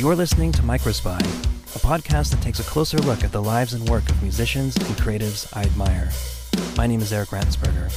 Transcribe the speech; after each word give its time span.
You're 0.00 0.16
listening 0.16 0.50
to 0.52 0.62
Microspy, 0.62 1.20
a 1.20 1.78
podcast 1.80 2.30
that 2.30 2.40
takes 2.40 2.58
a 2.58 2.62
closer 2.62 2.96
look 2.96 3.22
at 3.22 3.32
the 3.32 3.42
lives 3.42 3.74
and 3.74 3.86
work 3.90 4.08
of 4.08 4.22
musicians 4.22 4.74
and 4.74 4.86
creatives 4.96 5.54
I 5.54 5.64
admire. 5.64 6.08
My 6.74 6.86
name 6.86 7.02
is 7.02 7.12
Eric 7.12 7.28
Ransberger. 7.28 7.90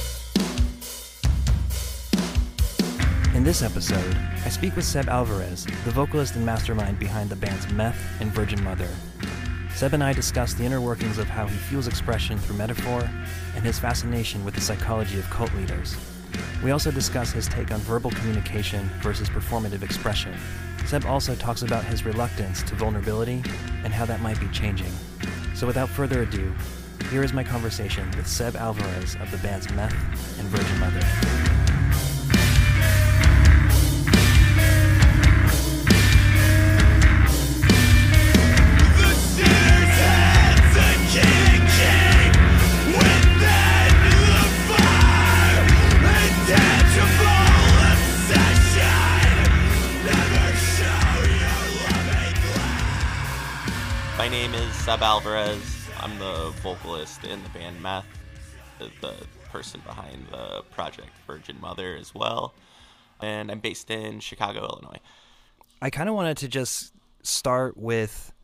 In 3.34 3.42
this 3.42 3.62
episode, 3.62 4.14
I 4.44 4.50
speak 4.50 4.76
with 4.76 4.84
Seb 4.84 5.08
Alvarez, 5.08 5.64
the 5.64 5.92
vocalist 5.92 6.34
and 6.34 6.44
mastermind 6.44 6.98
behind 6.98 7.30
the 7.30 7.36
bands 7.36 7.72
Meth 7.72 7.98
and 8.20 8.30
Virgin 8.30 8.62
Mother. 8.62 8.90
Seb 9.74 9.94
and 9.94 10.04
I 10.04 10.12
discuss 10.12 10.52
the 10.52 10.64
inner 10.64 10.82
workings 10.82 11.16
of 11.16 11.26
how 11.26 11.46
he 11.46 11.56
fuels 11.56 11.88
expression 11.88 12.36
through 12.36 12.58
metaphor 12.58 13.08
and 13.56 13.64
his 13.64 13.78
fascination 13.78 14.44
with 14.44 14.54
the 14.54 14.60
psychology 14.60 15.18
of 15.18 15.30
cult 15.30 15.54
leaders. 15.54 15.96
We 16.62 16.70
also 16.70 16.90
discuss 16.90 17.32
his 17.32 17.48
take 17.48 17.70
on 17.70 17.80
verbal 17.80 18.10
communication 18.10 18.90
versus 19.00 19.30
performative 19.30 19.82
expression. 19.82 20.34
Seb 20.86 21.06
also 21.06 21.34
talks 21.34 21.62
about 21.62 21.84
his 21.84 22.04
reluctance 22.04 22.62
to 22.64 22.74
vulnerability 22.74 23.42
and 23.84 23.92
how 23.92 24.04
that 24.04 24.20
might 24.20 24.38
be 24.38 24.48
changing. 24.48 24.92
So 25.54 25.66
without 25.66 25.88
further 25.88 26.22
ado, 26.22 26.52
here 27.10 27.22
is 27.22 27.32
my 27.32 27.44
conversation 27.44 28.10
with 28.16 28.26
Seb 28.26 28.56
Alvarez 28.56 29.16
of 29.20 29.30
the 29.30 29.38
bands 29.38 29.70
Meth 29.70 29.94
and 30.38 30.48
Virgin 30.48 30.78
Mother. 30.80 31.53
Seb 54.84 55.00
Alvarez. 55.00 55.88
I'm 56.00 56.18
the 56.18 56.52
vocalist 56.62 57.24
in 57.24 57.42
the 57.42 57.48
band 57.48 57.80
Meth, 57.80 58.04
the, 59.00 59.14
person 59.48 59.80
behind 59.86 60.26
the 60.30 60.62
project 60.72 61.08
Virgin 61.26 61.58
Mother 61.58 61.96
as 61.96 62.14
well. 62.14 62.52
And 63.22 63.50
I'm 63.50 63.60
based 63.60 63.90
in 63.90 64.20
Chicago, 64.20 64.60
Illinois. 64.60 64.98
I 65.80 65.88
kind 65.88 66.10
of 66.10 66.14
wanted 66.14 66.36
to 66.38 66.48
just 66.48 66.92
start 67.22 67.78
with 67.78 68.34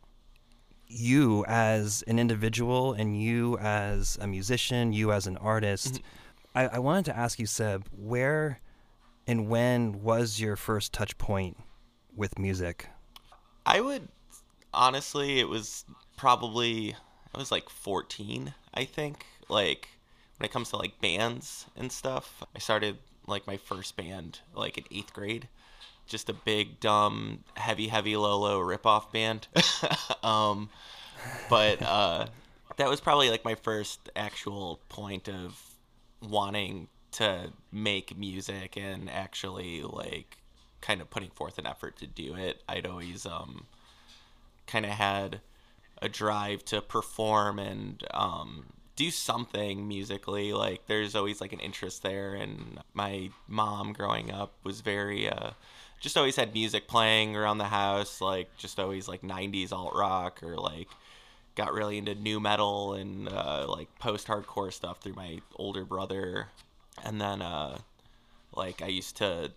you 0.86 1.44
as 1.46 2.02
an 2.06 2.18
individual 2.18 2.94
and 2.94 3.20
you 3.20 3.58
as 3.58 4.16
a 4.18 4.26
musician, 4.26 4.94
you 4.94 5.12
as 5.12 5.26
an 5.26 5.36
artist. 5.36 5.96
Mm-hmm. 5.96 6.58
I, 6.58 6.68
I 6.68 6.78
wanted 6.78 7.04
to 7.04 7.16
ask 7.18 7.38
you, 7.38 7.44
Seb, 7.44 7.86
where 7.92 8.60
and 9.26 9.46
when 9.50 10.02
was 10.02 10.40
your 10.40 10.56
first 10.56 10.94
touch 10.94 11.18
point 11.18 11.58
with 12.16 12.38
music? 12.38 12.88
I 13.66 13.82
would 13.82 14.08
honestly, 14.72 15.40
it 15.40 15.48
was 15.48 15.84
probably 16.20 16.94
I 17.34 17.38
was 17.38 17.50
like 17.50 17.70
14, 17.70 18.52
I 18.74 18.84
think. 18.84 19.24
Like 19.48 19.88
when 20.36 20.44
it 20.44 20.52
comes 20.52 20.68
to 20.68 20.76
like 20.76 21.00
bands 21.00 21.64
and 21.74 21.90
stuff, 21.90 22.44
I 22.54 22.58
started 22.58 22.98
like 23.26 23.46
my 23.46 23.56
first 23.56 23.96
band 23.96 24.40
like 24.54 24.76
in 24.76 24.84
eighth 24.90 25.14
grade. 25.14 25.48
Just 26.06 26.28
a 26.28 26.34
big 26.34 26.78
dumb 26.78 27.44
Heavy 27.54 27.88
Heavy 27.88 28.16
Low 28.16 28.38
Low 28.38 28.60
ripoff 28.60 29.10
band. 29.10 29.48
um, 30.22 30.68
but 31.48 31.80
uh, 31.80 32.26
that 32.76 32.90
was 32.90 33.00
probably 33.00 33.30
like 33.30 33.44
my 33.46 33.54
first 33.54 34.10
actual 34.14 34.78
point 34.90 35.26
of 35.26 35.58
wanting 36.20 36.88
to 37.12 37.50
make 37.72 38.18
music 38.18 38.76
and 38.76 39.08
actually 39.08 39.80
like 39.82 40.36
kind 40.82 41.00
of 41.00 41.08
putting 41.08 41.30
forth 41.30 41.56
an 41.56 41.66
effort 41.66 41.96
to 41.96 42.06
do 42.06 42.34
it. 42.34 42.62
I'd 42.68 42.84
always 42.84 43.24
um 43.24 43.64
kind 44.66 44.84
of 44.84 44.92
had 44.92 45.40
a 46.02 46.08
drive 46.08 46.64
to 46.66 46.80
perform 46.80 47.58
and 47.58 48.02
um, 48.12 48.66
do 48.96 49.10
something 49.10 49.86
musically. 49.86 50.52
Like 50.52 50.86
there's 50.86 51.14
always 51.14 51.40
like 51.40 51.52
an 51.52 51.60
interest 51.60 52.02
there, 52.02 52.34
and 52.34 52.80
my 52.94 53.30
mom 53.48 53.92
growing 53.92 54.30
up 54.30 54.52
was 54.64 54.80
very 54.80 55.28
uh, 55.28 55.50
just 56.00 56.16
always 56.16 56.36
had 56.36 56.54
music 56.54 56.88
playing 56.88 57.36
around 57.36 57.58
the 57.58 57.64
house, 57.64 58.20
like 58.20 58.56
just 58.56 58.78
always 58.78 59.08
like 59.08 59.22
'90s 59.22 59.72
alt 59.72 59.94
rock 59.94 60.42
or 60.42 60.56
like 60.56 60.88
got 61.54 61.72
really 61.72 61.98
into 61.98 62.14
nu 62.14 62.40
metal 62.40 62.94
and 62.94 63.28
uh, 63.28 63.66
like 63.68 63.88
post 63.98 64.26
hardcore 64.26 64.72
stuff 64.72 65.00
through 65.00 65.14
my 65.14 65.40
older 65.56 65.84
brother, 65.84 66.48
and 67.04 67.20
then 67.20 67.42
uh, 67.42 67.78
like 68.54 68.82
I 68.82 68.86
used 68.86 69.16
to 69.18 69.52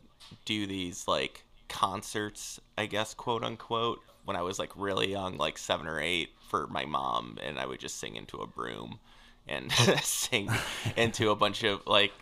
do 0.46 0.68
these 0.68 1.08
like 1.08 1.44
concerts, 1.70 2.60
I 2.78 2.86
guess, 2.86 3.14
quote 3.14 3.44
unquote, 3.44 4.00
when 4.26 4.36
I 4.38 4.42
was 4.42 4.60
like 4.60 4.72
really 4.76 5.12
young, 5.12 5.38
like 5.38 5.58
seven 5.58 5.88
or 5.88 6.00
eight, 6.00 6.30
for 6.50 6.68
my 6.68 6.86
mom, 6.86 7.38
and 7.44 7.58
I 7.58 7.66
would 7.66 7.80
just 7.80 8.00
sing 8.00 8.16
into 8.16 8.38
a 8.38 8.48
broom 8.48 9.00
and 9.48 9.72
sing 10.04 10.50
into 10.96 11.32
a 11.32 11.36
bunch 11.36 11.64
of 11.64 11.86
like 11.88 12.14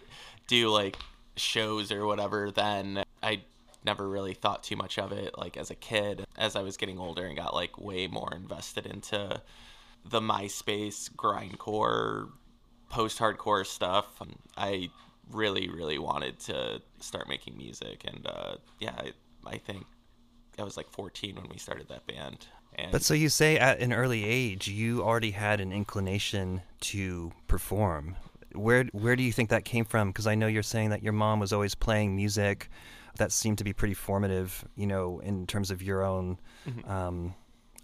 do 0.47 0.69
like 0.69 0.97
shows 1.35 1.91
or 1.91 2.05
whatever. 2.05 2.51
Then 2.51 3.03
I 3.21 3.41
never 3.83 4.07
really 4.07 4.33
thought 4.33 4.63
too 4.63 4.75
much 4.75 4.97
of 4.97 5.11
it 5.11 5.37
like 5.37 5.57
as 5.57 5.69
a 5.69 5.75
kid. 5.75 6.25
As 6.37 6.55
I 6.55 6.61
was 6.61 6.77
getting 6.77 6.97
older 6.97 7.25
and 7.25 7.35
got 7.35 7.53
like 7.53 7.79
way 7.79 8.07
more 8.07 8.33
invested 8.33 8.85
into 8.85 9.41
the 10.09 10.21
MySpace 10.21 11.11
grindcore, 11.11 12.29
post 12.89 13.19
hardcore 13.19 13.65
stuff, 13.65 14.21
I 14.57 14.89
really 15.29 15.69
really 15.69 15.99
wanted 15.99 16.39
to 16.39 16.81
start 16.99 17.27
making 17.27 17.57
music, 17.57 18.03
and 18.05 18.25
uh, 18.25 18.55
yeah, 18.79 18.95
I, 18.97 19.11
I 19.45 19.57
think 19.57 19.85
I 20.61 20.63
was 20.63 20.77
like 20.77 20.89
14 20.89 21.35
when 21.35 21.49
we 21.49 21.57
started 21.57 21.89
that 21.89 22.05
band. 22.07 22.47
And 22.75 22.91
But 22.91 23.01
so 23.01 23.13
you 23.13 23.29
say 23.29 23.57
at 23.57 23.79
an 23.79 23.91
early 23.91 24.23
age 24.25 24.67
you 24.67 25.03
already 25.03 25.31
had 25.31 25.59
an 25.59 25.71
inclination 25.73 26.61
to 26.81 27.31
perform. 27.47 28.15
Where 28.53 28.85
where 28.91 29.15
do 29.15 29.23
you 29.23 29.31
think 29.31 29.49
that 29.49 29.65
came 29.65 29.85
from? 29.85 30.09
Because 30.09 30.27
I 30.27 30.35
know 30.35 30.47
you're 30.47 30.63
saying 30.63 30.89
that 30.89 31.03
your 31.03 31.13
mom 31.13 31.39
was 31.39 31.51
always 31.53 31.75
playing 31.75 32.15
music. 32.15 32.69
That 33.17 33.31
seemed 33.31 33.57
to 33.57 33.63
be 33.63 33.73
pretty 33.73 33.93
formative, 33.93 34.65
you 34.75 34.87
know, 34.87 35.19
in 35.19 35.45
terms 35.47 35.71
of 35.71 35.81
your 35.81 36.03
own 36.03 36.37
um, 36.85 37.35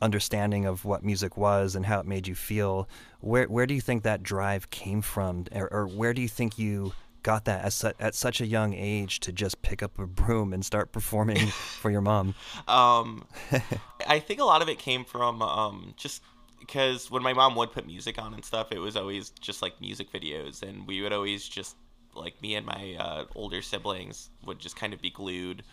understanding 0.01 0.65
of 0.65 0.85
what 0.85 1.03
music 1.03 1.37
was 1.37 1.75
and 1.75 1.85
how 1.85 1.99
it 1.99 2.05
made 2.05 2.27
you 2.27 2.35
feel. 2.35 2.87
Where 3.19 3.45
where 3.45 3.65
do 3.65 3.73
you 3.73 3.81
think 3.81 4.03
that 4.03 4.23
drive 4.23 4.69
came 4.69 5.01
from, 5.01 5.45
or, 5.53 5.67
or 5.71 5.87
where 5.87 6.13
do 6.13 6.21
you 6.21 6.29
think 6.29 6.57
you 6.57 6.93
got 7.27 7.43
that 7.43 7.65
at, 7.65 7.73
su- 7.73 7.91
at 7.99 8.15
such 8.15 8.39
a 8.39 8.45
young 8.45 8.73
age 8.73 9.19
to 9.19 9.33
just 9.33 9.61
pick 9.61 9.83
up 9.83 9.99
a 9.99 10.07
broom 10.07 10.53
and 10.53 10.63
start 10.63 10.93
performing 10.93 11.47
for 11.81 11.91
your 11.91 11.99
mom? 11.99 12.33
Um, 12.69 13.25
I 14.07 14.19
think 14.19 14.39
a 14.39 14.45
lot 14.45 14.61
of 14.61 14.69
it 14.69 14.79
came 14.79 15.03
from 15.03 15.41
um, 15.41 15.93
just 15.97 16.23
because 16.57 17.11
when 17.11 17.21
my 17.21 17.33
mom 17.33 17.53
would 17.55 17.73
put 17.73 17.85
music 17.85 18.17
on 18.17 18.33
and 18.33 18.45
stuff, 18.45 18.71
it 18.71 18.79
was 18.79 18.95
always 18.95 19.31
just 19.41 19.61
like 19.61 19.81
music 19.81 20.09
videos, 20.09 20.63
and 20.63 20.87
we 20.87 21.01
would 21.01 21.11
always 21.11 21.45
just 21.45 21.75
like 22.15 22.41
me 22.41 22.55
and 22.55 22.65
my 22.65 22.95
uh, 22.97 23.25
older 23.35 23.61
siblings 23.61 24.29
would 24.45 24.59
just 24.59 24.77
kind 24.77 24.93
of 24.93 25.01
be 25.01 25.09
glued 25.09 25.63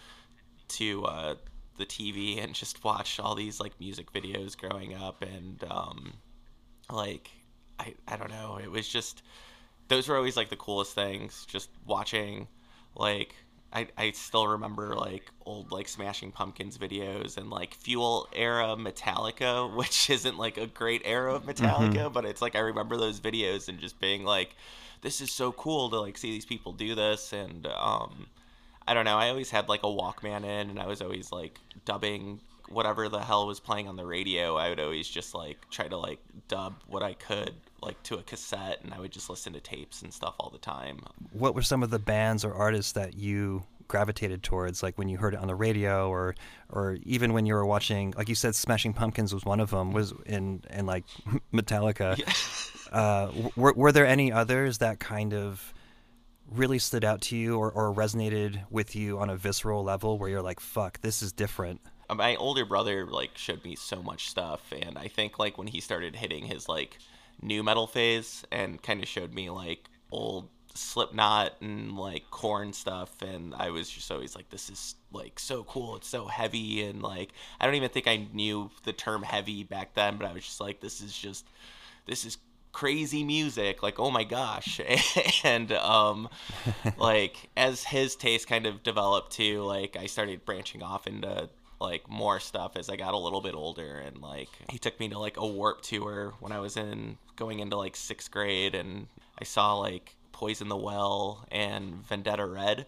to 0.67 1.05
uh, 1.05 1.35
the 1.79 1.87
TV 1.87 2.43
and 2.43 2.53
just 2.53 2.83
watch 2.83 3.21
all 3.21 3.37
these 3.37 3.61
like 3.61 3.79
music 3.79 4.13
videos 4.13 4.59
growing 4.59 4.97
up, 4.97 5.23
and 5.23 5.63
um, 5.71 6.15
like 6.91 7.31
I 7.79 7.95
I 8.09 8.17
don't 8.17 8.31
know, 8.31 8.59
it 8.61 8.73
was 8.73 8.89
just 8.89 9.23
those 9.89 10.09
were 10.09 10.17
always 10.17 10.37
like 10.37 10.49
the 10.49 10.57
coolest 10.57 10.95
things. 10.95 11.47
Just 11.47 11.71
watching 11.87 12.49
like 12.95 13.35
I, 13.73 13.89
I 13.99 14.11
still 14.13 14.47
remember 14.47 14.95
like 14.95 15.31
old 15.45 15.73
like 15.73 15.89
Smashing 15.89 16.31
Pumpkins 16.31 16.79
videos 16.79 17.37
and 17.37 17.51
like 17.51 17.75
Fuel 17.75 18.29
era 18.33 18.77
Metallica, 18.77 19.75
which 19.77 20.09
isn't 20.11 20.39
like 20.39 20.57
a 20.57 20.67
great 20.67 21.03
era 21.05 21.35
of 21.35 21.45
Metallica, 21.45 22.13
but 22.13 22.25
it's 22.25 22.41
like 22.41 22.55
I 22.55 22.61
remember 22.61 22.97
those 22.97 23.21
videos 23.21 23.69
and 23.69 23.81
just 23.81 23.99
being 24.01 24.25
like, 24.25 24.55
this 25.03 25.21
is 25.21 25.33
so 25.33 25.51
cool 25.53 25.91
to 25.91 26.01
like 26.01 26.17
see 26.17 26.31
these 26.31 26.47
people 26.47 26.73
do 26.73 26.95
this 26.95 27.33
and 27.33 27.67
um 27.67 28.27
I 28.87 28.95
don't 28.95 29.07
know, 29.07 29.17
I 29.17 29.31
always 29.31 29.51
had 29.51 29.69
like 29.69 29.83
a 29.83 29.87
Walkman 29.87 30.45
in 30.45 30.71
and 30.71 30.79
I 30.79 30.87
was 30.87 31.03
always 31.03 31.33
like 31.33 31.59
dubbing 31.85 32.41
whatever 32.69 33.09
the 33.09 33.21
hell 33.21 33.47
was 33.47 33.61
playing 33.61 33.89
on 33.89 33.97
the 33.97 34.07
radio. 34.07 34.57
I 34.57 34.69
would 34.69 34.81
always 34.81 35.09
just 35.09 35.35
like 35.35 35.59
try 35.71 35.89
to 35.89 35.97
like 35.97 36.19
dub 36.49 36.75
what 36.87 37.03
I 37.03 37.15
could 37.15 37.55
like 37.83 38.03
to 38.05 38.17
a 38.17 38.23
cassette 38.23 38.81
and 38.83 38.95
I 38.95 39.01
would 39.01 39.13
just 39.13 39.29
listen 39.29 39.53
to 39.53 39.61
tapes 39.61 40.03
and 40.03 40.13
stuff 40.13 40.35
all 40.41 40.51
the 40.51 40.59
time. 40.59 41.01
what 41.33 41.55
were 41.55 41.63
some 41.63 41.83
of 41.83 41.91
the 41.91 41.99
bands 41.99 42.45
or 42.45 42.55
artists 42.55 42.93
that 42.93 43.15
you 43.15 43.65
gravitated 43.89 44.43
towards 44.43 44.83
like 44.83 44.97
when 44.97 45.09
you 45.09 45.19
heard 45.19 45.35
it 45.35 45.41
on 45.41 45.47
the 45.47 45.55
radio 45.55 46.09
or 46.09 46.35
or 46.71 46.97
even 47.03 47.33
when 47.35 47.45
you 47.45 47.55
were 47.55 47.67
watching 47.67 48.15
like 48.17 48.29
you 48.29 48.35
said 48.35 48.55
smashing 48.55 48.95
pumpkins 48.95 49.35
was 49.35 49.45
one 49.45 49.61
of 49.61 49.71
them 49.71 49.93
was 49.93 50.15
in 50.25 50.63
and 50.71 50.87
like 50.87 51.05
metallica 51.53 52.19
uh 52.93 53.31
were, 53.57 53.75
were 53.75 53.93
there 53.93 54.07
any 54.07 54.33
others 54.33 54.79
that 54.79 54.99
kind 54.99 55.35
of 55.35 55.75
really 56.51 56.79
stood 56.79 57.05
out 57.05 57.21
to 57.21 57.37
you 57.37 57.59
or, 57.59 57.71
or 57.71 57.93
resonated 57.95 58.61
with 58.71 58.95
you 58.97 59.19
on 59.19 59.29
a 59.29 59.37
visceral 59.37 59.85
level 59.85 60.19
where 60.19 60.31
you're 60.31 60.43
like 60.43 60.61
fuck 60.61 61.01
this 61.03 61.23
is 61.23 61.33
different 61.33 61.81
my 62.13 62.37
older 62.37 62.65
brother 62.65 63.07
like 63.07 63.37
showed 63.37 63.65
me 63.65 63.75
so 63.75 64.03
much 64.03 64.29
stuff 64.29 64.73
and 64.73 64.99
i 64.99 65.09
think 65.09 65.39
like 65.39 65.57
when 65.57 65.67
he 65.67 65.81
started 65.81 66.17
hitting 66.17 66.45
his 66.45 66.69
like 66.69 66.99
nu 67.43 67.63
metal 67.63 67.87
phase 67.87 68.45
and 68.51 68.83
kind 68.83 69.03
of 69.03 69.09
showed 69.09 69.33
me 69.33 69.51
like 69.51 69.89
old 70.11 70.49
Slipknot 70.77 71.55
and 71.61 71.97
like 71.97 72.31
Korn 72.31 72.73
stuff, 72.73 73.23
and 73.23 73.55
I 73.55 73.71
was 73.71 73.89
just 73.89 74.11
always 74.11 74.35
like, 74.35 74.51
this 74.51 74.69
is 74.69 74.97
like 75.13 75.39
so 75.39 75.63
cool. 75.65 75.97
It's 75.97 76.09
so 76.09 76.27
heavy, 76.27 76.83
and 76.83 77.01
like 77.01 77.31
I 77.61 77.67
don't 77.67 77.77
even 77.77 77.91
think 77.91 78.09
I 78.09 78.27
knew 78.33 78.71
the 78.83 78.93
term 78.93 79.23
heavy 79.23 79.63
back 79.63 79.95
then, 79.95 80.17
but 80.17 80.27
I 80.27 80.33
was 80.33 80.45
just 80.45 80.61
like, 80.61 80.81
this 80.81 81.01
is 81.01 81.17
just 81.17 81.47
this 82.07 82.25
is 82.25 82.39
crazy 82.73 83.23
music 83.23 83.85
like 83.85 84.01
oh 84.01 84.11
my 84.11 84.25
gosh 84.25 84.81
and 85.45 85.71
um 85.71 86.29
like 86.99 87.49
as 87.57 87.85
his 87.85 88.17
taste 88.17 88.49
kind 88.49 88.67
of 88.67 88.83
developed 88.83 89.31
too 89.31 89.63
like 89.63 89.97
i 89.97 90.07
started 90.07 90.45
branching 90.45 90.83
off 90.83 91.07
into 91.07 91.49
like 91.85 92.09
more 92.09 92.41
stuff 92.41 92.77
as 92.77 92.89
i 92.89 92.97
got 92.97 93.15
a 93.15 93.19
little 93.19 93.41
bit 93.41 93.55
older 93.55 93.99
and 93.99 94.21
like 94.21 94.49
he 94.69 94.79
took 94.79 94.99
me 94.99 95.09
to 95.09 95.19
like 95.19 95.37
a 95.37 95.47
warp 95.47 95.83
tour 95.83 96.35
when 96.41 96.53
i 96.53 96.59
was 96.59 96.77
in 96.77 97.17
going 97.37 97.61
into 97.61 97.77
like 97.77 97.95
sixth 97.95 98.31
grade 98.31 98.75
and 98.75 99.07
i 99.41 99.45
saw 99.45 99.75
like 99.75 100.17
poison 100.35 100.69
the 100.69 100.77
well 100.77 101.47
and 101.51 102.05
vendetta 102.07 102.45
red. 102.45 102.87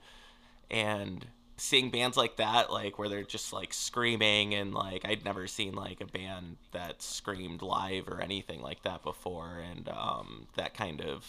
And 0.70 1.24
seeing 1.56 1.90
bands 1.90 2.18
like 2.18 2.36
that 2.36 2.70
like 2.70 2.98
where 2.98 3.08
they're 3.08 3.22
just 3.22 3.50
like 3.50 3.72
screaming 3.72 4.52
and 4.52 4.74
like 4.74 5.06
i'd 5.06 5.24
never 5.24 5.46
seen 5.46 5.74
like 5.74 6.02
a 6.02 6.06
band 6.06 6.58
that 6.72 7.00
screamed 7.00 7.62
live 7.62 8.08
or 8.08 8.20
anything 8.20 8.60
like 8.60 8.82
that 8.82 9.02
before. 9.02 9.64
And 9.72 9.88
um, 9.88 10.48
that 10.56 10.74
kind 10.74 11.00
of 11.00 11.24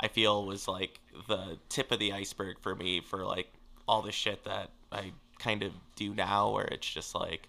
i 0.00 0.08
feel 0.08 0.46
was 0.46 0.68
like 0.68 1.00
the 1.26 1.58
tip 1.68 1.90
of 1.92 1.98
the 1.98 2.12
iceberg 2.12 2.58
for 2.60 2.74
me 2.74 3.00
for 3.00 3.24
like 3.26 3.52
all 3.86 4.00
the 4.00 4.12
shit 4.12 4.44
that 4.44 4.70
i 4.92 5.12
kind 5.38 5.62
of 5.62 5.72
do 5.96 6.14
now 6.14 6.50
where 6.52 6.64
it's 6.66 6.88
just 6.88 7.14
like 7.14 7.48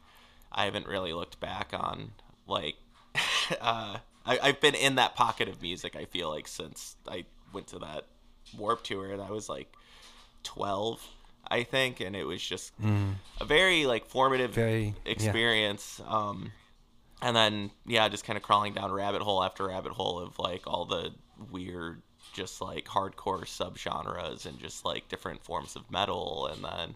i 0.51 0.65
haven't 0.65 0.87
really 0.87 1.13
looked 1.13 1.39
back 1.39 1.71
on 1.73 2.11
like 2.47 2.75
uh, 3.61 3.97
I, 4.25 4.39
i've 4.43 4.59
been 4.61 4.75
in 4.75 4.95
that 4.95 5.15
pocket 5.15 5.47
of 5.49 5.61
music 5.61 5.95
i 5.95 6.05
feel 6.05 6.29
like 6.29 6.47
since 6.47 6.95
i 7.07 7.25
went 7.53 7.67
to 7.67 7.79
that 7.79 8.05
warp 8.57 8.83
tour 8.83 9.11
and 9.11 9.21
i 9.21 9.29
was 9.31 9.49
like 9.49 9.71
12 10.43 11.05
I 11.51 11.63
think, 11.63 11.99
and 11.99 12.15
it 12.15 12.25
was 12.25 12.43
just 12.43 12.79
Mm. 12.79 13.15
a 13.41 13.45
very 13.45 13.87
like 13.87 14.05
formative 14.05 14.51
Very- 14.53 14.93
yeah. 15.03 15.11
experience. 15.11 15.99
Um, 16.07 16.51
and 17.23 17.35
then 17.35 17.71
yeah, 17.87 18.07
just 18.09 18.23
kind 18.23 18.37
of 18.37 18.43
crawling 18.43 18.73
down 18.73 18.91
rabbit 18.91 19.21
hole 19.23 19.41
after 19.43 19.65
rabbit 19.67 19.93
hole 19.93 20.19
of 20.19 20.37
like 20.37 20.67
all 20.67 20.85
the 20.85 21.11
weird, 21.49 22.03
just 22.33 22.61
like 22.61 22.85
hardcore 22.85 23.45
subgenres 23.45 24.45
and 24.45 24.59
just 24.59 24.85
like 24.85 25.07
different 25.09 25.43
forms 25.43 25.75
of 25.75 25.89
metal, 25.89 26.47
and 26.53 26.63
then 26.63 26.95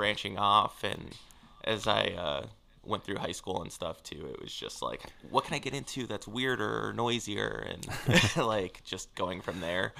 branching 0.00 0.38
off. 0.38 0.82
And 0.82 1.14
as 1.62 1.86
I 1.86 2.14
uh, 2.16 2.46
went 2.86 3.04
through 3.04 3.18
high 3.18 3.32
school 3.32 3.60
and 3.60 3.70
stuff 3.70 4.02
too, 4.02 4.30
it 4.32 4.40
was 4.40 4.50
just 4.50 4.80
like, 4.80 5.02
what 5.28 5.44
can 5.44 5.52
I 5.52 5.58
get 5.58 5.74
into 5.74 6.06
that's 6.06 6.26
weirder 6.26 6.88
or 6.88 6.94
noisier, 6.94 7.66
and 7.68 7.86
like 8.38 8.82
just 8.82 9.14
going 9.14 9.42
from 9.42 9.60
there. 9.60 9.92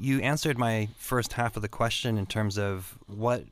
You 0.00 0.20
answered 0.20 0.58
my 0.58 0.88
first 0.96 1.34
half 1.34 1.54
of 1.54 1.62
the 1.62 1.68
question 1.68 2.18
in 2.18 2.26
terms 2.26 2.58
of 2.58 2.98
what 3.06 3.44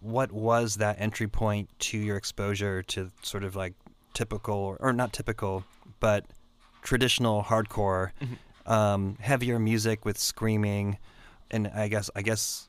what 0.00 0.32
was 0.32 0.76
that 0.76 0.96
entry 0.98 1.28
point 1.28 1.68
to 1.80 1.98
your 1.98 2.16
exposure 2.16 2.82
to 2.82 3.10
sort 3.22 3.44
of 3.44 3.54
like 3.54 3.74
typical 4.14 4.74
or 4.80 4.92
not 4.94 5.12
typical, 5.12 5.64
but 6.00 6.24
traditional 6.82 7.42
hardcore, 7.42 8.10
um, 8.64 9.18
heavier 9.20 9.58
music 9.58 10.06
with 10.06 10.18
screaming, 10.18 10.96
and 11.50 11.68
I 11.68 11.88
guess 11.88 12.10
I 12.16 12.22
guess 12.22 12.68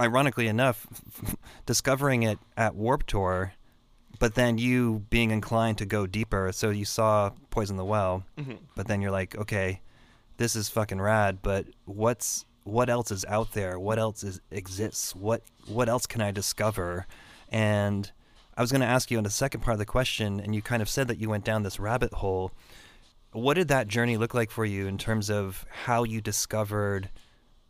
ironically 0.00 0.46
enough, 0.48 0.86
discovering 1.66 2.22
it 2.22 2.38
at 2.56 2.74
Warp 2.74 3.04
Tour, 3.06 3.52
but 4.18 4.34
then 4.34 4.58
you 4.58 5.04
being 5.10 5.30
inclined 5.30 5.78
to 5.78 5.86
go 5.86 6.06
deeper. 6.06 6.50
So 6.52 6.70
you 6.70 6.84
saw 6.84 7.30
Poison 7.50 7.76
the 7.76 7.84
Well, 7.84 8.24
mm-hmm. 8.38 8.54
but 8.74 8.86
then 8.86 9.00
you're 9.00 9.10
like, 9.10 9.36
okay, 9.36 9.80
this 10.36 10.56
is 10.56 10.68
fucking 10.68 11.00
rad, 11.00 11.38
but 11.42 11.66
what's 11.84 12.44
what 12.64 12.90
else 12.90 13.12
is 13.12 13.24
out 13.26 13.52
there? 13.52 13.78
What 13.78 13.98
else 13.98 14.24
is 14.24 14.40
exists? 14.50 15.14
What 15.14 15.42
what 15.66 15.88
else 15.88 16.06
can 16.06 16.20
I 16.20 16.30
discover? 16.30 17.06
And 17.50 18.10
I 18.56 18.60
was 18.60 18.72
going 18.72 18.80
to 18.80 18.86
ask 18.86 19.10
you 19.10 19.18
on 19.18 19.24
the 19.24 19.30
second 19.30 19.60
part 19.60 19.74
of 19.74 19.78
the 19.78 19.86
question, 19.86 20.40
and 20.40 20.54
you 20.54 20.62
kind 20.62 20.82
of 20.82 20.88
said 20.88 21.08
that 21.08 21.18
you 21.18 21.28
went 21.28 21.44
down 21.44 21.62
this 21.62 21.78
rabbit 21.78 22.12
hole. 22.14 22.52
What 23.32 23.54
did 23.54 23.68
that 23.68 23.86
journey 23.86 24.16
look 24.16 24.34
like 24.34 24.50
for 24.50 24.64
you 24.64 24.86
in 24.86 24.96
terms 24.98 25.30
of 25.30 25.66
how 25.84 26.04
you 26.04 26.20
discovered 26.20 27.10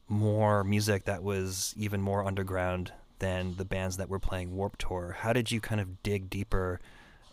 more 0.09 0.65
music 0.65 1.05
that 1.05 1.23
was 1.23 1.75
even 1.77 2.01
more 2.01 2.25
underground 2.25 2.93
than 3.19 3.57
the 3.57 3.65
bands 3.65 3.97
that 3.97 4.09
were 4.09 4.19
playing 4.19 4.55
Warp 4.55 4.77
Tour? 4.79 5.17
How 5.21 5.33
did 5.33 5.51
you 5.51 5.61
kind 5.61 5.81
of 5.81 6.03
dig 6.03 6.31
deeper? 6.31 6.81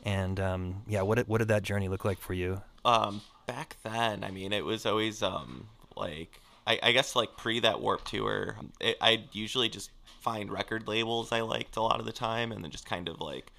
And 0.03 0.39
um, 0.39 0.83
yeah, 0.87 1.01
what 1.01 1.15
did, 1.15 1.27
what 1.27 1.37
did 1.39 1.47
that 1.49 1.63
journey 1.63 1.87
look 1.89 2.05
like 2.05 2.19
for 2.19 2.33
you? 2.33 2.61
um 2.85 3.21
back 3.45 3.77
then 3.83 4.23
i 4.23 4.31
mean 4.31 4.51
it 4.51 4.63
was 4.63 4.85
always 4.85 5.23
um 5.23 5.67
like 5.95 6.39
i, 6.67 6.79
I 6.81 6.91
guess 6.91 7.15
like 7.15 7.37
pre 7.37 7.59
that 7.61 7.81
warp 7.81 8.03
tour 8.05 8.57
it, 8.79 8.97
i'd 9.01 9.29
usually 9.31 9.69
just 9.69 9.91
find 10.21 10.51
record 10.51 10.87
labels 10.87 11.31
i 11.31 11.41
liked 11.41 11.77
a 11.77 11.81
lot 11.81 11.99
of 11.99 12.05
the 12.05 12.11
time 12.11 12.51
and 12.51 12.63
then 12.63 12.71
just 12.71 12.85
kind 12.85 13.07
of 13.07 13.19
like 13.19 13.51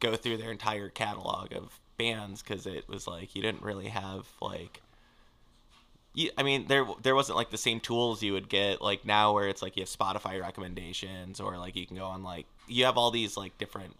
go 0.00 0.16
through 0.16 0.36
their 0.38 0.50
entire 0.50 0.88
catalog 0.88 1.52
of 1.52 1.78
bands 1.96 2.42
because 2.42 2.66
it 2.66 2.88
was 2.88 3.06
like 3.06 3.34
you 3.34 3.42
didn't 3.42 3.62
really 3.62 3.88
have 3.88 4.26
like 4.40 4.80
you, 6.14 6.30
I 6.36 6.42
mean, 6.42 6.66
there 6.68 6.86
there 7.02 7.14
wasn't 7.14 7.36
like 7.36 7.50
the 7.50 7.58
same 7.58 7.80
tools 7.80 8.22
you 8.22 8.34
would 8.34 8.48
get 8.48 8.82
like 8.82 9.04
now, 9.04 9.32
where 9.32 9.48
it's 9.48 9.62
like 9.62 9.76
you 9.76 9.82
have 9.82 9.88
Spotify 9.88 10.40
recommendations, 10.40 11.40
or 11.40 11.56
like 11.56 11.74
you 11.74 11.86
can 11.86 11.96
go 11.96 12.04
on 12.04 12.22
like 12.22 12.46
you 12.68 12.84
have 12.84 12.98
all 12.98 13.10
these 13.10 13.36
like 13.36 13.56
different 13.58 13.96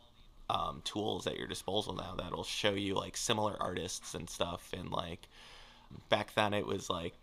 um, 0.51 0.83
tools 0.85 1.27
at 1.27 1.39
your 1.39 1.49
disposal 1.49 1.95
now 1.95 2.15
that'll 2.17 2.45
show 2.45 2.73
you 2.73 2.95
like 2.95 3.17
similar 3.17 3.57
artists 3.61 4.15
and 4.15 4.29
stuff. 4.29 4.71
And 4.77 4.91
like 4.91 5.27
back 6.11 6.35
then, 6.35 6.53
it 6.53 6.67
was 6.67 6.91
like 6.91 7.15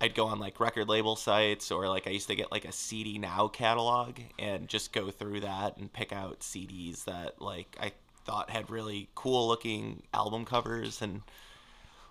I'd 0.00 0.14
go 0.14 0.26
on 0.26 0.38
like 0.38 0.60
record 0.60 0.88
label 0.88 1.16
sites, 1.16 1.70
or 1.70 1.88
like 1.88 2.06
I 2.06 2.10
used 2.10 2.28
to 2.28 2.34
get 2.34 2.52
like 2.52 2.66
a 2.66 2.72
CD 2.72 3.18
Now 3.18 3.48
catalog 3.48 4.18
and 4.38 4.68
just 4.68 4.92
go 4.92 5.10
through 5.10 5.40
that 5.40 5.78
and 5.78 5.90
pick 5.90 6.12
out 6.12 6.40
CDs 6.40 7.04
that 7.04 7.40
like 7.40 7.76
I 7.80 7.92
thought 8.26 8.50
had 8.50 8.68
really 8.68 9.08
cool 9.14 9.48
looking 9.48 10.02
album 10.12 10.44
covers 10.44 11.00
and 11.00 11.22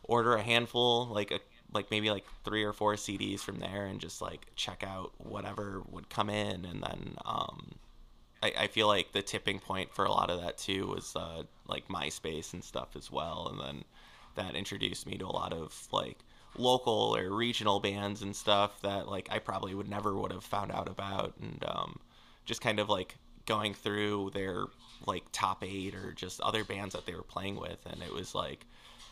order 0.04 0.36
a 0.36 0.42
handful 0.42 1.06
like 1.08 1.32
a 1.32 1.40
like 1.74 1.90
maybe 1.92 2.10
like 2.10 2.26
three 2.44 2.64
or 2.64 2.74
four 2.74 2.96
CDs 2.96 3.40
from 3.40 3.60
there 3.60 3.86
and 3.86 4.00
just 4.00 4.22
like 4.22 4.48
check 4.56 4.84
out 4.86 5.12
whatever 5.18 5.82
would 5.90 6.10
come 6.10 6.30
in. 6.30 6.66
And 6.66 6.84
then 6.84 7.16
um 7.26 7.74
I, 8.44 8.54
I 8.60 8.68
feel 8.68 8.88
like 8.88 9.12
the 9.12 9.22
tipping 9.22 9.60
point 9.60 9.94
for 9.94 10.06
a 10.06 10.12
lot 10.12 10.30
of 10.30 10.42
that 10.42 10.58
too 10.58 10.88
was 10.88 11.16
uh 11.16 11.44
like 11.68 11.88
MySpace 11.88 12.54
and 12.54 12.64
stuff 12.64 12.96
as 12.96 13.12
well. 13.12 13.48
And 13.52 13.60
then 13.60 13.84
that 14.36 14.56
introduced 14.56 15.08
me 15.08 15.18
to 15.18 15.26
a 15.26 15.28
lot 15.28 15.54
of 15.54 15.88
like 15.92 16.18
local 16.58 17.16
or 17.16 17.34
regional 17.34 17.80
bands 17.80 18.22
and 18.22 18.36
stuff 18.36 18.82
that 18.82 19.08
like 19.08 19.30
I 19.32 19.40
probably 19.40 19.74
would 19.74 19.90
never 19.90 20.14
would 20.14 20.32
have 20.32 20.44
found 20.44 20.72
out 20.72 20.90
about. 20.90 21.34
And 21.42 21.64
um 21.68 22.00
just 22.46 22.62
kind 22.62 22.80
of 22.80 22.90
like 22.90 23.16
going 23.46 23.74
through 23.74 24.32
their 24.34 24.66
like 25.08 25.24
top 25.32 25.64
eight 25.64 25.96
or 25.96 26.12
just 26.12 26.42
other 26.42 26.64
bands 26.64 26.94
that 26.94 27.06
they 27.06 27.14
were 27.14 27.24
playing 27.24 27.56
with. 27.56 27.80
And 27.86 28.02
it 28.04 28.14
was 28.14 28.36
like 28.36 28.66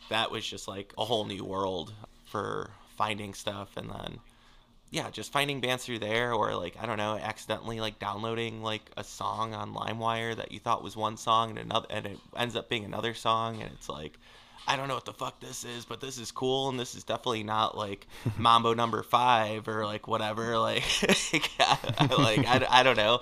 that 0.10 0.32
was 0.32 0.46
just 0.46 0.68
like 0.68 0.94
a 0.98 1.06
whole 1.06 1.26
new 1.26 1.44
world 1.44 1.94
for 2.30 2.72
finding 2.98 3.34
stuff 3.34 3.76
and 3.78 3.90
then 3.90 4.20
yeah 4.92 5.10
just 5.10 5.32
finding 5.32 5.62
bands 5.62 5.86
through 5.86 6.00
there 6.00 6.34
or 6.34 6.56
like 6.56 6.76
i 6.82 6.86
don't 6.86 6.98
know 6.98 7.18
accidentally 7.22 7.80
like 7.80 8.00
downloading 8.00 8.62
like 8.62 8.90
a 8.98 9.04
song 9.04 9.54
on 9.54 9.74
limewire 9.74 10.36
that 10.36 10.52
you 10.52 10.60
thought 10.60 10.84
was 10.84 10.96
one 10.98 11.16
song 11.18 11.52
and 11.52 11.60
another 11.60 11.88
and 11.90 12.06
it 12.06 12.18
ends 12.38 12.56
up 12.56 12.70
being 12.70 12.84
another 12.86 13.14
song 13.14 13.62
and 13.62 13.72
it's 13.72 13.88
like 13.88 14.18
i 14.68 14.76
don't 14.76 14.88
know 14.88 14.96
what 14.96 15.06
the 15.06 15.14
fuck 15.14 15.40
this 15.40 15.64
is 15.64 15.86
but 15.86 16.02
this 16.02 16.18
is 16.18 16.32
cool 16.32 16.70
and 16.70 16.80
this 16.80 16.96
is 16.96 17.04
definitely 17.04 17.44
not 17.44 17.78
like 17.78 18.08
mambo 18.38 18.74
number 18.74 19.04
five 19.04 19.68
or 19.68 19.86
like 19.86 20.08
whatever 20.08 20.58
like 20.70 20.84
like 22.18 22.46
I, 22.48 22.66
I 22.70 22.84
don't 22.84 22.98
know. 22.98 23.22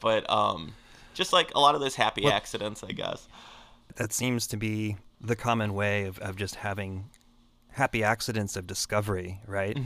But 0.00 0.28
um 0.30 0.72
just 1.14 1.32
like 1.32 1.52
a 1.54 1.60
lot 1.60 1.74
of 1.74 1.80
those 1.80 1.96
happy 1.96 2.22
Well- 2.22 2.32
accidents 2.32 2.82
i 2.84 2.92
guess. 2.92 3.28
That 3.96 4.12
seems 4.12 4.46
to 4.48 4.56
be 4.56 4.96
the 5.20 5.34
common 5.34 5.74
way 5.74 6.04
of, 6.04 6.18
of 6.20 6.36
just 6.36 6.54
having 6.56 7.06
happy 7.78 8.04
accidents 8.04 8.56
of 8.56 8.66
discovery, 8.66 9.40
right? 9.46 9.76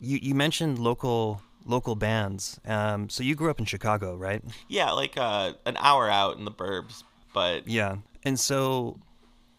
You 0.00 0.18
you 0.20 0.34
mentioned 0.34 0.78
local 0.78 1.40
local 1.64 1.94
bands. 1.94 2.60
Um, 2.66 3.08
so 3.08 3.22
you 3.22 3.34
grew 3.34 3.50
up 3.50 3.58
in 3.58 3.64
Chicago, 3.64 4.16
right? 4.16 4.42
yeah 4.68 4.90
like 4.90 5.16
uh 5.16 5.52
an 5.64 5.76
hour 5.78 6.10
out 6.10 6.36
in 6.36 6.44
the 6.44 6.50
burbs 6.50 7.04
but 7.34 7.68
Yeah. 7.68 7.96
And 8.24 8.40
so 8.40 8.98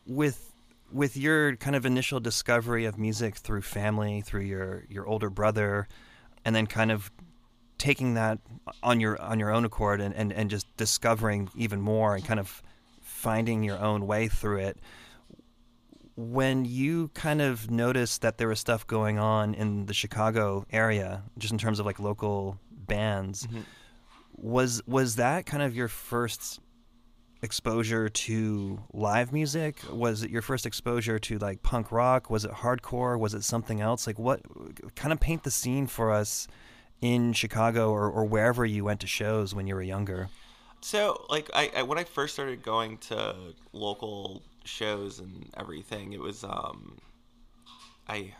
with 0.07 0.53
with 0.91 1.17
your 1.17 1.57
kind 1.57 1.75
of 1.75 1.85
initial 1.85 2.19
discovery 2.19 2.85
of 2.85 2.97
music 2.97 3.35
through 3.35 3.61
family, 3.61 4.21
through 4.21 4.41
your 4.41 4.85
your 4.89 5.05
older 5.05 5.29
brother, 5.29 5.87
and 6.43 6.55
then 6.55 6.65
kind 6.65 6.91
of 6.91 7.11
taking 7.77 8.15
that 8.15 8.39
on 8.81 8.99
your 8.99 9.21
on 9.21 9.39
your 9.39 9.51
own 9.51 9.65
accord 9.65 10.01
and, 10.01 10.15
and, 10.15 10.33
and 10.33 10.49
just 10.49 10.65
discovering 10.77 11.49
even 11.55 11.81
more 11.81 12.15
and 12.15 12.25
kind 12.25 12.39
of 12.39 12.63
finding 13.01 13.61
your 13.61 13.77
own 13.77 14.07
way 14.07 14.27
through 14.27 14.57
it. 14.57 14.79
When 16.15 16.63
you 16.63 17.09
kind 17.09 17.41
of 17.41 17.69
noticed 17.69 18.21
that 18.21 18.37
there 18.37 18.47
was 18.47 18.59
stuff 18.59 18.87
going 18.87 19.19
on 19.19 19.53
in 19.53 19.85
the 19.85 19.93
Chicago 19.93 20.65
area, 20.71 21.23
just 21.37 21.51
in 21.51 21.57
terms 21.57 21.79
of 21.79 21.85
like 21.85 21.99
local 21.99 22.57
bands, 22.71 23.47
mm-hmm. 23.47 23.61
was 24.33 24.81
was 24.87 25.17
that 25.17 25.45
kind 25.45 25.61
of 25.61 25.75
your 25.75 25.89
first 25.89 26.61
exposure 27.41 28.09
to 28.09 28.79
live 28.93 29.33
music? 29.33 29.77
Was 29.91 30.23
it 30.23 30.29
your 30.29 30.41
first 30.41 30.65
exposure 30.65 31.19
to 31.19 31.37
like 31.37 31.61
punk 31.63 31.91
rock? 31.91 32.29
Was 32.29 32.45
it 32.45 32.51
hardcore? 32.51 33.19
Was 33.19 33.33
it 33.33 33.43
something 33.43 33.81
else? 33.81 34.07
Like 34.07 34.17
what 34.17 34.41
kind 34.95 35.11
of 35.11 35.19
paint 35.19 35.43
the 35.43 35.51
scene 35.51 35.85
for 35.85 36.11
us 36.11 36.47
in 37.01 37.33
Chicago 37.33 37.91
or, 37.91 38.09
or 38.09 38.25
wherever 38.25 38.65
you 38.65 38.83
went 38.83 39.01
to 39.01 39.07
shows 39.07 39.53
when 39.53 39.67
you 39.67 39.75
were 39.75 39.81
younger? 39.81 40.29
So, 40.81 41.25
like, 41.29 41.49
I, 41.53 41.71
I 41.77 41.81
when 41.83 41.97
I 41.97 42.03
first 42.03 42.33
started 42.35 42.61
going 42.61 42.97
to 43.09 43.35
local 43.73 44.43
shows 44.67 45.19
and 45.19 45.49
everything, 45.57 46.13
it 46.13 46.19
was 46.19 46.43
um, 46.43 46.97
I 48.07 48.33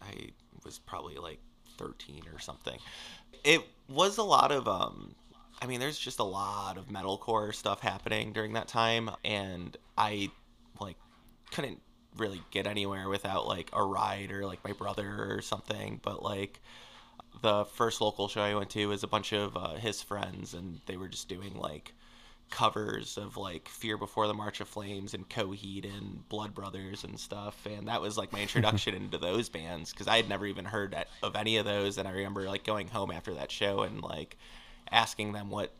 I 0.00 0.30
was 0.64 0.78
probably 0.78 1.16
like 1.16 1.38
13 1.78 2.22
or 2.32 2.38
something. 2.38 2.78
It 3.44 3.62
was 3.88 4.18
a 4.18 4.22
lot 4.22 4.52
of 4.52 4.68
um 4.68 5.14
I 5.60 5.66
mean 5.66 5.80
there's 5.80 5.98
just 5.98 6.18
a 6.18 6.24
lot 6.24 6.76
of 6.76 6.88
metalcore 6.88 7.54
stuff 7.54 7.80
happening 7.80 8.32
during 8.32 8.54
that 8.54 8.68
time 8.68 9.10
and 9.24 9.76
I 9.96 10.30
like 10.80 10.96
couldn't 11.50 11.80
really 12.16 12.42
get 12.50 12.66
anywhere 12.66 13.08
without 13.08 13.46
like 13.46 13.70
a 13.72 13.82
ride 13.82 14.30
or 14.32 14.46
like 14.46 14.62
my 14.64 14.72
brother 14.72 15.26
or 15.30 15.40
something, 15.40 16.00
but 16.02 16.22
like 16.22 16.60
the 17.42 17.64
first 17.64 18.00
local 18.00 18.28
show 18.28 18.42
I 18.42 18.54
went 18.54 18.70
to 18.70 18.86
was 18.86 19.02
a 19.02 19.08
bunch 19.08 19.32
of 19.32 19.56
uh, 19.56 19.74
his 19.74 20.02
friends 20.02 20.54
and 20.54 20.80
they 20.86 20.96
were 20.96 21.08
just 21.08 21.28
doing 21.28 21.54
like 21.54 21.94
covers 22.52 23.16
of 23.16 23.36
like 23.36 23.66
Fear 23.68 23.96
Before 23.96 24.28
the 24.28 24.34
March 24.34 24.60
of 24.60 24.68
Flames 24.68 25.14
and 25.14 25.28
Coheed 25.28 25.84
and 25.84 26.28
Blood 26.28 26.54
Brothers 26.54 27.02
and 27.02 27.18
stuff, 27.18 27.66
and 27.66 27.88
that 27.88 28.00
was 28.00 28.16
like 28.16 28.32
my 28.32 28.40
introduction 28.42 28.94
into 28.94 29.18
those 29.18 29.48
bands 29.48 29.90
because 29.90 30.06
I 30.06 30.16
had 30.16 30.28
never 30.28 30.46
even 30.46 30.66
heard 30.66 30.94
of 31.22 31.34
any 31.34 31.56
of 31.56 31.64
those, 31.64 31.98
and 31.98 32.06
I 32.06 32.12
remember 32.12 32.42
like 32.42 32.62
going 32.62 32.88
home 32.88 33.10
after 33.10 33.34
that 33.34 33.50
show 33.50 33.80
and 33.80 34.02
like 34.02 34.36
asking 34.92 35.32
them 35.32 35.50
what 35.50 35.72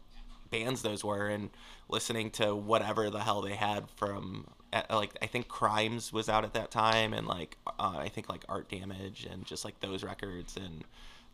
bands 0.50 0.82
those 0.82 1.04
were 1.04 1.28
and 1.28 1.50
listening 1.88 2.30
to 2.30 2.56
whatever 2.56 3.10
the 3.10 3.20
hell 3.20 3.42
they 3.42 3.54
had 3.54 3.88
from 3.90 4.46
like 4.90 5.16
I 5.20 5.26
think 5.26 5.48
Crimes 5.48 6.12
was 6.12 6.28
out 6.28 6.44
at 6.44 6.54
that 6.54 6.70
time 6.70 7.12
and 7.12 7.26
like 7.26 7.58
uh, 7.66 7.96
I 7.98 8.08
think 8.08 8.28
like 8.28 8.44
Art 8.48 8.70
Damage 8.70 9.26
and 9.30 9.44
just 9.44 9.64
like 9.64 9.78
those 9.80 10.02
records 10.02 10.56
and 10.56 10.84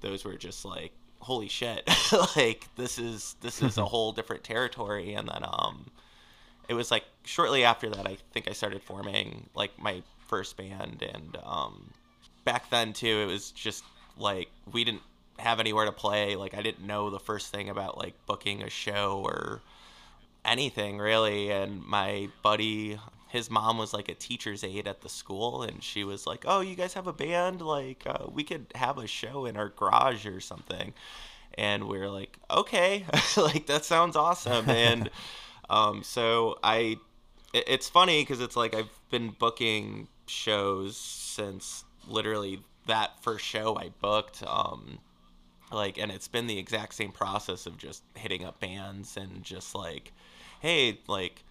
those 0.00 0.24
were 0.24 0.36
just 0.36 0.64
like 0.64 0.92
holy 1.20 1.48
shit. 1.48 1.88
Like 2.36 2.66
this 2.76 2.98
is 2.98 3.36
this 3.42 3.62
is 3.62 3.76
a 3.76 3.84
whole 3.92 4.12
different 4.12 4.44
territory. 4.44 5.14
And 5.14 5.28
then 5.28 5.44
um 5.44 5.86
it 6.68 6.74
was 6.74 6.90
like 6.90 7.04
shortly 7.24 7.64
after 7.64 7.88
that 7.88 8.06
i 8.06 8.16
think 8.32 8.46
i 8.48 8.52
started 8.52 8.82
forming 8.82 9.48
like 9.54 9.78
my 9.78 10.02
first 10.26 10.56
band. 10.56 11.02
And 11.02 11.36
um 11.44 11.90
back 12.44 12.70
then 12.70 12.92
too 12.92 13.20
it 13.22 13.26
was 13.26 13.50
just 13.50 13.84
like 14.16 14.48
we 14.72 14.84
didn't 14.84 15.02
have 15.38 15.60
anywhere 15.60 15.84
to 15.84 15.92
play. 15.92 16.36
Like 16.36 16.54
i 16.54 16.62
didn't 16.62 16.86
know 16.86 17.10
the 17.10 17.20
first 17.20 17.52
thing 17.52 17.68
about 17.68 17.98
like 17.98 18.14
booking 18.26 18.62
a 18.62 18.70
show 18.70 19.20
or 19.24 19.60
anything 20.44 20.98
really. 20.98 21.50
And 21.50 21.84
my 21.84 22.28
buddy 22.42 22.98
his 23.28 23.50
mom 23.50 23.78
was 23.78 23.92
like 23.92 24.08
a 24.08 24.14
teacher's 24.14 24.64
aide 24.64 24.86
at 24.88 25.02
the 25.02 25.08
school 25.08 25.62
and 25.62 25.82
she 25.82 26.04
was 26.04 26.26
like 26.26 26.44
oh 26.46 26.60
you 26.60 26.74
guys 26.74 26.94
have 26.94 27.06
a 27.06 27.12
band? 27.12 27.60
Like 27.60 28.04
uh, 28.06 28.26
we 28.30 28.44
could 28.44 28.66
have 28.74 28.98
a 28.98 29.06
show 29.06 29.46
in 29.46 29.56
our 29.56 29.68
garage 29.70 30.26
or 30.26 30.40
something. 30.40 30.94
And 31.54 31.84
we 31.84 31.98
are 31.98 32.08
like 32.08 32.38
okay. 32.50 33.04
Like 33.36 33.66
that 33.66 33.84
sounds 33.84 34.16
awesome. 34.16 34.68
And 34.70 35.10
um, 35.70 36.02
so 36.02 36.58
i 36.62 36.96
it, 37.52 37.64
it's 37.66 37.88
funny 37.88 38.22
because 38.22 38.40
it's 38.40 38.56
like 38.56 38.74
i've 38.74 38.90
been 39.10 39.30
booking 39.30 40.08
shows 40.26 40.96
since 40.96 41.84
literally 42.06 42.60
that 42.86 43.22
first 43.22 43.44
show 43.44 43.76
i 43.76 43.90
booked 44.00 44.42
um, 44.46 44.98
like 45.72 45.98
and 45.98 46.10
it's 46.10 46.28
been 46.28 46.46
the 46.46 46.58
exact 46.58 46.94
same 46.94 47.12
process 47.12 47.66
of 47.66 47.76
just 47.76 48.02
hitting 48.14 48.44
up 48.44 48.60
bands 48.60 49.16
and 49.16 49.42
just 49.42 49.74
like 49.74 50.12
hey 50.60 50.98
like 51.06 51.44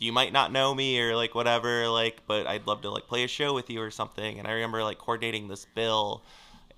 you 0.00 0.12
might 0.12 0.32
not 0.32 0.50
know 0.50 0.74
me 0.74 1.00
or 1.00 1.14
like 1.14 1.34
whatever 1.34 1.86
like 1.88 2.20
but 2.26 2.46
i'd 2.48 2.66
love 2.66 2.82
to 2.82 2.90
like 2.90 3.06
play 3.06 3.22
a 3.22 3.28
show 3.28 3.54
with 3.54 3.70
you 3.70 3.80
or 3.80 3.90
something. 3.90 4.38
And 4.38 4.48
i 4.48 4.52
remember 4.52 4.82
like 4.82 4.98
coordinating 4.98 5.46
this 5.46 5.66
bill 5.74 6.22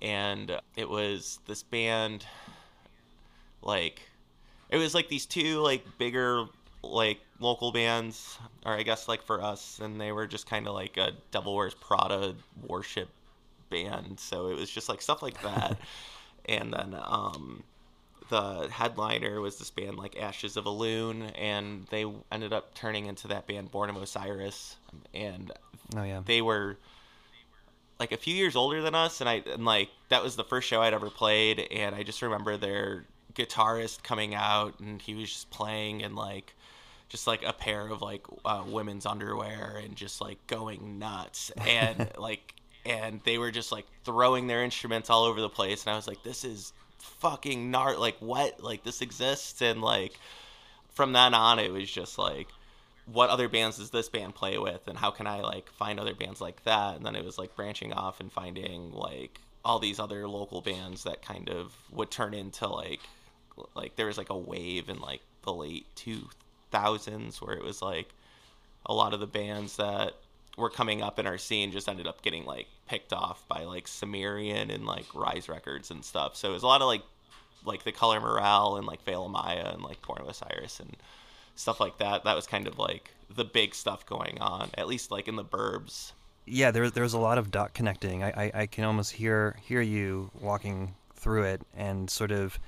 and 0.01 0.59
it 0.75 0.87
was 0.87 1.39
this 1.47 1.63
band 1.63 2.25
like 3.63 4.01
it 4.69 4.77
was 4.77 4.93
like 4.93 5.09
these 5.09 5.25
two 5.25 5.59
like 5.59 5.83
bigger 5.97 6.45
like 6.83 7.19
local 7.39 7.71
bands 7.71 8.37
or 8.65 8.73
i 8.73 8.83
guess 8.83 9.07
like 9.07 9.23
for 9.23 9.41
us 9.41 9.79
and 9.81 9.99
they 9.99 10.11
were 10.11 10.27
just 10.27 10.47
kind 10.47 10.67
of 10.67 10.73
like 10.73 10.97
a 10.97 11.13
devil 11.31 11.55
wears 11.55 11.73
prada 11.73 12.35
worship 12.67 13.09
band. 13.73 14.19
So 14.19 14.47
it 14.47 14.55
was 14.55 14.69
just 14.69 14.87
like 14.87 15.01
stuff 15.01 15.21
like 15.21 15.41
that. 15.41 15.77
And 16.45 16.73
then 16.73 16.93
um 17.01 17.63
the 18.33 18.67
headliner 18.71 19.39
was 19.39 19.59
this 19.59 19.69
band 19.69 19.95
like 19.97 20.19
Ashes 20.19 20.57
of 20.57 20.65
a 20.65 20.69
Loon, 20.71 21.21
and 21.37 21.85
they 21.91 22.03
ended 22.31 22.51
up 22.51 22.73
turning 22.73 23.05
into 23.05 23.27
that 23.27 23.45
band 23.45 23.69
Born 23.69 23.91
of 23.91 23.95
Osiris, 23.95 24.75
and 25.13 25.51
oh 25.95 26.01
yeah, 26.01 26.23
they 26.25 26.41
were 26.41 26.77
like 27.99 28.11
a 28.11 28.17
few 28.17 28.33
years 28.33 28.55
older 28.55 28.81
than 28.81 28.95
us, 28.95 29.21
and 29.21 29.29
I 29.29 29.43
and 29.53 29.65
like 29.65 29.89
that 30.09 30.23
was 30.23 30.35
the 30.35 30.43
first 30.43 30.67
show 30.67 30.81
I'd 30.81 30.95
ever 30.95 31.11
played, 31.11 31.59
and 31.59 31.93
I 31.93 32.01
just 32.01 32.23
remember 32.23 32.57
their 32.57 33.05
guitarist 33.35 34.01
coming 34.01 34.33
out, 34.33 34.79
and 34.79 34.99
he 34.99 35.13
was 35.13 35.31
just 35.31 35.51
playing 35.51 36.01
in 36.01 36.15
like 36.15 36.55
just 37.09 37.27
like 37.27 37.43
a 37.45 37.53
pair 37.53 37.87
of 37.87 38.01
like 38.01 38.25
uh, 38.45 38.63
women's 38.65 39.05
underwear 39.05 39.79
and 39.83 39.95
just 39.95 40.21
like 40.21 40.39
going 40.47 40.97
nuts 40.97 41.51
and 41.67 42.09
like 42.17 42.55
and 42.83 43.21
they 43.25 43.37
were 43.37 43.51
just 43.51 43.71
like 43.71 43.85
throwing 44.03 44.47
their 44.47 44.63
instruments 44.63 45.11
all 45.11 45.23
over 45.23 45.39
the 45.39 45.47
place 45.47 45.85
and 45.85 45.93
i 45.93 45.95
was 45.95 46.07
like 46.07 46.23
this 46.23 46.43
is 46.43 46.73
fucking 47.19 47.71
gnarly. 47.71 47.97
Like 47.97 48.17
what? 48.19 48.61
Like 48.63 48.83
this 48.83 49.01
exists, 49.01 49.61
and 49.61 49.81
like 49.81 50.19
from 50.93 51.13
then 51.13 51.33
on, 51.33 51.59
it 51.59 51.71
was 51.71 51.91
just 51.91 52.17
like, 52.17 52.47
what 53.11 53.29
other 53.29 53.49
bands 53.49 53.77
does 53.77 53.89
this 53.89 54.09
band 54.09 54.35
play 54.35 54.57
with, 54.57 54.87
and 54.87 54.97
how 54.97 55.11
can 55.11 55.27
I 55.27 55.41
like 55.41 55.69
find 55.71 55.99
other 55.99 56.15
bands 56.15 56.41
like 56.41 56.63
that? 56.63 56.95
And 56.95 57.05
then 57.05 57.15
it 57.15 57.25
was 57.25 57.37
like 57.37 57.55
branching 57.55 57.93
off 57.93 58.19
and 58.19 58.31
finding 58.31 58.91
like 58.91 59.39
all 59.65 59.79
these 59.79 59.99
other 59.99 60.27
local 60.27 60.61
bands 60.61 61.03
that 61.03 61.21
kind 61.21 61.49
of 61.49 61.73
would 61.91 62.11
turn 62.11 62.33
into 62.33 62.67
like 62.67 62.99
like 63.75 63.95
there 63.95 64.07
was 64.07 64.17
like 64.17 64.29
a 64.29 64.37
wave 64.37 64.89
in 64.89 64.99
like 64.99 65.21
the 65.43 65.53
late 65.53 65.85
2000s 65.95 67.41
where 67.41 67.55
it 67.55 67.63
was 67.63 67.81
like 67.81 68.09
a 68.85 68.93
lot 68.93 69.13
of 69.13 69.19
the 69.19 69.27
bands 69.27 69.77
that 69.77 70.13
were 70.57 70.69
coming 70.69 71.01
up 71.01 71.19
in 71.19 71.27
our 71.27 71.37
scene 71.37 71.71
just 71.71 71.87
ended 71.87 72.07
up 72.07 72.21
getting 72.21 72.45
like 72.45 72.67
picked 72.87 73.13
off 73.13 73.47
by 73.47 73.63
like 73.63 73.87
Sumerian 73.87 74.69
and 74.69 74.85
like 74.85 75.05
Rise 75.13 75.49
Records 75.49 75.91
and 75.91 76.03
stuff. 76.03 76.35
So 76.35 76.49
it 76.49 76.53
was 76.53 76.63
a 76.63 76.67
lot 76.67 76.81
of 76.81 76.87
like 76.87 77.03
like 77.65 77.83
the 77.83 77.91
Color 77.91 78.19
Morale 78.19 78.75
and 78.77 78.85
like 78.85 79.03
Veil 79.03 79.29
Maya 79.29 79.71
and 79.73 79.81
like 79.81 80.01
Born 80.01 80.21
of 80.21 80.27
Osiris 80.27 80.79
and 80.79 80.95
stuff 81.55 81.79
like 81.79 81.97
that. 81.99 82.23
That 82.23 82.35
was 82.35 82.47
kind 82.47 82.67
of 82.67 82.77
like 82.77 83.11
the 83.33 83.45
big 83.45 83.73
stuff 83.73 84.05
going 84.05 84.39
on, 84.39 84.69
at 84.77 84.87
least 84.87 85.11
like 85.11 85.27
in 85.27 85.35
the 85.35 85.45
burbs. 85.45 86.11
Yeah, 86.45 86.71
there 86.71 86.89
there 86.89 87.03
was 87.03 87.13
a 87.13 87.19
lot 87.19 87.37
of 87.37 87.51
dot 87.51 87.73
connecting. 87.73 88.23
I, 88.23 88.29
I, 88.29 88.51
I 88.53 88.65
can 88.67 88.83
almost 88.83 89.13
hear 89.13 89.57
hear 89.63 89.81
you 89.81 90.31
walking 90.41 90.95
through 91.15 91.43
it 91.43 91.61
and 91.75 92.09
sort 92.09 92.31
of 92.31 92.59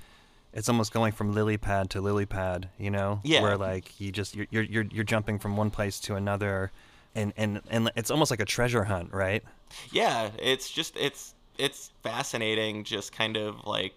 it's 0.53 0.69
almost 0.69 0.93
going 0.93 1.11
from 1.11 1.33
lily 1.33 1.57
pad 1.57 1.89
to 1.89 2.01
lily 2.01 2.25
pad, 2.25 2.69
you 2.79 2.89
know? 2.89 3.19
Yeah. 3.23 3.41
Where 3.41 3.57
like 3.57 3.99
you 3.99 4.11
just 4.11 4.35
you're 4.35 4.63
you're 4.63 4.85
you're 4.89 5.03
jumping 5.03 5.39
from 5.39 5.57
one 5.57 5.69
place 5.69 5.99
to 6.01 6.15
another 6.15 6.71
and 7.15 7.33
and 7.37 7.61
and 7.69 7.91
it's 7.95 8.11
almost 8.11 8.31
like 8.31 8.41
a 8.41 8.45
treasure 8.45 8.83
hunt, 8.83 9.13
right? 9.13 9.43
Yeah, 9.91 10.29
it's 10.37 10.69
just 10.69 10.95
it's 10.97 11.33
it's 11.57 11.91
fascinating 12.03 12.83
just 12.83 13.11
kind 13.11 13.37
of 13.37 13.65
like 13.65 13.93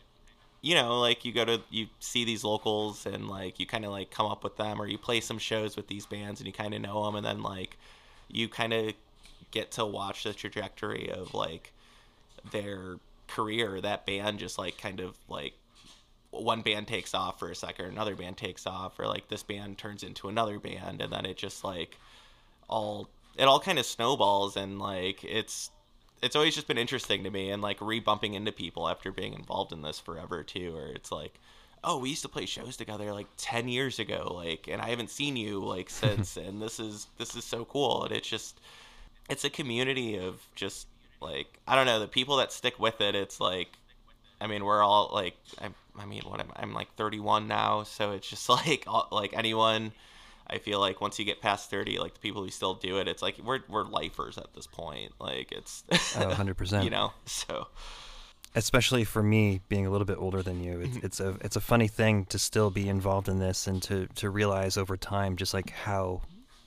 you 0.60 0.74
know, 0.74 0.98
like 0.98 1.24
you 1.24 1.32
go 1.32 1.44
to 1.44 1.60
you 1.70 1.86
see 2.00 2.24
these 2.24 2.42
locals 2.42 3.06
and 3.06 3.28
like 3.28 3.60
you 3.60 3.66
kind 3.66 3.84
of 3.84 3.92
like 3.92 4.10
come 4.10 4.26
up 4.26 4.42
with 4.42 4.56
them 4.56 4.80
or 4.80 4.86
you 4.86 4.98
play 4.98 5.20
some 5.20 5.38
shows 5.38 5.76
with 5.76 5.86
these 5.86 6.06
bands 6.06 6.40
and 6.40 6.46
you 6.46 6.52
kind 6.52 6.74
of 6.74 6.80
know 6.80 7.04
them 7.04 7.14
and 7.14 7.24
then 7.24 7.42
like 7.42 7.76
you 8.28 8.48
kind 8.48 8.72
of 8.72 8.92
get 9.50 9.70
to 9.72 9.86
watch 9.86 10.24
the 10.24 10.32
trajectory 10.34 11.10
of 11.10 11.32
like 11.32 11.72
their 12.50 12.96
career 13.28 13.80
that 13.80 14.04
band 14.04 14.38
just 14.38 14.58
like 14.58 14.76
kind 14.78 15.00
of 15.00 15.16
like 15.28 15.54
one 16.30 16.60
band 16.60 16.86
takes 16.86 17.14
off 17.14 17.38
for 17.38 17.50
a 17.50 17.54
second 17.54 17.86
another 17.86 18.16
band 18.16 18.36
takes 18.36 18.66
off 18.66 18.98
or 18.98 19.06
like 19.06 19.28
this 19.28 19.42
band 19.42 19.78
turns 19.78 20.02
into 20.02 20.28
another 20.28 20.58
band 20.58 21.00
and 21.00 21.12
then 21.12 21.24
it 21.24 21.36
just 21.36 21.62
like 21.62 21.96
all 22.68 23.08
it 23.36 23.44
all 23.44 23.60
kind 23.60 23.78
of 23.78 23.86
snowballs 23.86 24.56
and 24.56 24.78
like 24.78 25.24
it's 25.24 25.70
it's 26.20 26.34
always 26.34 26.54
just 26.54 26.66
been 26.66 26.78
interesting 26.78 27.24
to 27.24 27.30
me 27.30 27.50
and 27.50 27.62
like 27.62 27.78
rebumping 27.80 28.34
into 28.34 28.52
people 28.52 28.88
after 28.88 29.12
being 29.12 29.34
involved 29.34 29.72
in 29.72 29.82
this 29.82 29.98
forever 29.98 30.42
too 30.42 30.74
where 30.74 30.88
it's 30.88 31.12
like 31.12 31.38
oh 31.84 31.98
we 31.98 32.10
used 32.10 32.22
to 32.22 32.28
play 32.28 32.46
shows 32.46 32.76
together 32.76 33.12
like 33.12 33.28
10 33.36 33.68
years 33.68 33.98
ago 33.98 34.32
like 34.34 34.68
and 34.68 34.82
i 34.82 34.88
haven't 34.88 35.10
seen 35.10 35.36
you 35.36 35.64
like 35.64 35.88
since 35.90 36.36
and 36.36 36.60
this 36.60 36.80
is 36.80 37.06
this 37.18 37.34
is 37.34 37.44
so 37.44 37.64
cool. 37.64 38.04
And 38.04 38.14
it's 38.14 38.28
just 38.28 38.60
it's 39.28 39.44
a 39.44 39.50
community 39.50 40.18
of 40.18 40.46
just 40.54 40.88
like 41.20 41.58
i 41.66 41.74
don't 41.74 41.86
know 41.86 42.00
the 42.00 42.08
people 42.08 42.36
that 42.36 42.52
stick 42.52 42.78
with 42.78 43.00
it 43.00 43.14
it's 43.14 43.40
like 43.40 43.68
i 44.40 44.46
mean 44.46 44.64
we're 44.64 44.82
all 44.82 45.10
like 45.12 45.36
i, 45.60 45.68
I 45.98 46.06
mean 46.06 46.22
what 46.24 46.40
I'm, 46.40 46.50
I'm 46.56 46.74
like 46.74 46.94
31 46.96 47.48
now 47.48 47.82
so 47.82 48.12
it's 48.12 48.28
just 48.28 48.48
like 48.48 48.84
all, 48.86 49.08
like 49.10 49.32
anyone 49.36 49.92
I 50.50 50.58
feel 50.58 50.80
like 50.80 51.00
once 51.00 51.18
you 51.18 51.24
get 51.24 51.40
past 51.42 51.70
30, 51.70 51.98
like 51.98 52.14
the 52.14 52.20
people 52.20 52.42
who 52.42 52.50
still 52.50 52.74
do 52.74 52.98
it, 52.98 53.06
it's 53.08 53.22
like 53.22 53.38
we're 53.44 53.60
we're 53.68 53.84
lifers 53.84 54.38
at 54.38 54.54
this 54.54 54.66
point. 54.66 55.12
Like 55.20 55.52
it's 55.52 55.84
oh, 56.16 56.30
100%. 56.34 56.84
you 56.84 56.90
know. 56.90 57.12
So 57.26 57.66
especially 58.54 59.04
for 59.04 59.22
me 59.22 59.60
being 59.68 59.86
a 59.86 59.90
little 59.90 60.06
bit 60.06 60.16
older 60.18 60.42
than 60.42 60.62
you 60.62 60.80
it's, 60.80 60.96
Mhm. 60.96 61.04
it's 61.04 61.20
a 61.20 61.36
it's 61.42 61.54
a 61.56 61.60
funny 61.60 61.86
thing 61.86 62.24
to 62.26 62.38
still 62.38 62.70
be 62.70 62.88
involved 62.88 63.28
in 63.28 63.38
this 63.38 63.66
and 63.66 63.82
to 63.82 64.06
to 64.14 64.30
realize 64.30 64.78
over 64.78 64.96
time 64.96 65.36
just 65.36 65.52
like 65.52 65.68
how 65.70 66.22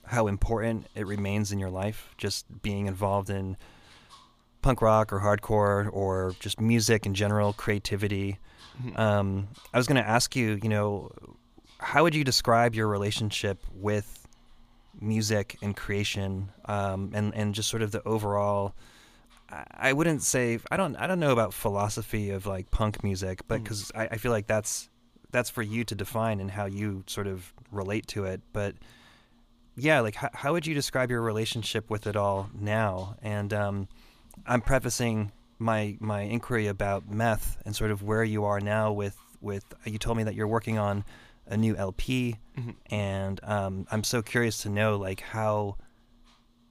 how 0.06 0.28
important 0.28 0.86
it 0.94 1.06
remains 1.06 1.50
in 1.50 1.58
your 1.58 1.70
life 1.70 2.14
just 2.16 2.46
being 2.62 2.86
involved 2.86 3.30
in 3.30 3.56
punk 4.62 4.80
rock 4.80 5.12
or 5.12 5.18
hardcore 5.20 5.92
or 5.92 6.36
just 6.38 6.60
music 6.60 7.04
in 7.04 7.14
general 7.14 7.52
creativity 7.52 8.38
Mhm. 8.80 8.98
um, 8.98 9.48
i 9.74 9.76
was 9.76 9.86
going 9.88 10.00
to 10.02 10.08
ask 10.08 10.36
you 10.36 10.60
you 10.62 10.68
know 10.68 11.10
how 11.82 12.02
would 12.04 12.14
you 12.14 12.24
describe 12.24 12.74
your 12.74 12.88
relationship 12.88 13.64
with 13.72 14.26
music 15.00 15.56
and 15.62 15.76
creation 15.76 16.50
um, 16.66 17.10
and 17.14 17.34
and 17.34 17.54
just 17.54 17.68
sort 17.68 17.82
of 17.82 17.90
the 17.92 18.02
overall 18.06 18.74
I- 19.74 19.92
wouldn't 19.92 20.22
say 20.22 20.58
I 20.70 20.76
don't 20.76 20.96
I 20.96 21.06
don't 21.06 21.20
know 21.20 21.32
about 21.32 21.52
philosophy 21.52 22.30
of 22.30 22.46
like 22.46 22.70
punk 22.70 23.02
music, 23.04 23.40
but 23.48 23.60
Mm. 23.60 23.64
because 23.64 23.92
I, 23.94 24.06
I 24.12 24.16
feel 24.16 24.32
like 24.32 24.46
that's 24.46 24.88
that's 25.30 25.50
for 25.50 25.62
you 25.62 25.84
to 25.84 25.94
define 25.94 26.40
and 26.40 26.50
how 26.50 26.66
you 26.66 27.04
sort 27.06 27.26
of 27.26 27.52
relate 27.70 28.06
to 28.08 28.24
it. 28.24 28.40
But 28.52 28.74
yeah, 29.76 30.00
like 30.00 30.14
how, 30.14 30.28
how 30.34 30.52
would 30.52 30.66
you 30.66 30.74
describe 30.74 31.10
your 31.10 31.22
relationship 31.22 31.90
with 31.90 32.06
it 32.06 32.16
all 32.16 32.50
now? 32.54 33.16
And 33.22 33.52
um, 33.52 33.88
I'm 34.46 34.60
prefacing 34.60 35.32
my 35.58 35.96
my 36.00 36.22
inquiry 36.22 36.66
about 36.66 37.08
meth 37.10 37.56
and 37.64 37.74
sort 37.76 37.90
of 37.90 38.02
where 38.02 38.24
you 38.24 38.44
are 38.44 38.60
now 38.60 38.92
with 38.92 39.16
with 39.40 39.64
you 39.84 39.98
told 39.98 40.16
me 40.16 40.24
that 40.24 40.34
you're 40.34 40.46
working 40.48 40.78
on 40.78 41.04
a 41.46 41.56
new 41.56 41.74
LP, 41.76 42.36
Mhm. 42.56 42.74
and 42.90 43.40
um, 43.44 43.86
I'm 43.90 44.04
so 44.04 44.22
curious 44.22 44.58
to 44.62 44.68
know 44.68 44.96
like 44.96 45.20
how 45.20 45.76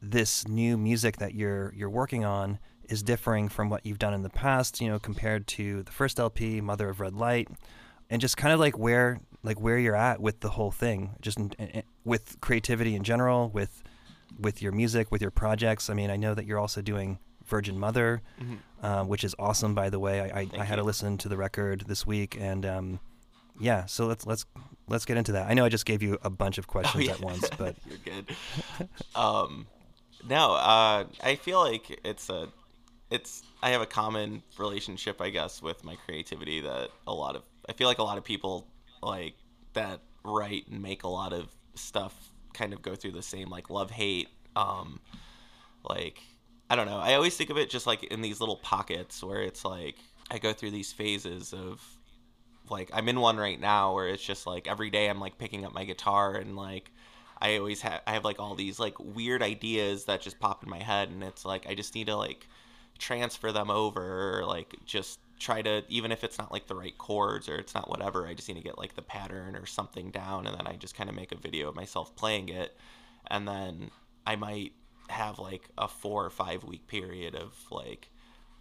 this 0.02 0.48
new 0.48 0.78
music 0.78 1.18
that 1.18 1.34
you're 1.36 1.74
you're 1.76 1.90
working 1.90 2.26
on 2.26 2.60
is 2.90 3.04
differing 3.04 3.48
from 3.48 3.70
what 3.70 3.86
you've 3.86 4.00
done 4.00 4.14
in 4.14 4.24
the 4.24 4.30
past, 4.30 4.82
you 4.82 4.90
know, 4.90 5.00
compared 5.00 5.48
to 5.48 5.84
the 5.84 5.92
first 5.92 6.20
LP, 6.20 6.60
Mother 6.62 6.90
of 6.90 7.00
Red 7.00 7.14
Light, 7.14 7.48
and 8.10 8.20
just 8.22 8.36
kind 8.38 8.54
of 8.54 8.60
like 8.60 8.78
where 8.78 9.20
like 9.44 9.60
where 9.62 9.78
you're 9.78 9.96
at 9.96 10.20
with 10.22 10.40
the 10.42 10.50
whole 10.52 10.72
thing, 10.72 11.12
just 11.22 11.38
in, 11.40 11.52
in, 11.58 11.84
with 12.04 12.40
creativity 12.42 12.96
in 12.96 13.04
general, 13.04 13.50
with 13.50 13.84
with 14.40 14.62
your 14.62 14.72
music, 14.72 15.12
with 15.12 15.22
your 15.22 15.32
projects. 15.32 15.90
I 15.90 15.94
mean, 15.94 16.10
I 16.10 16.16
know 16.16 16.34
that 16.34 16.46
you're 16.46 16.60
also 16.60 16.82
doing 16.82 17.20
Virgin 17.46 17.78
Mother, 17.78 18.22
Mhm. 18.42 18.58
um, 18.84 19.08
which 19.08 19.24
is 19.24 19.36
awesome, 19.38 19.76
by 19.76 19.90
the 19.90 20.00
way. 20.00 20.22
I, 20.22 20.42
I, 20.42 20.50
I 20.60 20.64
had 20.64 20.78
to 20.78 20.84
listen 20.84 21.18
to 21.20 21.30
the 21.30 21.38
record 21.38 21.84
this 21.88 22.08
week, 22.08 22.38
and 22.40 22.66
um, 22.66 23.00
yeah, 23.62 23.86
so 23.86 24.08
let's 24.08 24.26
let's 24.26 24.46
let's 24.88 25.06
get 25.06 25.18
into 25.18 25.32
that. 25.34 25.50
I 25.50 25.54
know 25.54 25.64
I 25.66 25.70
just 25.70 25.86
gave 25.86 26.02
you 26.04 26.18
a 26.24 26.30
bunch 26.30 26.58
of 26.58 26.68
questions 26.68 27.04
Oh, 27.04 27.08
yeah. 27.08 27.14
at 27.14 27.22
once, 27.22 27.50
but 27.58 27.76
you're 27.88 27.98
good. 28.04 28.36
um, 29.16 29.68
no, 30.28 30.54
uh, 30.54 31.06
I 31.24 31.36
feel 31.36 31.60
like 31.60 32.00
it's 32.04 32.30
a, 32.30 32.48
it's 33.10 33.44
I 33.64 33.70
have 33.70 33.82
a 33.82 33.86
common 33.86 34.44
relationship, 34.58 35.22
I 35.22 35.30
guess, 35.30 35.62
with 35.62 35.84
my 35.84 35.96
creativity 36.06 36.62
that 36.62 36.90
a 37.08 37.14
lot 37.14 37.36
of 37.36 37.44
I 37.70 37.74
feel 37.74 37.88
like 37.88 38.00
a 38.00 38.04
lot 38.04 38.18
of 38.18 38.24
people 38.24 38.68
like 39.02 39.36
that 39.74 40.02
write 40.24 40.68
and 40.68 40.82
make 40.82 41.04
a 41.04 41.08
lot 41.08 41.34
of 41.34 41.48
stuff 41.76 42.14
kind 42.54 42.74
of 42.74 42.82
go 42.82 42.96
through 42.96 43.12
the 43.12 43.22
same 43.24 43.50
like 43.50 43.70
love 43.70 43.92
hate. 43.92 44.28
Um, 44.56 45.00
like 45.84 46.20
I 46.70 46.76
don't 46.76 46.86
know. 46.88 46.98
I 47.00 47.14
always 47.16 47.36
think 47.36 47.50
of 47.50 47.58
it 47.58 47.70
just 47.70 47.88
like 47.88 48.04
in 48.04 48.22
these 48.22 48.40
little 48.40 48.58
pockets 48.58 49.24
where 49.24 49.42
it's 49.42 49.66
like 49.66 49.96
I 50.30 50.38
go 50.38 50.54
through 50.54 50.72
these 50.72 50.92
phases 50.94 51.54
of 51.54 51.82
like 52.72 52.90
I'm 52.94 53.10
in 53.10 53.20
one 53.20 53.38
right 53.38 53.60
now 53.60 53.94
where 53.94 54.08
it's 54.08 54.24
just 54.24 54.48
like 54.48 54.68
every 54.68 54.90
day 54.90 55.10
I'm 55.10 55.20
like 55.20 55.38
picking 55.38 55.66
up 55.66 55.74
my 55.74 55.84
guitar 55.84 56.36
and 56.36 56.56
like 56.56 56.92
I 57.40 57.58
always 57.58 57.82
have 57.82 58.02
I 58.08 58.14
have 58.14 58.24
like 58.24 58.40
all 58.40 58.56
these 58.56 58.80
like 58.80 59.00
weird 59.00 59.44
ideas 59.44 60.06
that 60.06 60.22
just 60.22 60.40
pop 60.40 60.64
in 60.64 60.70
my 60.70 60.82
head 60.82 61.10
and 61.10 61.24
it's 61.24 61.46
like 61.46 61.68
I 61.68 61.76
just 61.76 61.94
need 61.96 62.08
to 62.08 62.16
like 62.16 62.48
transfer 62.98 63.52
them 63.52 63.70
over 63.70 64.40
or 64.40 64.46
like 64.46 64.76
just 64.86 65.20
try 65.40 65.62
to 65.62 65.84
even 65.90 66.12
if 66.12 66.24
it's 66.24 66.38
not 66.38 66.52
like 66.52 66.68
the 66.68 66.76
right 66.76 66.98
chords 66.98 67.50
or 67.50 67.56
it's 67.56 67.74
not 67.74 67.90
whatever 67.90 68.28
I 68.28 68.34
just 68.34 68.48
need 68.48 68.56
to 68.56 68.64
get 68.64 68.78
like 68.78 68.96
the 68.96 69.02
pattern 69.02 69.56
or 69.56 69.66
something 69.66 70.12
down 70.12 70.46
and 70.46 70.56
then 70.58 70.68
I 70.68 70.74
just 70.74 70.96
kind 70.96 71.10
of 71.10 71.16
make 71.16 71.32
a 71.32 71.38
video 71.38 71.70
of 71.70 71.76
myself 71.76 72.16
playing 72.16 72.50
it. 72.50 72.78
And 73.28 73.48
then 73.48 73.92
I 74.26 74.36
might 74.36 74.74
have 75.10 75.40
like 75.40 75.68
a 75.78 75.88
4 75.88 76.26
or 76.26 76.30
5 76.30 76.64
week 76.64 76.88
period 76.88 77.36
of 77.36 77.54
like 77.72 78.08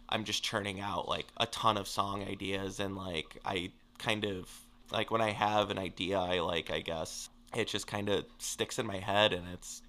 I'm 0.09 0.25
just 0.25 0.43
churning 0.43 0.81
out 0.81 1.07
like 1.07 1.26
a 1.37 1.47
ton 1.47 1.76
of 1.76 1.87
song 1.87 2.25
ideas 2.25 2.81
and 2.81 2.97
like 2.97 3.38
I 3.45 3.71
kind 4.00 4.25
of 4.25 4.49
like 4.90 5.11
when 5.11 5.21
I 5.21 5.30
have 5.30 5.71
an 5.71 5.78
idea 5.78 6.19
I 6.19 6.40
like 6.40 6.71
I 6.71 6.80
guess 6.80 7.28
it 7.54 7.69
just 7.69 7.87
kind 7.87 8.09
of 8.09 8.25
sticks 8.38 8.78
in 8.78 8.87
my 8.87 8.99
head 8.99 9.33
and 9.33 9.47
it's 9.52 9.83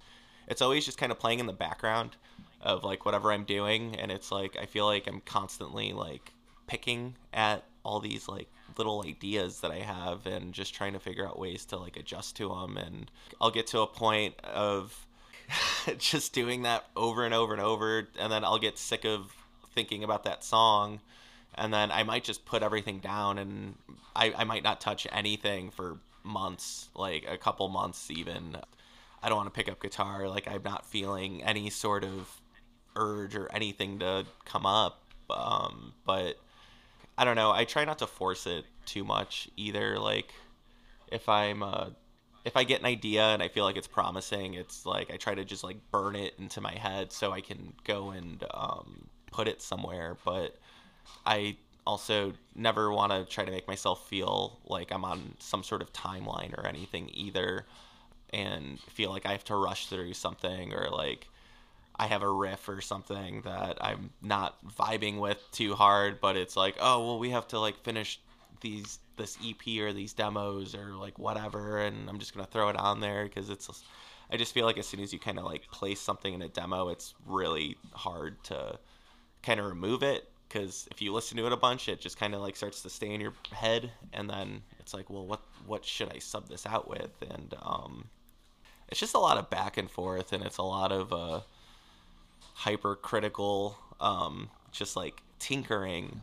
it's 0.48 0.62
always 0.62 0.84
just 0.84 0.98
kind 0.98 1.12
of 1.12 1.18
playing 1.18 1.38
in 1.38 1.46
the 1.46 1.52
background 1.52 2.16
of 2.60 2.84
like 2.84 3.04
whatever 3.04 3.32
I'm 3.32 3.44
doing. 3.44 3.96
And 3.96 4.10
it's 4.10 4.30
like 4.30 4.56
I 4.60 4.66
feel 4.66 4.86
like 4.86 5.06
I'm 5.06 5.20
constantly 5.20 5.92
like 5.92 6.32
picking 6.66 7.16
at 7.32 7.64
all 7.84 8.00
these 8.00 8.28
like 8.28 8.48
little 8.78 9.04
ideas 9.06 9.60
that 9.60 9.70
I 9.70 9.78
have 9.78 10.26
and 10.26 10.52
just 10.52 10.74
trying 10.74 10.92
to 10.92 11.00
figure 11.00 11.26
out 11.26 11.38
ways 11.38 11.64
to 11.66 11.76
like 11.76 11.96
adjust 11.96 12.36
to 12.36 12.48
them 12.48 12.76
and 12.76 13.10
I'll 13.40 13.50
get 13.50 13.66
to 13.68 13.80
a 13.80 13.86
point 13.86 14.34
of 14.44 15.06
just 15.98 16.32
doing 16.32 16.62
that 16.62 16.84
over 16.96 17.24
and 17.24 17.34
over 17.34 17.52
and 17.52 17.62
over. 17.62 18.08
And 18.18 18.32
then 18.32 18.44
I'll 18.44 18.58
get 18.58 18.78
sick 18.78 19.04
of 19.04 19.34
thinking 19.74 20.04
about 20.04 20.24
that 20.24 20.44
song 20.44 21.00
and 21.54 21.72
then 21.72 21.90
I 21.90 22.02
might 22.02 22.24
just 22.24 22.44
put 22.44 22.62
everything 22.62 22.98
down 22.98 23.38
and 23.38 23.76
I, 24.14 24.32
I 24.36 24.44
might 24.44 24.62
not 24.62 24.80
touch 24.80 25.06
anything 25.10 25.70
for 25.70 25.98
months, 26.24 26.88
like 26.94 27.24
a 27.28 27.36
couple 27.36 27.68
months 27.68 28.10
even. 28.10 28.56
I 29.22 29.28
don't 29.28 29.36
want 29.36 29.52
to 29.52 29.56
pick 29.56 29.70
up 29.70 29.80
guitar, 29.80 30.28
like 30.28 30.48
I'm 30.48 30.62
not 30.62 30.86
feeling 30.86 31.42
any 31.42 31.70
sort 31.70 32.04
of 32.04 32.40
urge 32.96 33.36
or 33.36 33.50
anything 33.52 34.00
to 34.00 34.26
come 34.44 34.66
up. 34.66 35.02
Um, 35.30 35.92
but 36.04 36.38
I 37.16 37.24
don't 37.24 37.36
know, 37.36 37.52
I 37.52 37.64
try 37.64 37.84
not 37.84 37.98
to 37.98 38.06
force 38.06 38.46
it 38.46 38.64
too 38.86 39.04
much 39.04 39.48
either. 39.56 39.98
Like 39.98 40.32
if 41.10 41.28
I'm 41.28 41.62
uh 41.62 41.90
if 42.44 42.56
I 42.56 42.64
get 42.64 42.80
an 42.80 42.86
idea 42.86 43.22
and 43.22 43.42
I 43.42 43.48
feel 43.48 43.64
like 43.64 43.76
it's 43.76 43.86
promising, 43.86 44.54
it's 44.54 44.84
like 44.84 45.12
I 45.12 45.16
try 45.16 45.34
to 45.34 45.44
just 45.44 45.62
like 45.62 45.76
burn 45.90 46.16
it 46.16 46.34
into 46.38 46.60
my 46.60 46.72
head 46.72 47.12
so 47.12 47.32
I 47.32 47.40
can 47.40 47.72
go 47.84 48.10
and 48.10 48.44
um, 48.52 49.08
put 49.30 49.46
it 49.46 49.62
somewhere. 49.62 50.16
But 50.24 50.56
I 51.24 51.56
also 51.86 52.32
never 52.54 52.92
want 52.92 53.12
to 53.12 53.24
try 53.24 53.44
to 53.44 53.50
make 53.50 53.66
myself 53.66 54.08
feel 54.08 54.58
like 54.64 54.92
I'm 54.92 55.04
on 55.04 55.34
some 55.38 55.62
sort 55.62 55.82
of 55.82 55.92
timeline 55.92 56.56
or 56.56 56.66
anything 56.66 57.10
either 57.12 57.66
and 58.32 58.80
feel 58.80 59.10
like 59.10 59.26
I 59.26 59.32
have 59.32 59.44
to 59.44 59.56
rush 59.56 59.86
through 59.86 60.14
something 60.14 60.72
or 60.72 60.88
like 60.90 61.28
I 61.96 62.06
have 62.06 62.22
a 62.22 62.30
riff 62.30 62.68
or 62.68 62.80
something 62.80 63.42
that 63.42 63.78
I'm 63.80 64.10
not 64.22 64.56
vibing 64.66 65.18
with 65.18 65.38
too 65.52 65.74
hard, 65.74 66.20
but 66.20 66.36
it's 66.36 66.56
like, 66.56 66.76
oh 66.80 67.04
well, 67.04 67.18
we 67.18 67.30
have 67.30 67.46
to 67.48 67.58
like 67.58 67.76
finish 67.84 68.20
these 68.60 68.98
this 69.16 69.36
EP 69.44 69.80
or 69.80 69.92
these 69.92 70.12
demos 70.12 70.74
or 70.74 70.94
like 70.94 71.18
whatever, 71.18 71.78
and 71.78 72.08
I'm 72.08 72.18
just 72.18 72.34
gonna 72.34 72.46
throw 72.46 72.70
it 72.70 72.76
on 72.76 73.00
there 73.00 73.24
because 73.24 73.50
it's. 73.50 73.84
I 74.30 74.38
just 74.38 74.54
feel 74.54 74.64
like 74.64 74.78
as 74.78 74.86
soon 74.86 75.00
as 75.00 75.12
you 75.12 75.18
kind 75.18 75.38
of 75.38 75.44
like 75.44 75.70
place 75.70 76.00
something 76.00 76.32
in 76.32 76.40
a 76.40 76.48
demo, 76.48 76.88
it's 76.88 77.12
really 77.26 77.76
hard 77.92 78.42
to 78.44 78.78
kind 79.42 79.60
of 79.60 79.66
remove 79.66 80.02
it 80.02 80.31
because 80.52 80.86
if 80.90 81.00
you 81.00 81.12
listen 81.12 81.36
to 81.38 81.46
it 81.46 81.52
a 81.52 81.56
bunch, 81.56 81.88
it 81.88 82.00
just 82.00 82.18
kind 82.18 82.34
of 82.34 82.40
like 82.40 82.56
starts 82.56 82.82
to 82.82 82.90
stay 82.90 83.12
in 83.12 83.20
your 83.20 83.32
head, 83.52 83.90
and 84.12 84.28
then 84.28 84.62
it's 84.78 84.92
like, 84.92 85.08
well, 85.08 85.24
what 85.24 85.40
what 85.66 85.84
should 85.84 86.12
I 86.14 86.18
sub 86.18 86.48
this 86.48 86.66
out 86.66 86.88
with? 86.88 87.10
And 87.30 87.54
um, 87.62 88.04
it's 88.88 89.00
just 89.00 89.14
a 89.14 89.18
lot 89.18 89.38
of 89.38 89.48
back 89.48 89.76
and 89.76 89.90
forth, 89.90 90.32
and 90.32 90.44
it's 90.44 90.58
a 90.58 90.62
lot 90.62 90.92
of 90.92 91.12
uh, 91.12 91.40
hypercritical, 92.54 93.78
um, 94.00 94.50
just 94.70 94.96
like 94.96 95.22
tinkering. 95.38 96.20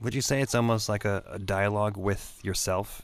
would 0.00 0.14
you 0.14 0.20
say 0.20 0.40
it's 0.40 0.54
almost 0.54 0.88
like 0.88 1.04
a, 1.04 1.24
a 1.30 1.38
dialogue 1.38 1.96
with 1.96 2.38
yourself? 2.42 3.02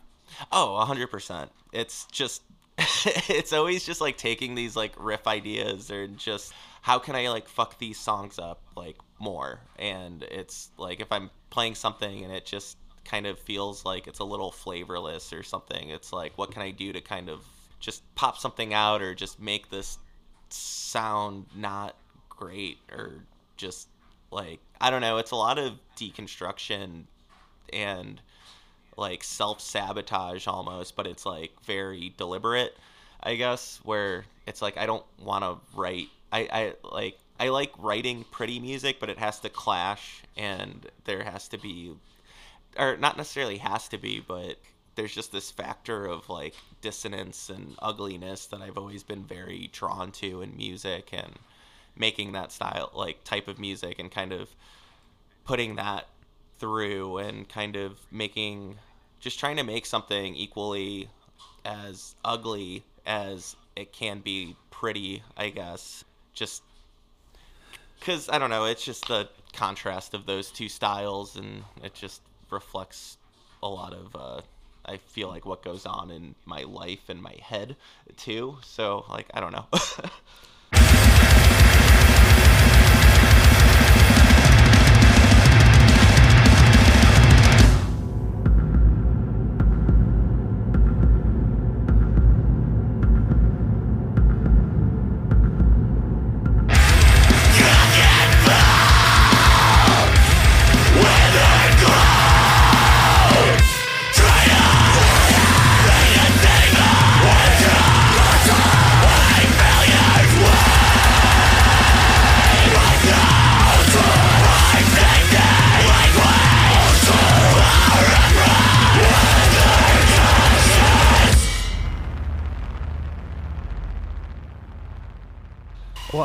Oh, 0.52 0.76
a 0.76 0.84
hundred 0.84 1.10
percent. 1.10 1.50
It's 1.72 2.04
just, 2.06 2.42
it's 2.78 3.52
always 3.52 3.84
just 3.84 4.00
like 4.00 4.16
taking 4.16 4.54
these 4.54 4.76
like 4.76 4.92
riff 4.98 5.26
ideas 5.26 5.90
or 5.90 6.06
just 6.06 6.52
how 6.82 6.98
can 6.98 7.16
I 7.16 7.28
like 7.30 7.48
fuck 7.48 7.78
these 7.78 7.98
songs 7.98 8.38
up 8.38 8.62
like 8.76 8.96
more? 9.20 9.60
And 9.78 10.22
it's 10.24 10.70
like 10.78 11.00
if 11.00 11.12
I'm 11.12 11.30
playing 11.50 11.74
something 11.74 12.24
and 12.24 12.32
it 12.32 12.44
just 12.44 12.76
kind 13.04 13.26
of 13.26 13.38
feels 13.38 13.84
like 13.84 14.06
it's 14.06 14.18
a 14.18 14.24
little 14.24 14.50
flavorless 14.50 15.32
or 15.32 15.42
something, 15.42 15.90
it's 15.90 16.12
like 16.12 16.36
what 16.36 16.50
can 16.50 16.62
I 16.62 16.70
do 16.70 16.92
to 16.92 17.00
kind 17.00 17.28
of 17.28 17.44
just 17.80 18.02
pop 18.14 18.38
something 18.38 18.74
out 18.74 19.02
or 19.02 19.14
just 19.14 19.40
make 19.40 19.70
this 19.70 19.98
sound 20.50 21.46
not 21.54 21.96
great 22.28 22.78
or 22.92 23.24
just 23.56 23.88
like 24.30 24.60
I 24.80 24.90
don't 24.90 25.00
know. 25.00 25.18
It's 25.18 25.30
a 25.32 25.36
lot 25.36 25.58
of 25.58 25.74
deconstruction 25.96 27.04
and 27.72 28.20
like 28.96 29.24
self 29.24 29.60
sabotage 29.60 30.46
almost, 30.46 30.96
but 30.96 31.06
it's 31.06 31.26
like 31.26 31.52
very 31.64 32.14
deliberate, 32.16 32.76
I 33.22 33.34
guess, 33.34 33.80
where 33.82 34.24
it's 34.46 34.62
like 34.62 34.76
I 34.76 34.86
don't 34.86 35.04
want 35.18 35.44
to 35.44 35.58
write. 35.78 36.08
I, 36.32 36.48
I 36.52 36.74
like 36.84 37.18
I 37.40 37.48
like 37.48 37.72
writing 37.78 38.26
pretty 38.30 38.60
music, 38.60 39.00
but 39.00 39.08
it 39.08 39.18
has 39.18 39.40
to 39.40 39.48
clash, 39.48 40.22
and 40.36 40.86
there 41.04 41.24
has 41.24 41.48
to 41.48 41.58
be, 41.58 41.94
or 42.78 42.98
not 42.98 43.16
necessarily 43.16 43.56
has 43.56 43.88
to 43.88 43.98
be, 43.98 44.20
but 44.20 44.58
there's 44.94 45.14
just 45.14 45.32
this 45.32 45.50
factor 45.50 46.04
of 46.04 46.28
like 46.28 46.54
dissonance 46.82 47.48
and 47.48 47.76
ugliness 47.78 48.44
that 48.46 48.60
I've 48.60 48.76
always 48.76 49.02
been 49.02 49.24
very 49.24 49.70
drawn 49.72 50.12
to 50.12 50.42
in 50.42 50.54
music 50.54 51.08
and 51.12 51.32
making 51.96 52.32
that 52.32 52.52
style 52.52 52.90
like 52.94 53.24
type 53.24 53.48
of 53.48 53.58
music 53.58 53.98
and 53.98 54.10
kind 54.10 54.32
of 54.32 54.50
putting 55.46 55.76
that 55.76 56.08
through 56.58 57.16
and 57.18 57.48
kind 57.48 57.76
of 57.76 57.98
making 58.10 58.76
just 59.18 59.40
trying 59.40 59.56
to 59.56 59.64
make 59.64 59.86
something 59.86 60.34
equally 60.34 61.08
as 61.64 62.14
ugly 62.22 62.84
as 63.06 63.56
it 63.76 63.92
can 63.92 64.18
be 64.18 64.54
pretty, 64.70 65.22
I 65.38 65.48
guess. 65.48 66.04
Just 66.34 66.62
because 68.00 68.28
I 68.28 68.38
don't 68.38 68.50
know, 68.50 68.64
it's 68.64 68.84
just 68.84 69.06
the 69.06 69.28
contrast 69.52 70.14
of 70.14 70.26
those 70.26 70.50
two 70.50 70.68
styles, 70.68 71.36
and 71.36 71.64
it 71.84 71.94
just 71.94 72.22
reflects 72.50 73.18
a 73.62 73.68
lot 73.68 73.92
of. 73.92 74.16
Uh, 74.16 74.40
I 74.84 74.96
feel 74.96 75.28
like 75.28 75.44
what 75.44 75.62
goes 75.62 75.86
on 75.86 76.10
in 76.10 76.34
my 76.46 76.62
life 76.62 77.08
and 77.08 77.22
my 77.22 77.36
head 77.40 77.76
too. 78.16 78.56
So 78.62 79.04
like 79.08 79.26
I 79.34 79.40
don't 79.40 79.52
know. 79.52 79.66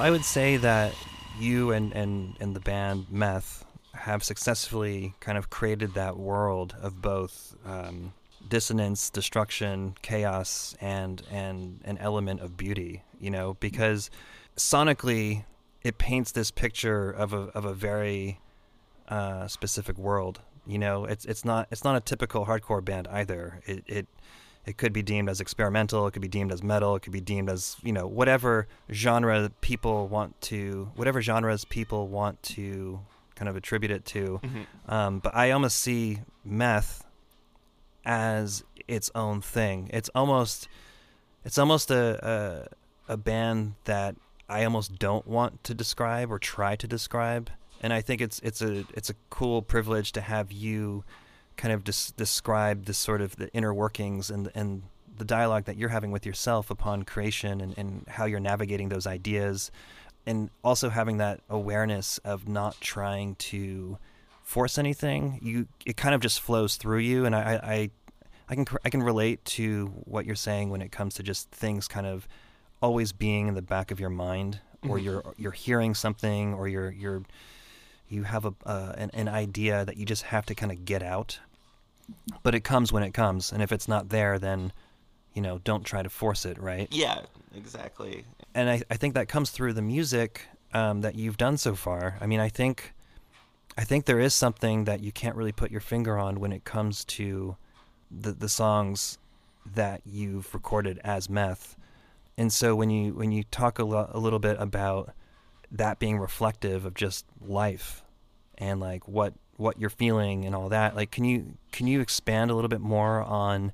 I 0.05 0.11
would 0.11 0.23
say 0.23 0.57
that 0.57 0.93
you 1.39 1.71
and, 1.71 1.91
and, 1.93 2.37
and 2.39 2.55
the 2.55 2.59
band 2.59 3.07
Meth 3.09 3.65
have 3.95 4.23
successfully 4.23 5.15
kind 5.19 5.35
of 5.35 5.49
created 5.49 5.95
that 5.95 6.15
world 6.15 6.75
of 6.79 7.01
both 7.01 7.55
um, 7.65 8.13
dissonance, 8.47 9.09
destruction, 9.09 9.95
chaos, 10.03 10.75
and 10.79 11.23
and 11.31 11.81
an 11.85 11.97
element 11.97 12.41
of 12.41 12.55
beauty. 12.55 13.01
You 13.19 13.31
know, 13.31 13.55
because 13.59 14.11
sonically, 14.55 15.45
it 15.81 15.97
paints 15.97 16.31
this 16.31 16.51
picture 16.51 17.09
of 17.09 17.33
a 17.33 17.47
of 17.55 17.65
a 17.65 17.73
very 17.73 18.39
uh, 19.09 19.47
specific 19.47 19.97
world. 19.97 20.39
You 20.67 20.77
know, 20.77 21.05
it's 21.05 21.25
it's 21.25 21.43
not 21.43 21.67
it's 21.71 21.83
not 21.83 21.95
a 21.95 21.99
typical 21.99 22.45
hardcore 22.45 22.85
band 22.85 23.07
either. 23.07 23.59
It 23.65 23.83
it 23.87 24.07
it 24.65 24.77
could 24.77 24.93
be 24.93 25.03
deemed 25.03 25.29
as 25.29 25.39
experimental. 25.39 26.07
It 26.07 26.11
could 26.11 26.21
be 26.21 26.27
deemed 26.27 26.51
as 26.51 26.63
metal. 26.63 26.95
It 26.95 27.01
could 27.01 27.13
be 27.13 27.21
deemed 27.21 27.49
as 27.49 27.77
you 27.83 27.93
know 27.93 28.07
whatever 28.07 28.67
genre 28.91 29.51
people 29.61 30.07
want 30.07 30.39
to 30.41 30.91
whatever 30.95 31.21
genres 31.21 31.65
people 31.65 32.07
want 32.07 32.41
to 32.43 32.99
kind 33.35 33.49
of 33.49 33.55
attribute 33.55 33.91
it 33.91 34.05
to. 34.05 34.39
Mm-hmm. 34.43 34.91
Um, 34.91 35.19
but 35.19 35.35
I 35.35 35.51
almost 35.51 35.77
see 35.79 36.19
meth 36.43 37.05
as 38.05 38.63
its 38.87 39.11
own 39.13 39.41
thing. 39.41 39.89
It's 39.93 40.09
almost 40.15 40.67
it's 41.43 41.57
almost 41.57 41.91
a, 41.91 42.67
a 43.07 43.13
a 43.13 43.17
band 43.17 43.75
that 43.85 44.15
I 44.49 44.63
almost 44.63 44.97
don't 44.97 45.27
want 45.27 45.63
to 45.65 45.73
describe 45.73 46.31
or 46.31 46.39
try 46.39 46.75
to 46.75 46.87
describe. 46.87 47.49
And 47.81 47.93
I 47.93 48.01
think 48.01 48.21
it's 48.21 48.39
it's 48.39 48.61
a 48.61 48.85
it's 48.93 49.09
a 49.09 49.15
cool 49.29 49.61
privilege 49.61 50.11
to 50.13 50.21
have 50.21 50.51
you 50.51 51.03
kind 51.57 51.73
of 51.73 51.83
des- 51.83 52.11
describe 52.17 52.85
this 52.85 52.97
sort 52.97 53.21
of 53.21 53.35
the 53.37 53.51
inner 53.53 53.73
workings 53.73 54.29
and 54.29 54.49
and 54.55 54.83
the 55.17 55.25
dialogue 55.25 55.63
that 55.65 55.77
you're 55.77 55.89
having 55.89 56.11
with 56.11 56.25
yourself 56.25 56.69
upon 56.69 57.03
creation 57.03 57.61
and, 57.61 57.77
and 57.77 58.03
how 58.09 58.25
you're 58.25 58.39
navigating 58.41 58.89
those 58.89 59.07
ideas 59.07 59.71
and 60.25 60.49
also 60.63 60.89
having 60.89 61.17
that 61.17 61.39
awareness 61.49 62.17
of 62.25 62.47
not 62.49 62.75
trying 62.81 63.35
to 63.35 63.97
force 64.43 64.77
anything 64.77 65.39
you 65.41 65.67
it 65.85 65.95
kind 65.95 66.13
of 66.13 66.19
just 66.21 66.39
flows 66.41 66.75
through 66.75 66.99
you 66.99 67.25
and 67.25 67.33
I, 67.35 67.59
I 67.63 67.89
I 68.49 68.55
can 68.55 68.65
I 68.83 68.89
can 68.89 69.01
relate 69.01 69.43
to 69.45 69.87
what 70.05 70.25
you're 70.25 70.35
saying 70.35 70.69
when 70.69 70.81
it 70.81 70.91
comes 70.91 71.15
to 71.15 71.23
just 71.23 71.49
things 71.51 71.87
kind 71.87 72.05
of 72.05 72.27
always 72.81 73.11
being 73.13 73.47
in 73.47 73.53
the 73.55 73.61
back 73.61 73.89
of 73.91 73.99
your 73.99 74.09
mind 74.11 74.59
or 74.87 74.97
Mhm. 74.99 75.03
you're 75.03 75.33
you're 75.37 75.51
hearing 75.51 75.95
something 75.95 76.53
or 76.53 76.67
you're 76.67 76.91
you're 76.91 77.23
you 78.15 78.23
have 78.23 78.45
a 78.45 78.53
uh, 78.65 78.93
an, 78.97 79.11
an 79.13 79.27
idea 79.27 79.85
that 79.85 79.97
you 79.97 80.05
just 80.05 80.23
have 80.23 80.45
to 80.45 80.55
kind 80.55 80.71
of 80.71 80.85
get 80.85 81.03
out 81.03 81.39
but 82.43 82.55
it 82.55 82.63
comes 82.63 82.91
when 82.93 83.03
it 83.03 83.13
comes 83.13 83.51
and 83.51 83.61
if 83.61 83.71
it's 83.71 83.87
not 83.87 84.09
there 84.09 84.39
then 84.39 84.71
you 85.33 85.41
know 85.41 85.59
don't 85.63 85.83
try 85.83 86.01
to 86.01 86.09
force 86.09 86.45
it 86.45 86.57
right 86.57 86.87
yeah, 86.91 87.21
exactly. 87.55 88.23
and 88.53 88.69
I, 88.69 88.81
I 88.89 88.95
think 88.95 89.13
that 89.15 89.27
comes 89.27 89.49
through 89.51 89.73
the 89.73 89.81
music 89.81 90.47
um, 90.75 91.01
that 91.01 91.15
you've 91.15 91.37
done 91.37 91.57
so 91.57 91.73
far. 91.73 92.17
I 92.19 92.27
mean, 92.27 92.41
I 92.41 92.49
think, 92.49 92.93
I 93.77 93.85
think 93.85 94.05
there 94.05 94.19
is 94.19 94.33
something 94.33 94.83
that 94.83 95.01
you 95.01 95.11
can't 95.13 95.35
really 95.37 95.53
put 95.53 95.71
your 95.71 95.79
finger 95.79 96.17
on 96.17 96.39
when 96.41 96.51
it 96.51 96.65
comes 96.65 97.05
to 97.05 97.55
the 98.11 98.33
the 98.33 98.49
songs 98.49 99.17
that 99.73 100.01
you've 100.05 100.53
recorded 100.53 100.99
as 101.03 101.29
meth. 101.29 101.75
And 102.37 102.51
so 102.51 102.75
when 102.75 102.89
you 102.89 103.13
when 103.13 103.31
you 103.31 103.43
talk 103.43 103.79
a, 103.79 103.85
lo- 103.85 104.09
a 104.11 104.19
little 104.19 104.39
bit 104.39 104.57
about 104.59 105.13
that 105.71 105.97
being 105.97 106.19
reflective 106.19 106.85
of 106.85 106.93
just 106.93 107.25
life 107.41 108.03
and 108.57 108.79
like 108.79 109.07
what 109.07 109.33
what 109.57 109.79
you're 109.79 109.89
feeling 109.89 110.45
and 110.45 110.53
all 110.53 110.69
that, 110.69 110.95
like 110.95 111.11
can 111.11 111.25
you 111.25 111.57
can 111.71 111.87
you 111.87 112.01
expand 112.01 112.51
a 112.51 112.55
little 112.55 112.69
bit 112.69 112.81
more 112.81 113.21
on 113.21 113.71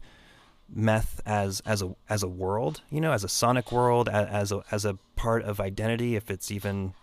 meth 0.74 1.22
as 1.26 1.62
as 1.66 1.82
a 1.82 1.96
as 2.10 2.24
a 2.24 2.28
world, 2.28 2.82
you 2.90 3.02
know, 3.02 3.12
as 3.12 3.24
a 3.24 3.30
sonic 3.30 3.72
world, 3.72 4.08
as, 4.10 4.28
as 4.28 4.52
a 4.52 4.64
as 4.72 4.86
a 4.86 4.98
part 5.16 5.44
of 5.44 5.60
identity, 5.60 6.16
if 6.16 6.30
it's 6.30 6.52
even 6.52 6.94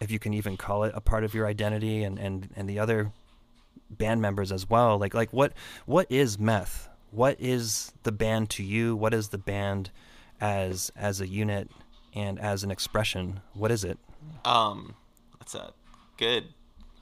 if 0.00 0.10
you 0.10 0.18
can 0.18 0.34
even 0.34 0.56
call 0.56 0.84
it 0.84 0.92
a 0.94 1.00
part 1.00 1.24
of 1.24 1.34
your 1.34 1.46
identity, 1.46 2.02
and 2.02 2.18
and 2.18 2.50
and 2.56 2.68
the 2.68 2.78
other 2.78 3.12
band 3.90 4.20
members 4.20 4.50
as 4.50 4.68
well. 4.68 4.98
Like 4.98 5.14
like 5.14 5.32
what 5.32 5.52
what 5.86 6.10
is 6.10 6.38
meth? 6.38 6.88
What 7.10 7.36
is 7.38 7.92
the 8.02 8.12
band 8.12 8.50
to 8.50 8.62
you? 8.62 8.96
What 8.96 9.14
is 9.14 9.28
the 9.28 9.38
band 9.38 9.90
as 10.40 10.90
as 10.96 11.20
a 11.20 11.28
unit 11.28 11.70
and 12.14 12.38
as 12.38 12.64
an 12.64 12.70
expression? 12.70 13.40
What 13.52 13.70
is 13.70 13.84
it? 13.84 13.98
Um, 14.44 14.94
that's 15.38 15.54
a 15.54 15.72
good, 16.16 16.44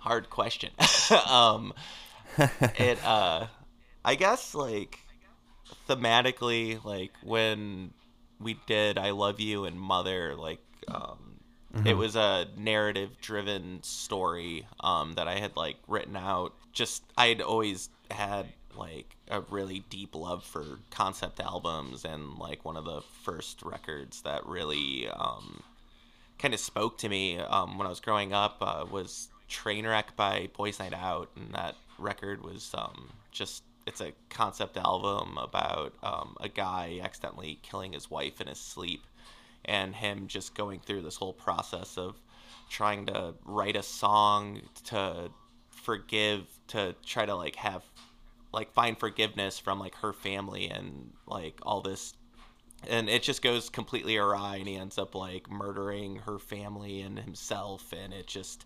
hard 0.03 0.31
question. 0.31 0.71
um, 1.29 1.73
it, 2.37 3.03
uh, 3.05 3.47
I 4.05 4.15
guess 4.17 4.55
like 4.55 4.99
thematically, 5.89 6.85
like 6.85 7.13
when 7.23 7.93
we 8.41 8.59
did 8.67 8.99
"I 8.99 9.11
Love 9.11 9.41
You" 9.41 9.65
and 9.65 9.81
"Mother," 9.81 10.35
like 10.35 10.61
um, 10.89 11.41
it 11.87 11.95
was 11.95 12.17
a 12.17 12.47
narrative-driven 12.57 13.83
story 13.83 14.67
um, 14.81 15.15
that 15.15 15.29
I 15.29 15.39
had 15.39 15.57
like 15.57 15.77
written 15.87 16.17
out. 16.17 16.53
Just 16.73 17.05
I'd 17.17 17.41
always 17.41 17.89
had 18.11 18.47
like 18.77 19.17
a 19.29 19.41
really 19.43 19.85
deep 19.89 20.15
love 20.15 20.45
for 20.45 20.65
concept 20.91 21.41
albums, 21.41 22.05
and 22.05 22.39
like 22.39 22.65
one 22.65 22.77
of 22.77 22.85
the 22.85 23.03
first 23.23 23.63
records 23.63 24.23
that 24.23 24.45
really 24.47 25.09
um, 25.09 25.63
kind 26.39 26.55
of 26.55 26.61
spoke 26.61 26.99
to 26.99 27.09
me 27.09 27.39
um, 27.39 27.79
when 27.79 27.87
I 27.87 27.91
was 27.91 28.01
growing 28.01 28.33
up 28.33 28.57
uh, 28.61 28.85
was 28.91 29.29
Trainwreck 29.53 30.17
by 30.17 30.49
Boys 30.57 30.79
Night 30.79 30.95
Out, 30.95 31.31
and 31.37 31.55
that 31.55 31.77
record 31.99 32.43
was 32.43 32.73
um, 32.75 33.11
just 33.31 33.63
it's 33.87 34.01
a 34.01 34.13
concept 34.31 34.77
album 34.77 35.37
about 35.39 35.93
um, 36.03 36.37
a 36.41 36.49
guy 36.49 37.01
accidentally 37.03 37.59
killing 37.63 37.93
his 37.93 38.11
wife 38.11 38.41
in 38.41 38.47
his 38.47 38.59
sleep, 38.59 39.05
and 39.65 39.95
him 39.95 40.27
just 40.27 40.55
going 40.55 40.81
through 40.81 41.03
this 41.03 41.17
whole 41.17 41.33
process 41.33 41.99
of 41.99 42.17
trying 42.71 43.07
to 43.07 43.35
write 43.45 43.77
a 43.77 43.83
song 43.83 44.63
to 44.85 45.31
forgive, 45.71 46.47
to 46.69 46.95
try 47.05 47.27
to 47.27 47.35
like 47.35 47.57
have 47.57 47.85
like 48.53 48.73
find 48.73 48.99
forgiveness 48.99 49.59
from 49.59 49.79
like 49.79 49.95
her 49.97 50.13
family 50.13 50.69
and 50.69 51.13
like 51.27 51.59
all 51.63 51.81
this. 51.81 52.15
And 52.89 53.09
it 53.09 53.23
just 53.23 53.43
goes 53.43 53.71
completely 53.71 54.17
awry 54.17 54.57
and 54.57 54.67
he 54.67 54.77
ends 54.77 54.99
up 54.99 55.15
like 55.15 55.51
murdering 55.51 56.17
her 56.17 56.39
family 56.39 57.01
and 57.01 57.19
himself. 57.19 57.93
And 57.93 58.13
it 58.13 58.27
just 58.27 58.65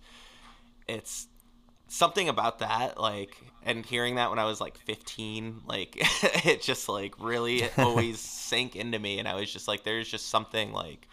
it's 0.88 1.28
something 1.88 2.28
about 2.28 2.58
that 2.58 3.00
like 3.00 3.36
and 3.64 3.86
hearing 3.86 4.16
that 4.16 4.30
when 4.30 4.38
i 4.38 4.44
was 4.44 4.60
like 4.60 4.76
15 4.78 5.62
like 5.66 5.96
it 6.44 6.62
just 6.62 6.88
like 6.88 7.14
really 7.20 7.68
always 7.78 8.18
sank 8.18 8.74
into 8.74 8.98
me 8.98 9.18
and 9.18 9.28
i 9.28 9.34
was 9.34 9.52
just 9.52 9.68
like 9.68 9.84
there's 9.84 10.08
just 10.08 10.28
something 10.28 10.72
like 10.72 11.08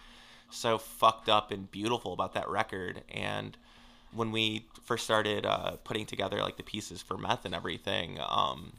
so 0.50 0.78
fucked 0.78 1.30
up 1.30 1.52
and 1.52 1.70
beautiful 1.72 2.14
about 2.14 2.34
that 2.34 2.50
record 2.50 3.04
and 3.10 3.58
when 4.14 4.32
we 4.32 4.68
first 4.84 5.04
started 5.04 5.44
uh, 5.44 5.72
putting 5.84 6.06
together 6.06 6.38
like 6.38 6.58
the 6.58 6.64
pieces 6.64 7.02
for 7.02 7.18
meth 7.18 7.46
and 7.46 7.56
everything 7.56 8.20
um, 8.28 8.74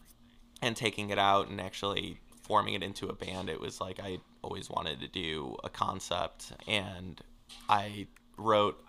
and 0.63 0.77
taking 0.77 1.11
it 1.11 1.19
out 1.19 1.49
and 1.49 1.61
actually 1.61 2.19
forming 2.43 2.75
it 2.75 2.83
into 2.83 3.09
a 3.09 3.13
band 3.13 3.49
it 3.49 3.61
was 3.61 3.81
like 3.81 3.99
i 4.01 4.19
always 4.43 4.71
wanted 4.71 5.01
to 5.01 5.09
do 5.09 5.57
a 5.65 5.69
concept 5.69 6.53
and 6.69 7.23
i 7.69 8.07
wrote 8.37 8.81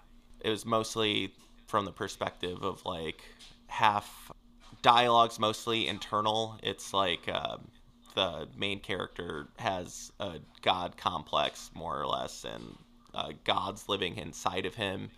it 0.41 0.50
was 0.50 0.65
mostly 0.65 1.34
from 1.67 1.86
the 1.86 1.91
perspective 1.91 2.62
of 2.63 2.86
like 2.86 3.21
half 3.67 4.32
dialogues 4.82 5.39
mostly 5.39 5.88
internal. 5.88 6.60
It's 6.63 6.93
like 6.93 7.28
um, 7.30 7.69
the 8.15 8.47
main 8.58 8.80
character 8.80 9.47
has 9.58 10.12
a 10.19 10.39
god 10.62 10.97
complex, 10.97 11.71
more 11.73 11.99
or 11.99 12.08
less, 12.08 12.43
and 12.45 12.78
uh, 13.13 13.32
God's 13.43 13.88
living 13.88 14.17
inside 14.17 14.65
of 14.65 14.75
him, 14.75 15.10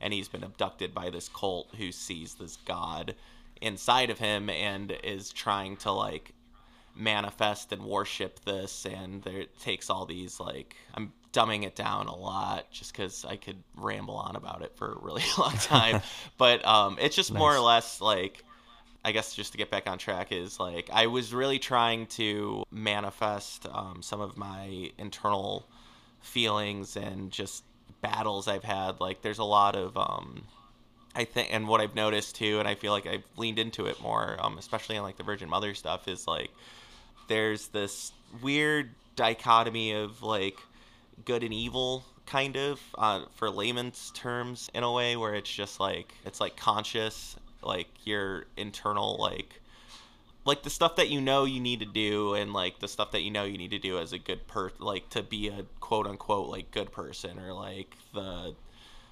and 0.00 0.12
he's 0.12 0.28
been 0.28 0.44
abducted 0.44 0.94
by 0.94 1.10
this 1.10 1.28
cult 1.28 1.74
who 1.76 1.90
sees 1.92 2.34
this 2.34 2.56
God 2.56 3.14
inside 3.60 4.10
of 4.10 4.18
him 4.18 4.50
and 4.50 4.92
is 5.02 5.32
trying 5.32 5.76
to 5.78 5.90
like 5.90 6.32
manifest 6.96 7.72
and 7.72 7.82
worship 7.84 8.40
this 8.44 8.86
and 8.86 9.22
there 9.22 9.38
it 9.40 9.60
takes 9.60 9.90
all 9.90 10.06
these 10.06 10.40
like 10.40 10.76
i'm 10.94 11.12
dumbing 11.32 11.64
it 11.64 11.76
down 11.76 12.06
a 12.06 12.16
lot 12.16 12.70
just 12.70 12.92
because 12.92 13.24
i 13.26 13.36
could 13.36 13.62
ramble 13.76 14.16
on 14.16 14.36
about 14.36 14.62
it 14.62 14.72
for 14.76 14.92
a 14.92 14.98
really 15.00 15.22
long 15.38 15.52
time 15.58 16.00
but 16.38 16.64
um 16.66 16.96
it's 17.00 17.14
just 17.14 17.32
nice. 17.32 17.38
more 17.38 17.54
or 17.54 17.60
less 17.60 18.00
like 18.00 18.42
i 19.04 19.12
guess 19.12 19.34
just 19.34 19.52
to 19.52 19.58
get 19.58 19.70
back 19.70 19.88
on 19.88 19.98
track 19.98 20.32
is 20.32 20.58
like 20.58 20.88
i 20.92 21.06
was 21.06 21.34
really 21.34 21.58
trying 21.58 22.06
to 22.06 22.64
manifest 22.70 23.66
um, 23.72 24.00
some 24.02 24.20
of 24.20 24.36
my 24.36 24.90
internal 24.98 25.66
feelings 26.20 26.96
and 26.96 27.30
just 27.30 27.62
battles 28.00 28.48
I've 28.48 28.64
had. 28.64 29.00
Like 29.00 29.22
there's 29.22 29.38
a 29.38 29.44
lot 29.44 29.76
of 29.76 29.96
um, 29.96 30.44
I 31.14 31.24
think, 31.24 31.48
and 31.52 31.68
what 31.68 31.80
I've 31.80 31.94
noticed 31.94 32.36
too, 32.36 32.58
and 32.58 32.68
I 32.68 32.74
feel 32.74 32.92
like 32.92 33.06
I've 33.06 33.24
leaned 33.36 33.58
into 33.58 33.86
it 33.86 34.00
more, 34.00 34.36
um, 34.40 34.58
especially 34.58 34.96
in 34.96 35.02
like 35.02 35.16
the 35.16 35.22
Virgin 35.22 35.48
Mother 35.48 35.74
stuff, 35.74 36.08
is 36.08 36.26
like 36.26 36.50
there's 37.28 37.68
this 37.68 38.12
weird 38.42 38.90
dichotomy 39.14 39.92
of 39.92 40.22
like 40.22 40.58
good 41.24 41.42
and 41.42 41.54
evil 41.54 42.04
kind 42.26 42.56
of 42.56 42.80
uh, 42.98 43.22
for 43.34 43.48
layman's 43.48 44.10
terms 44.14 44.70
in 44.74 44.82
a 44.82 44.92
way 44.92 45.16
where 45.16 45.34
it's 45.34 45.52
just 45.52 45.80
like 45.80 46.12
it's 46.24 46.40
like 46.40 46.56
conscious 46.56 47.36
like 47.62 47.88
your 48.04 48.46
internal 48.56 49.16
like 49.18 49.60
like 50.44 50.62
the 50.62 50.70
stuff 50.70 50.96
that 50.96 51.08
you 51.08 51.20
know 51.20 51.44
you 51.44 51.60
need 51.60 51.80
to 51.80 51.86
do 51.86 52.34
and 52.34 52.52
like 52.52 52.78
the 52.78 52.88
stuff 52.88 53.10
that 53.10 53.22
you 53.22 53.30
know 53.30 53.44
you 53.44 53.58
need 53.58 53.72
to 53.72 53.78
do 53.78 53.98
as 53.98 54.12
a 54.12 54.18
good 54.18 54.46
per 54.46 54.70
like 54.78 55.08
to 55.10 55.22
be 55.22 55.48
a 55.48 55.64
quote 55.80 56.06
unquote 56.06 56.48
like 56.48 56.70
good 56.70 56.90
person 56.92 57.38
or 57.38 57.52
like 57.52 57.96
the 58.14 58.54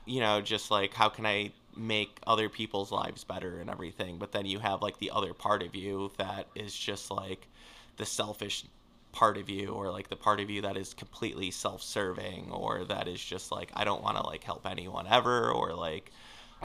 you 0.06 0.20
know 0.20 0.40
just 0.40 0.70
like 0.70 0.94
how 0.94 1.08
can 1.08 1.26
i 1.26 1.50
make 1.76 2.20
other 2.26 2.48
people's 2.48 2.92
lives 2.92 3.24
better 3.24 3.60
and 3.60 3.68
everything 3.68 4.16
but 4.16 4.30
then 4.30 4.46
you 4.46 4.60
have 4.60 4.80
like 4.80 4.96
the 4.98 5.10
other 5.10 5.34
part 5.34 5.62
of 5.62 5.74
you 5.74 6.10
that 6.18 6.46
is 6.54 6.72
just 6.72 7.10
like 7.10 7.48
the 7.96 8.06
selfish 8.06 8.64
part 9.12 9.36
of 9.36 9.48
you 9.48 9.68
or 9.68 9.90
like 9.90 10.08
the 10.08 10.16
part 10.16 10.40
of 10.40 10.50
you 10.50 10.62
that 10.62 10.76
is 10.76 10.92
completely 10.92 11.50
self-serving 11.50 12.50
or 12.50 12.84
that 12.84 13.06
is 13.06 13.24
just 13.24 13.52
like 13.52 13.70
i 13.74 13.84
don't 13.84 14.02
want 14.02 14.16
to 14.16 14.26
like 14.26 14.42
help 14.42 14.66
anyone 14.66 15.06
ever 15.08 15.50
or 15.52 15.72
like 15.72 16.10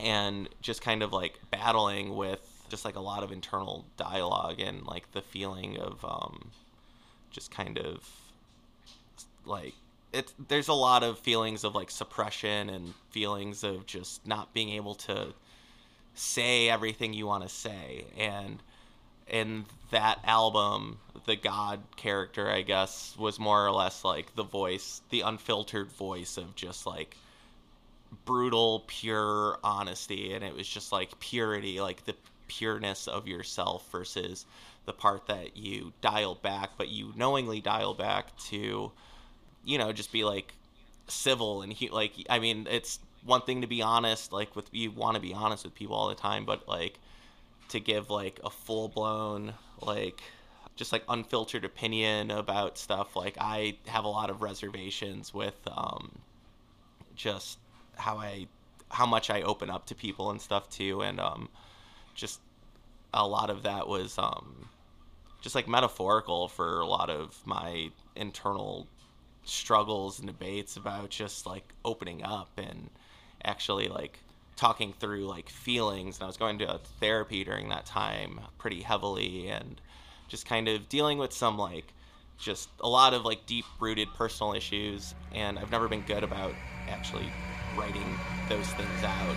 and 0.01 0.49
just 0.61 0.81
kind 0.81 1.03
of 1.03 1.13
like 1.13 1.39
battling 1.51 2.15
with 2.15 2.59
just 2.69 2.85
like 2.85 2.95
a 2.95 3.01
lot 3.01 3.23
of 3.23 3.31
internal 3.31 3.85
dialogue 3.97 4.59
and 4.59 4.85
like 4.85 5.11
the 5.11 5.21
feeling 5.21 5.77
of 5.77 6.03
um, 6.05 6.49
just 7.31 7.51
kind 7.51 7.77
of 7.77 8.07
like 9.45 9.73
it's 10.13 10.33
there's 10.47 10.67
a 10.67 10.73
lot 10.73 11.03
of 11.03 11.19
feelings 11.19 11.63
of 11.63 11.75
like 11.75 11.91
suppression 11.91 12.69
and 12.69 12.93
feelings 13.11 13.63
of 13.63 13.85
just 13.85 14.25
not 14.25 14.53
being 14.53 14.69
able 14.69 14.95
to 14.95 15.33
say 16.13 16.69
everything 16.69 17.13
you 17.13 17.27
want 17.27 17.43
to 17.43 17.49
say. 17.49 18.05
And 18.17 18.61
in 19.27 19.65
that 19.91 20.19
album 20.23 20.97
the 21.25 21.35
god 21.35 21.79
character 21.95 22.49
i 22.49 22.61
guess 22.61 23.15
was 23.17 23.39
more 23.39 23.65
or 23.65 23.71
less 23.71 24.03
like 24.03 24.35
the 24.35 24.43
voice 24.43 25.01
the 25.09 25.21
unfiltered 25.21 25.91
voice 25.91 26.37
of 26.37 26.55
just 26.55 26.85
like 26.85 27.15
brutal 28.25 28.83
pure 28.87 29.57
honesty. 29.63 30.33
And 30.33 30.43
it 30.43 30.55
was 30.55 30.67
just 30.67 30.91
like 30.91 31.19
purity 31.19 31.81
like 31.81 32.05
the 32.05 32.15
pureness 32.47 33.07
of 33.07 33.27
yourself 33.27 33.89
versus 33.91 34.45
the 34.85 34.93
part 34.93 35.27
that 35.27 35.55
you 35.55 35.93
dial 36.01 36.35
back, 36.35 36.71
but 36.77 36.89
you 36.89 37.13
knowingly 37.15 37.61
dial 37.61 37.93
back 37.93 38.35
to, 38.37 38.91
you 39.63 39.77
know, 39.77 39.91
just 39.91 40.11
be 40.11 40.23
like 40.23 40.53
civil 41.07 41.61
and 41.61 41.71
he, 41.71 41.89
like, 41.89 42.13
I 42.29 42.39
mean, 42.39 42.67
it's 42.69 42.99
one 43.23 43.41
thing 43.41 43.61
to 43.61 43.67
be 43.67 43.81
honest, 43.81 44.31
like 44.31 44.55
with 44.55 44.69
you 44.71 44.91
want 44.91 45.15
to 45.15 45.21
be 45.21 45.33
honest 45.33 45.63
with 45.63 45.75
people 45.75 45.95
all 45.95 46.09
the 46.09 46.15
time, 46.15 46.45
but 46.45 46.67
like 46.67 46.99
to 47.69 47.79
give 47.79 48.09
like 48.09 48.39
a 48.43 48.49
full 48.49 48.87
blown 48.87 49.53
like 49.81 50.21
just 50.79 50.93
like 50.93 51.03
unfiltered 51.09 51.65
opinion 51.65 52.31
about 52.31 52.77
stuff. 52.77 53.13
Like 53.13 53.35
i 53.37 53.75
have 53.87 54.05
a 54.05 54.07
lot 54.07 54.29
of 54.29 54.41
reservations 54.41 55.33
with 55.33 55.59
um 55.67 56.19
just 57.15 57.59
how 57.97 58.17
i 58.17 58.47
how 58.89 59.05
much 59.05 59.29
i 59.29 59.41
open 59.41 59.69
up 59.69 59.85
to 59.87 59.93
people 59.93 60.31
and 60.31 60.41
stuff 60.41 60.69
too. 60.69 61.01
And 61.01 61.19
um 61.19 61.49
just 62.15 62.39
a 63.13 63.27
lot 63.27 63.49
of 63.49 63.63
that 63.63 63.89
was 63.89 64.17
um, 64.17 64.69
just 65.41 65.53
like 65.53 65.67
metaphorical 65.67 66.47
for 66.47 66.79
a 66.79 66.85
lot 66.85 67.09
of 67.09 67.35
my 67.45 67.89
internal 68.15 68.87
struggles 69.43 70.19
and 70.19 70.27
debates 70.27 70.77
about 70.77 71.09
just 71.09 71.45
like 71.45 71.73
opening 71.83 72.23
up 72.23 72.49
and 72.57 72.89
actually 73.43 73.89
like 73.89 74.19
talking 74.55 74.93
through 74.93 75.25
like 75.27 75.49
feelings. 75.49 76.17
And 76.17 76.23
I 76.23 76.27
was 76.27 76.37
going 76.37 76.59
to 76.59 76.79
therapy 77.01 77.43
during 77.43 77.67
that 77.69 77.85
time 77.85 78.39
pretty 78.57 78.81
heavily 78.81 79.49
and 79.49 79.81
just 80.29 80.45
kind 80.45 80.69
of 80.69 80.87
dealing 80.87 81.17
with 81.17 81.33
some 81.33 81.57
like 81.57 81.93
just 82.37 82.69
a 82.79 82.87
lot 82.87 83.13
of 83.13 83.25
like 83.25 83.45
deep 83.45 83.65
rooted 83.81 84.07
personal 84.15 84.53
issues 84.53 85.13
and 85.33 85.59
I've 85.59 85.71
never 85.71 85.89
been 85.89 86.01
good 86.01 86.23
about 86.23 86.53
actually 86.87 87.27
writing 87.77 88.17
those 88.47 88.67
things 88.67 89.03
out. 89.03 89.35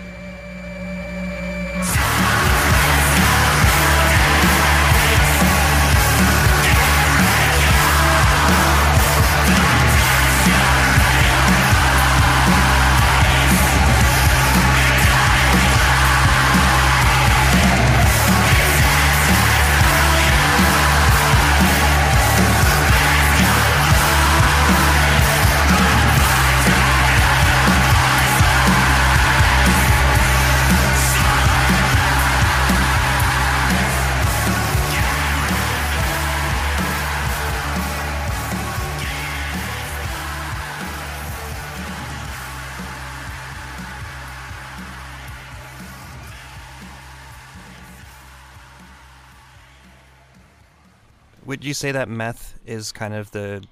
Would 51.62 51.68
you 51.68 51.74
say 51.74 51.92
that 51.92 52.08
meth 52.08 52.58
is 52.66 52.90
kind 52.90 53.14
of 53.14 53.30
the 53.30 53.62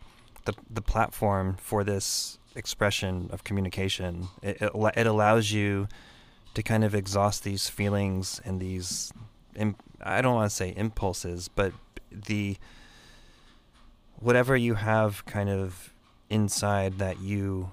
the, 0.45 0.55
the 0.71 0.81
platform 0.81 1.57
for 1.61 1.83
this 1.83 2.39
expression 2.55 3.29
of 3.33 3.43
communication? 3.43 4.29
It, 4.43 4.63
it, 4.63 4.71
it 4.97 5.07
allows 5.09 5.51
you 5.51 5.89
to 6.55 6.63
kind 6.63 6.85
of 6.85 6.95
exhaust 6.95 7.43
these 7.43 7.69
feelings 7.69 8.41
and 8.45 8.61
these 8.61 9.13
I 10.01 10.23
don't 10.23 10.37
want 10.37 10.49
to 10.49 10.55
say 10.55 10.73
impulses, 10.77 11.49
but 11.49 11.73
the 12.13 12.59
whatever 14.21 14.57
you 14.57 14.75
have 14.75 15.27
kind 15.27 15.51
of 15.51 15.93
inside 16.29 17.01
that 17.01 17.19
you 17.19 17.73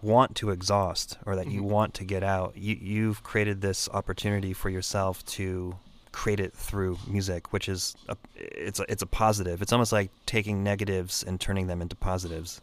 want 0.00 0.34
to 0.36 0.48
exhaust 0.48 1.18
or 1.26 1.36
that 1.36 1.50
you 1.50 1.60
mm-hmm. 1.60 1.70
want 1.72 1.94
to 1.94 2.04
get 2.04 2.22
out, 2.22 2.56
you 2.56 2.78
you've 2.80 3.22
created 3.22 3.60
this 3.60 3.86
opportunity 3.90 4.54
for 4.54 4.70
yourself 4.70 5.22
to 5.26 5.76
create 6.12 6.40
it 6.40 6.52
through 6.52 6.98
music, 7.06 7.52
which 7.52 7.68
is 7.68 7.96
a, 8.08 8.16
it's 8.36 8.78
a, 8.80 8.84
it's 8.88 9.02
a 9.02 9.06
positive. 9.06 9.62
It's 9.62 9.72
almost 9.72 9.92
like 9.92 10.10
taking 10.26 10.62
negatives 10.62 11.22
and 11.22 11.40
turning 11.40 11.66
them 11.66 11.82
into 11.82 11.96
positives. 11.96 12.60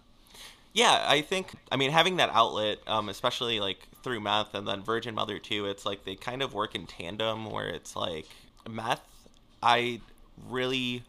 Yeah, 0.73 1.03
I 1.07 1.21
think 1.21 1.53
I 1.71 1.77
mean 1.77 1.91
having 1.91 2.17
that 2.17 2.29
outlet, 2.31 2.77
um, 2.87 3.09
especially 3.09 3.59
like 3.59 3.87
through 4.03 4.19
meth 4.19 4.53
and 4.53 4.67
then 4.67 4.83
Virgin 4.83 5.15
Mother 5.15 5.39
too. 5.39 5.65
It's 5.65 5.85
like 5.85 6.05
they 6.05 6.15
kind 6.15 6.41
of 6.41 6.53
work 6.53 6.75
in 6.75 6.85
tandem, 6.85 7.49
where 7.49 7.67
it's 7.67 7.95
like 7.95 8.27
meth. 8.69 9.01
I 9.63 9.99
really 10.47 11.03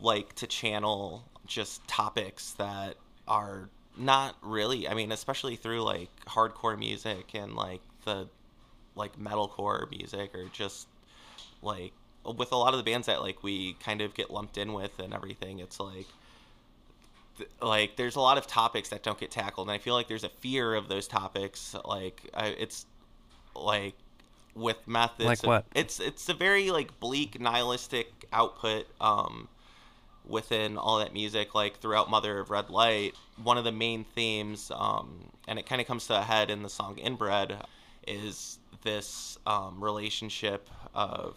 like 0.00 0.34
to 0.36 0.46
channel 0.46 1.22
just 1.46 1.86
topics 1.86 2.52
that 2.52 2.96
are 3.26 3.68
not 3.96 4.36
really. 4.42 4.88
I 4.88 4.94
mean, 4.94 5.12
especially 5.12 5.56
through 5.56 5.82
like 5.82 6.10
hardcore 6.26 6.78
music 6.78 7.34
and 7.34 7.54
like 7.54 7.82
the 8.04 8.28
like 8.94 9.18
metalcore 9.18 9.88
music 9.90 10.34
or 10.34 10.46
just 10.52 10.87
like 11.62 11.92
with 12.36 12.52
a 12.52 12.56
lot 12.56 12.74
of 12.74 12.78
the 12.78 12.90
bands 12.90 13.06
that 13.06 13.20
like 13.20 13.42
we 13.42 13.74
kind 13.74 14.00
of 14.00 14.14
get 14.14 14.30
lumped 14.30 14.58
in 14.58 14.72
with 14.72 14.98
and 14.98 15.14
everything 15.14 15.60
it's 15.60 15.80
like 15.80 16.06
th- 17.38 17.50
like 17.62 17.96
there's 17.96 18.16
a 18.16 18.20
lot 18.20 18.36
of 18.36 18.46
topics 18.46 18.90
that 18.90 19.02
don't 19.02 19.18
get 19.18 19.30
tackled 19.30 19.68
and 19.68 19.74
i 19.74 19.78
feel 19.78 19.94
like 19.94 20.08
there's 20.08 20.24
a 20.24 20.28
fear 20.28 20.74
of 20.74 20.88
those 20.88 21.08
topics 21.08 21.74
like 21.84 22.22
I, 22.34 22.48
it's 22.48 22.86
like 23.54 23.94
with 24.58 24.76
meth, 24.86 25.12
it's 25.18 25.26
Like 25.26 25.42
a, 25.44 25.46
what? 25.46 25.64
It's 25.74 26.00
it's 26.00 26.28
a 26.28 26.34
very 26.34 26.70
like 26.70 26.98
bleak, 27.00 27.40
nihilistic 27.40 28.26
output. 28.32 28.86
Um, 29.00 29.48
within 30.26 30.76
all 30.76 30.98
that 30.98 31.14
music, 31.14 31.54
like 31.54 31.78
throughout 31.78 32.10
Mother 32.10 32.38
of 32.38 32.50
Red 32.50 32.68
Light, 32.68 33.14
one 33.42 33.56
of 33.56 33.64
the 33.64 33.72
main 33.72 34.04
themes, 34.04 34.70
um, 34.74 35.30
and 35.46 35.58
it 35.58 35.64
kind 35.64 35.80
of 35.80 35.86
comes 35.86 36.06
to 36.08 36.18
a 36.18 36.22
head 36.22 36.50
in 36.50 36.62
the 36.62 36.68
song 36.68 36.98
Inbred, 36.98 37.56
is 38.06 38.58
this 38.82 39.38
um, 39.46 39.82
relationship 39.82 40.68
of 40.94 41.36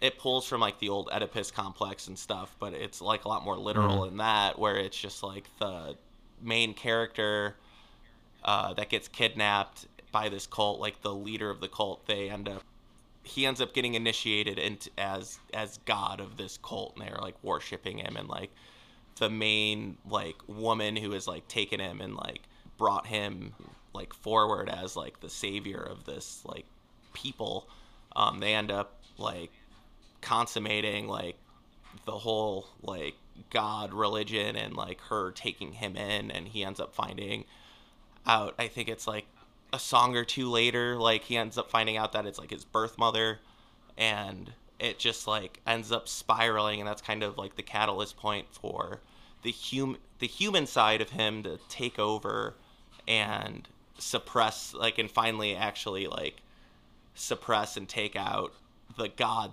it 0.00 0.18
pulls 0.18 0.46
from 0.46 0.60
like 0.60 0.78
the 0.78 0.88
old 0.88 1.08
Oedipus 1.12 1.50
complex 1.50 2.08
and 2.08 2.18
stuff, 2.18 2.54
but 2.58 2.72
it's 2.72 3.00
like 3.00 3.24
a 3.24 3.28
lot 3.28 3.44
more 3.44 3.56
literal 3.56 4.04
in 4.04 4.18
that, 4.18 4.58
where 4.58 4.76
it's 4.76 4.98
just 4.98 5.22
like 5.22 5.44
the 5.58 5.96
main 6.42 6.74
character 6.74 7.56
uh, 8.44 8.74
that 8.74 8.90
gets 8.90 9.08
kidnapped 9.08 9.86
by 10.12 10.28
this 10.28 10.46
cult, 10.46 10.80
like 10.80 11.02
the 11.02 11.14
leader 11.14 11.50
of 11.50 11.60
the 11.60 11.68
cult, 11.68 12.06
they 12.06 12.30
end 12.30 12.48
up 12.48 12.62
he 13.22 13.44
ends 13.44 13.60
up 13.60 13.74
getting 13.74 13.94
initiated 13.94 14.56
into 14.56 14.88
as 14.96 15.38
as 15.52 15.78
god 15.84 16.20
of 16.20 16.36
this 16.36 16.58
cult, 16.62 16.94
and 16.96 17.06
they're 17.06 17.18
like 17.20 17.34
worshiping 17.42 17.98
him, 17.98 18.16
and 18.16 18.28
like 18.28 18.50
the 19.16 19.30
main 19.30 19.96
like 20.08 20.36
woman 20.46 20.96
who 20.96 21.10
has 21.12 21.26
like 21.26 21.46
taken 21.48 21.80
him 21.80 22.00
and 22.00 22.14
like 22.14 22.42
brought 22.76 23.06
him 23.06 23.54
like 23.94 24.12
forward 24.12 24.68
as 24.68 24.94
like 24.94 25.20
the 25.20 25.30
savior 25.30 25.80
of 25.80 26.04
this 26.04 26.42
like 26.44 26.66
people 27.14 27.66
um 28.14 28.40
they 28.40 28.54
end 28.54 28.70
up 28.70 29.00
like 29.16 29.50
consummating 30.20 31.08
like 31.08 31.36
the 32.04 32.12
whole 32.12 32.68
like 32.82 33.14
god 33.50 33.92
religion 33.92 34.56
and 34.56 34.74
like 34.74 35.00
her 35.02 35.30
taking 35.32 35.72
him 35.72 35.96
in 35.96 36.30
and 36.30 36.48
he 36.48 36.64
ends 36.64 36.80
up 36.80 36.94
finding 36.94 37.44
out 38.26 38.54
i 38.58 38.66
think 38.66 38.88
it's 38.88 39.06
like 39.06 39.26
a 39.72 39.78
song 39.78 40.16
or 40.16 40.24
two 40.24 40.50
later 40.50 40.96
like 40.96 41.24
he 41.24 41.36
ends 41.36 41.58
up 41.58 41.70
finding 41.70 41.96
out 41.96 42.12
that 42.12 42.26
it's 42.26 42.38
like 42.38 42.50
his 42.50 42.64
birth 42.64 42.98
mother. 42.98 43.38
And 43.98 44.52
it 44.78 44.98
just 44.98 45.26
like 45.26 45.60
ends 45.66 45.90
up 45.90 46.08
spiraling 46.08 46.80
and 46.80 46.88
that's 46.88 47.02
kind 47.02 47.22
of 47.22 47.38
like 47.38 47.56
the 47.56 47.62
catalyst 47.62 48.16
point 48.16 48.46
for 48.50 49.00
the 49.42 49.50
human 49.50 49.98
the 50.18 50.26
human 50.26 50.66
side 50.66 51.00
of 51.00 51.10
him 51.10 51.42
to 51.42 51.58
take 51.68 51.98
over 51.98 52.54
and 53.08 53.68
suppress 53.98 54.74
like 54.74 54.98
and 54.98 55.10
finally 55.10 55.56
actually 55.56 56.06
like 56.06 56.42
suppress 57.14 57.78
and 57.78 57.88
take 57.88 58.16
out 58.16 58.52
the 58.98 59.08
god 59.08 59.50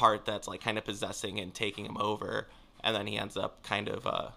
part 0.00 0.24
that's 0.24 0.48
like 0.48 0.62
kind 0.62 0.78
of 0.78 0.84
possessing 0.86 1.38
and 1.38 1.52
taking 1.52 1.84
him 1.84 1.98
over 1.98 2.46
and 2.82 2.96
then 2.96 3.06
he 3.06 3.18
ends 3.18 3.36
up 3.36 3.62
kind 3.62 3.86
of 3.86 4.06
uh 4.06 4.28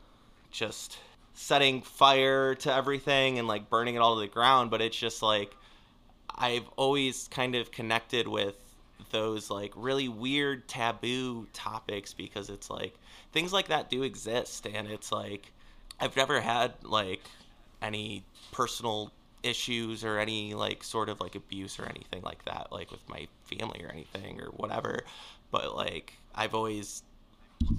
just 0.51 0.97
setting 1.33 1.81
fire 1.81 2.53
to 2.53 2.71
everything 2.71 3.39
and 3.39 3.47
like 3.47 3.69
burning 3.69 3.95
it 3.95 3.99
all 3.99 4.15
to 4.15 4.19
the 4.19 4.27
ground 4.27 4.69
but 4.69 4.81
it's 4.81 4.97
just 4.97 5.23
like 5.23 5.55
i've 6.35 6.67
always 6.75 7.29
kind 7.29 7.55
of 7.55 7.71
connected 7.71 8.27
with 8.27 8.55
those 9.11 9.49
like 9.49 9.71
really 9.77 10.09
weird 10.09 10.67
taboo 10.67 11.47
topics 11.53 12.13
because 12.13 12.49
it's 12.49 12.69
like 12.69 12.93
things 13.31 13.53
like 13.53 13.69
that 13.69 13.89
do 13.89 14.03
exist 14.03 14.67
and 14.67 14.89
it's 14.89 15.13
like 15.13 15.53
i've 16.01 16.17
never 16.17 16.41
had 16.41 16.73
like 16.83 17.21
any 17.81 18.21
personal 18.51 19.13
issues 19.43 20.03
or 20.03 20.19
any 20.19 20.53
like 20.53 20.83
sort 20.83 21.07
of 21.07 21.21
like 21.21 21.35
abuse 21.35 21.79
or 21.79 21.85
anything 21.85 22.21
like 22.21 22.43
that 22.43 22.67
like 22.69 22.91
with 22.91 23.07
my 23.07 23.25
family 23.45 23.81
or 23.81 23.89
anything 23.89 24.41
or 24.41 24.47
whatever 24.57 25.05
but 25.53 25.73
like 25.73 26.13
i've 26.35 26.53
always 26.53 27.03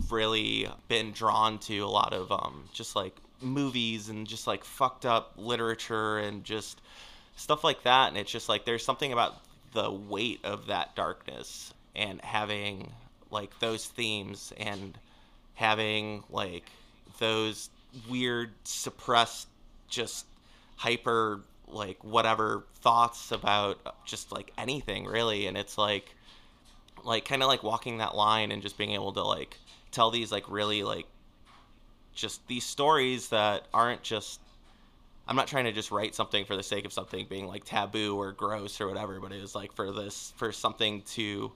really 0.08 0.66
been 0.88 1.12
drawn 1.12 1.58
to 1.58 1.80
a 1.80 1.87
lot 1.87 2.14
of 2.14 2.32
um 2.32 2.64
just 2.72 2.96
like 2.96 3.14
movies 3.44 4.08
and 4.08 4.26
just 4.26 4.46
like 4.46 4.64
fucked 4.64 5.04
up 5.04 5.34
literature 5.37 6.18
and 6.18 6.44
just 6.44 6.80
stuff 7.37 7.64
like 7.64 7.82
that. 7.82 8.08
And 8.08 8.16
it's 8.16 8.30
just 8.30 8.48
like 8.48 8.64
there's 8.64 8.84
something 8.84 9.12
about 9.12 9.34
the 9.72 9.90
weight 9.90 10.40
of 10.44 10.66
that 10.66 10.94
darkness 10.94 11.72
and 11.94 12.20
having 12.22 12.92
like 13.30 13.58
those 13.60 13.87
themes 13.87 14.52
and 14.56 14.96
having 15.54 16.22
like 16.30 16.64
those 17.18 17.70
weird 18.08 18.50
suppressed 18.64 19.48
just 19.88 20.26
hyper 20.76 21.40
like 21.68 22.02
whatever 22.02 22.64
thoughts 22.76 23.32
about 23.32 23.78
just 24.04 24.32
like 24.32 24.52
anything 24.58 25.04
really. 25.04 25.46
And 25.46 25.56
it's 25.56 25.76
like 25.78 26.14
like 27.04 27.24
kind 27.24 27.42
of 27.42 27.48
like 27.48 27.62
walking 27.62 27.98
that 27.98 28.14
line 28.14 28.50
and 28.50 28.62
just 28.62 28.78
being 28.78 28.92
able 28.92 29.12
to 29.12 29.22
like 29.22 29.58
tell 29.90 30.10
these 30.10 30.32
like 30.32 30.48
really 30.50 30.82
like 30.82 31.06
just 32.14 32.46
these 32.48 32.64
stories 32.64 33.28
that 33.28 33.66
aren't 33.72 34.02
just 34.02 34.40
I'm 35.26 35.36
not 35.36 35.46
trying 35.46 35.64
to 35.64 35.72
just 35.72 35.90
write 35.90 36.14
something 36.14 36.44
for 36.44 36.54
the 36.54 36.62
sake 36.62 36.84
of 36.84 36.92
something 36.92 37.26
being 37.28 37.46
like 37.46 37.64
taboo 37.64 38.16
or 38.16 38.32
gross 38.32 38.80
or 38.80 38.88
whatever, 38.88 39.20
but 39.20 39.32
it 39.32 39.40
was 39.40 39.54
like 39.54 39.72
for 39.72 39.90
this 39.90 40.32
for 40.36 40.52
something 40.52 41.02
to 41.12 41.52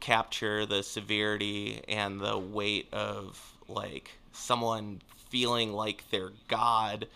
capture 0.00 0.66
the 0.66 0.82
severity 0.82 1.82
and 1.88 2.20
the 2.20 2.36
weight 2.38 2.88
of 2.92 3.56
like 3.68 4.10
someone 4.32 5.00
feeling 5.28 5.72
like 5.72 6.02
they're 6.10 6.32
god 6.48 7.06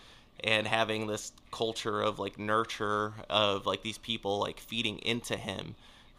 and 0.43 0.67
having 0.67 1.07
this 1.07 1.31
culture 1.51 2.01
of 2.01 2.19
like 2.19 2.37
nurture 2.37 3.13
of 3.29 3.65
like 3.65 3.81
these 3.81 3.97
people 3.97 4.39
like 4.39 4.59
feeding 4.59 4.99
into 4.99 5.35
him 5.35 5.75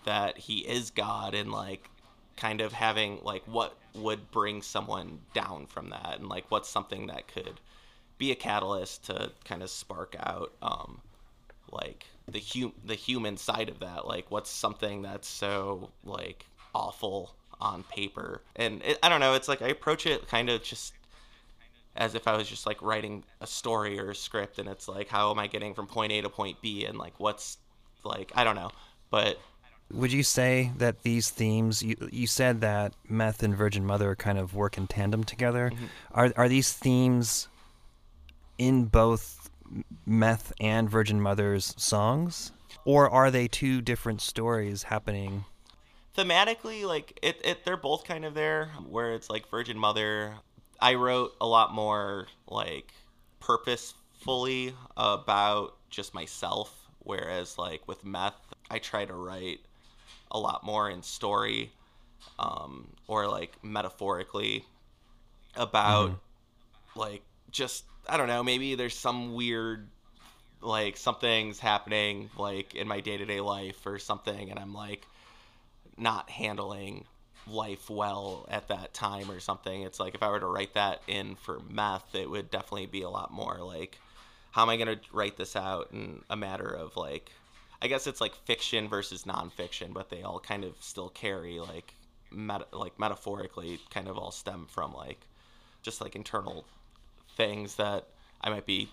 that 0.06 0.38
he 0.38 0.58
is 0.60 0.90
god 0.90 1.34
and 1.34 1.52
like 1.52 1.90
kind 2.36 2.60
of 2.60 2.72
having 2.72 3.20
like 3.22 3.42
what 3.46 3.76
would 3.94 4.30
bring 4.30 4.60
someone 4.60 5.18
down 5.34 5.66
from 5.66 5.90
that 5.90 6.16
and 6.18 6.28
like 6.28 6.44
what's 6.50 6.68
something 6.68 7.06
that 7.06 7.28
could 7.28 7.60
be 8.18 8.30
a 8.30 8.34
catalyst 8.34 9.04
to 9.04 9.30
kind 9.44 9.62
of 9.62 9.70
spark 9.70 10.16
out 10.20 10.52
um 10.62 11.00
like 11.70 12.06
the 12.28 12.40
hu- 12.40 12.72
the 12.84 12.94
human 12.94 13.36
side 13.36 13.68
of 13.68 13.80
that. 13.80 14.06
Like 14.06 14.30
what's 14.30 14.50
something 14.50 15.02
that's 15.02 15.28
so 15.28 15.90
like 16.04 16.46
awful 16.74 17.34
on 17.60 17.82
paper? 17.84 18.42
And 18.56 18.82
it, 18.82 18.98
i 19.02 19.08
don't 19.08 19.20
know 19.20 19.34
it's 19.34 19.48
like 19.48 19.62
i 19.62 19.68
approach 19.68 20.06
it 20.06 20.28
kind 20.28 20.50
of 20.50 20.62
just 20.62 20.92
as 21.96 22.14
if 22.14 22.28
i 22.28 22.36
was 22.36 22.46
just 22.46 22.66
like 22.66 22.82
writing 22.82 23.24
a 23.40 23.46
story 23.46 23.98
or 23.98 24.10
a 24.10 24.14
script 24.14 24.58
and 24.58 24.68
it's 24.68 24.86
like 24.86 25.08
how 25.08 25.30
am 25.30 25.38
i 25.38 25.46
getting 25.46 25.72
from 25.72 25.86
point 25.86 26.12
a 26.12 26.20
to 26.20 26.28
point 26.28 26.60
b 26.60 26.84
and 26.84 26.98
like 26.98 27.18
what's 27.18 27.58
like 28.04 28.32
i 28.34 28.44
don't 28.44 28.56
know. 28.56 28.70
But 29.10 29.38
Would 29.92 30.12
you 30.12 30.22
say 30.22 30.72
that 30.76 31.02
these 31.02 31.30
themes 31.30 31.82
you 31.82 31.96
you 32.10 32.26
said 32.26 32.60
that 32.60 32.94
meth 33.08 33.42
and 33.42 33.56
Virgin 33.56 33.86
Mother 33.86 34.14
kind 34.16 34.38
of 34.38 34.54
work 34.54 34.76
in 34.76 34.86
tandem 34.86 35.24
together? 35.24 35.70
Mm-hmm. 35.70 35.86
Are 36.12 36.32
are 36.36 36.48
these 36.48 36.72
themes 36.72 37.48
in 38.58 38.86
both 38.86 39.50
meth 40.04 40.52
and 40.60 40.90
Virgin 40.90 41.20
Mother's 41.20 41.74
songs, 41.76 42.52
or 42.84 43.08
are 43.08 43.30
they 43.30 43.46
two 43.46 43.80
different 43.80 44.20
stories 44.20 44.84
happening? 44.84 45.44
thematically 46.16 46.84
like 46.84 47.18
it, 47.22 47.40
it 47.44 47.64
they're 47.64 47.76
both 47.76 48.04
kind 48.04 48.24
of 48.24 48.34
there 48.34 48.70
where 48.88 49.12
it's 49.12 49.28
like 49.28 49.48
virgin 49.50 49.78
mother 49.78 50.34
i 50.80 50.94
wrote 50.94 51.32
a 51.40 51.46
lot 51.46 51.74
more 51.74 52.26
like 52.48 52.92
purposefully 53.40 54.74
about 54.96 55.76
just 55.90 56.14
myself 56.14 56.88
whereas 57.00 57.58
like 57.58 57.86
with 57.86 58.04
meth 58.04 58.40
i 58.70 58.78
try 58.78 59.04
to 59.04 59.12
write 59.12 59.60
a 60.36 60.38
lot 60.38 60.64
more 60.64 60.88
in 60.90 61.02
story 61.02 61.72
um, 62.38 62.88
or 63.08 63.28
like 63.28 63.52
metaphorically 63.62 64.64
about 65.56 66.18
like 66.94 67.22
just 67.50 67.84
i 68.08 68.16
don't 68.16 68.28
know 68.28 68.42
maybe 68.42 68.74
there's 68.74 68.96
some 68.96 69.34
weird 69.34 69.88
like 70.60 70.96
something's 70.96 71.58
happening 71.58 72.28
like 72.36 72.74
in 72.74 72.86
my 72.86 73.00
day-to-day 73.00 73.40
life 73.40 73.86
or 73.86 73.98
something 73.98 74.50
and 74.50 74.58
i'm 74.58 74.74
like 74.74 75.06
not 75.96 76.28
handling 76.28 77.04
life 77.46 77.88
well 77.88 78.46
at 78.50 78.68
that 78.68 78.92
time 78.92 79.30
or 79.30 79.40
something. 79.40 79.82
It's 79.82 80.00
like 80.00 80.14
if 80.14 80.22
I 80.22 80.28
were 80.30 80.40
to 80.40 80.46
write 80.46 80.74
that 80.74 81.02
in 81.06 81.36
for 81.36 81.60
meth, 81.70 82.14
it 82.14 82.28
would 82.28 82.50
definitely 82.50 82.86
be 82.86 83.02
a 83.02 83.08
lot 83.08 83.32
more 83.32 83.58
like, 83.60 83.98
how 84.50 84.62
am 84.62 84.68
I 84.68 84.76
going 84.76 84.98
to 84.98 85.00
write 85.12 85.36
this 85.36 85.54
out 85.54 85.90
in 85.92 86.22
a 86.28 86.36
matter 86.36 86.68
of 86.68 86.96
like, 86.96 87.30
I 87.82 87.88
guess 87.88 88.06
it's 88.06 88.20
like 88.20 88.34
fiction 88.34 88.88
versus 88.88 89.24
nonfiction, 89.24 89.92
but 89.92 90.10
they 90.10 90.22
all 90.22 90.40
kind 90.40 90.64
of 90.64 90.74
still 90.80 91.08
carry 91.08 91.60
like, 91.60 91.94
meta- 92.30 92.66
like 92.72 92.98
metaphorically, 92.98 93.80
kind 93.90 94.08
of 94.08 94.16
all 94.16 94.30
stem 94.30 94.66
from 94.68 94.92
like, 94.94 95.20
just 95.82 96.00
like 96.00 96.16
internal 96.16 96.64
things 97.36 97.76
that 97.76 98.08
I 98.40 98.50
might 98.50 98.66
be 98.66 98.88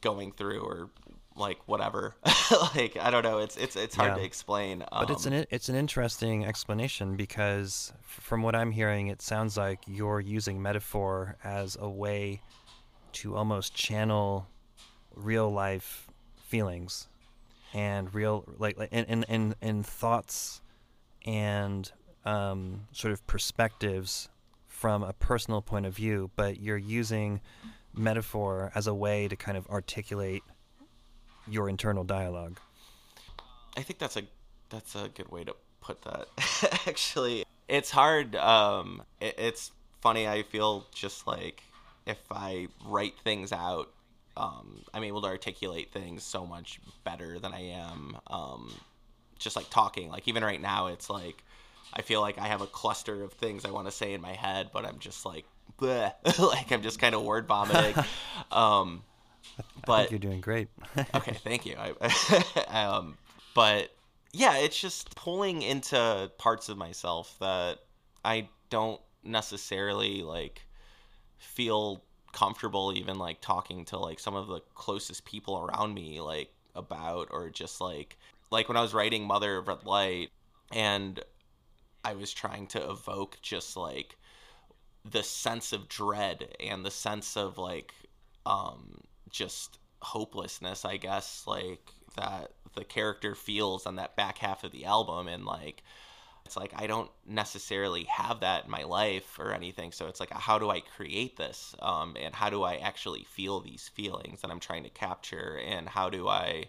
going 0.00 0.32
through 0.32 0.60
or 0.60 0.90
like 1.36 1.58
whatever. 1.66 2.14
like 2.74 2.96
I 3.00 3.10
don't 3.10 3.22
know. 3.22 3.38
It's 3.38 3.56
it's 3.56 3.76
it's 3.76 3.94
hard 3.94 4.12
Yeah. 4.12 4.16
to 4.18 4.24
explain. 4.24 4.84
But 4.90 5.10
it's 5.10 5.26
um, 5.26 5.32
an 5.32 5.46
it's 5.50 5.68
an 5.68 5.74
interesting 5.76 6.44
explanation 6.44 7.16
because 7.16 7.92
from 8.02 8.42
what 8.42 8.54
I'm 8.54 8.70
hearing, 8.70 9.08
it 9.08 9.22
sounds 9.22 9.56
like 9.56 9.80
you're 9.86 10.20
using 10.20 10.60
metaphor 10.60 11.36
as 11.44 11.76
a 11.80 11.88
way 11.88 12.42
to 13.14 13.36
almost 13.36 13.74
channel 13.74 14.46
real 15.14 15.50
life 15.50 16.08
feelings 16.42 17.08
and 17.76 18.12
real 18.14 18.42
like 18.58 18.78
like- 18.78 18.88
and 18.90 19.06
and 19.08 19.26
and, 19.28 19.54
and 19.60 19.86
thoughts 19.86 20.62
and 21.26 21.92
um, 22.24 22.86
sort 22.92 23.12
of 23.12 23.24
perspectives 23.26 24.30
from 24.66 25.02
a 25.02 25.12
personal 25.12 25.60
point 25.60 25.84
of 25.84 25.94
view, 25.94 26.30
but 26.36 26.58
you're 26.58 26.78
using 26.78 27.40
metaphor 27.94 28.72
as 28.74 28.86
a 28.86 28.94
way 28.94 29.28
to 29.28 29.36
kind 29.36 29.58
of 29.58 29.66
articulate 29.68 30.42
your 31.46 31.68
internal 31.68 32.02
dialogue. 32.02 32.58
I 33.76 33.82
think 33.82 33.98
that's 33.98 34.16
a 34.16 34.22
that's 34.70 34.94
a 34.94 35.08
good 35.08 35.30
way 35.30 35.44
to 35.44 35.54
put 35.80 36.02
that. 36.02 36.28
Actually, 36.88 37.44
it's 37.68 37.90
hard. 37.90 38.36
Um, 38.36 39.02
it, 39.20 39.34
it's 39.36 39.70
funny. 40.00 40.26
I 40.26 40.44
feel 40.44 40.86
just 40.94 41.26
like 41.26 41.62
if 42.06 42.18
I 42.30 42.68
write 42.86 43.18
things 43.22 43.52
out, 43.52 43.90
um, 44.36 44.82
I'm 44.92 45.04
able 45.04 45.22
to 45.22 45.28
articulate 45.28 45.92
things 45.92 46.22
so 46.22 46.46
much 46.46 46.80
better 47.04 47.38
than 47.38 47.52
I 47.52 47.70
am. 47.70 48.16
Um, 48.26 48.72
just 49.38 49.56
like 49.56 49.68
talking. 49.70 50.10
Like 50.10 50.28
even 50.28 50.42
right 50.42 50.60
now, 50.60 50.88
it's 50.88 51.10
like 51.10 51.42
I 51.92 52.02
feel 52.02 52.20
like 52.20 52.38
I 52.38 52.46
have 52.48 52.60
a 52.60 52.66
cluster 52.66 53.22
of 53.22 53.32
things 53.32 53.64
I 53.64 53.70
want 53.70 53.86
to 53.86 53.92
say 53.92 54.12
in 54.12 54.20
my 54.20 54.34
head, 54.34 54.70
but 54.72 54.84
I'm 54.84 54.98
just 54.98 55.24
like, 55.24 55.44
like 56.38 56.72
I'm 56.72 56.82
just 56.82 56.98
kind 56.98 57.14
of 57.14 57.22
word 57.22 57.46
vomiting. 57.46 57.94
um, 58.52 59.02
but 59.86 60.10
you're 60.10 60.18
doing 60.18 60.40
great. 60.40 60.68
okay, 61.14 61.36
thank 61.44 61.66
you. 61.66 61.76
I, 61.78 62.86
um, 62.86 63.16
but 63.54 63.94
yeah, 64.32 64.58
it's 64.58 64.78
just 64.78 65.14
pulling 65.14 65.62
into 65.62 66.30
parts 66.38 66.68
of 66.68 66.76
myself 66.76 67.36
that 67.40 67.78
I 68.24 68.48
don't 68.70 69.00
necessarily 69.24 70.22
like 70.22 70.62
feel 71.38 72.02
comfortable 72.36 72.92
even 72.94 73.18
like 73.18 73.40
talking 73.40 73.82
to 73.86 73.98
like 73.98 74.20
some 74.20 74.34
of 74.34 74.46
the 74.46 74.60
closest 74.74 75.24
people 75.24 75.56
around 75.56 75.94
me 75.94 76.20
like 76.20 76.52
about 76.74 77.28
or 77.30 77.48
just 77.48 77.80
like 77.80 78.18
like 78.50 78.68
when 78.68 78.76
I 78.76 78.82
was 78.82 78.92
writing 78.92 79.26
Mother 79.26 79.56
of 79.56 79.68
Red 79.68 79.86
Light 79.86 80.28
and 80.70 81.18
I 82.04 82.12
was 82.12 82.34
trying 82.34 82.66
to 82.68 82.90
evoke 82.90 83.38
just 83.40 83.74
like 83.74 84.18
the 85.10 85.22
sense 85.22 85.72
of 85.72 85.88
dread 85.88 86.54
and 86.60 86.84
the 86.84 86.90
sense 86.90 87.38
of 87.38 87.56
like 87.56 87.94
um 88.44 89.00
just 89.30 89.78
hopelessness 90.02 90.84
I 90.84 90.98
guess 90.98 91.44
like 91.46 91.90
that 92.16 92.50
the 92.74 92.84
character 92.84 93.34
feels 93.34 93.86
on 93.86 93.96
that 93.96 94.14
back 94.14 94.36
half 94.36 94.62
of 94.62 94.72
the 94.72 94.84
album 94.84 95.26
and 95.26 95.46
like 95.46 95.82
it's 96.46 96.56
like 96.56 96.72
I 96.76 96.86
don't 96.86 97.10
necessarily 97.26 98.04
have 98.04 98.40
that 98.40 98.66
in 98.66 98.70
my 98.70 98.84
life 98.84 99.38
or 99.38 99.52
anything. 99.52 99.90
So 99.90 100.06
it's 100.06 100.20
like, 100.20 100.30
how 100.30 100.58
do 100.58 100.70
I 100.70 100.80
create 100.80 101.36
this? 101.36 101.74
Um, 101.80 102.16
and 102.18 102.34
how 102.34 102.50
do 102.50 102.62
I 102.62 102.76
actually 102.76 103.24
feel 103.24 103.60
these 103.60 103.90
feelings 103.94 104.40
that 104.40 104.50
I'm 104.50 104.60
trying 104.60 104.84
to 104.84 104.90
capture? 104.90 105.60
And 105.66 105.88
how 105.88 106.08
do 106.08 106.28
I, 106.28 106.66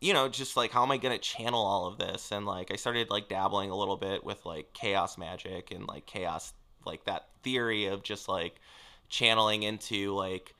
you 0.00 0.14
know, 0.14 0.28
just 0.28 0.56
like, 0.56 0.70
how 0.70 0.84
am 0.84 0.92
I 0.92 0.96
going 0.96 1.14
to 1.14 1.20
channel 1.20 1.60
all 1.60 1.86
of 1.86 1.98
this? 1.98 2.30
And 2.30 2.46
like, 2.46 2.70
I 2.72 2.76
started 2.76 3.10
like 3.10 3.28
dabbling 3.28 3.70
a 3.70 3.76
little 3.76 3.96
bit 3.96 4.24
with 4.24 4.46
like 4.46 4.72
chaos 4.74 5.18
magic 5.18 5.72
and 5.72 5.88
like 5.88 6.06
chaos, 6.06 6.52
like 6.86 7.04
that 7.04 7.28
theory 7.42 7.86
of 7.86 8.04
just 8.04 8.28
like 8.28 8.60
channeling 9.08 9.64
into 9.64 10.14
like 10.14 10.54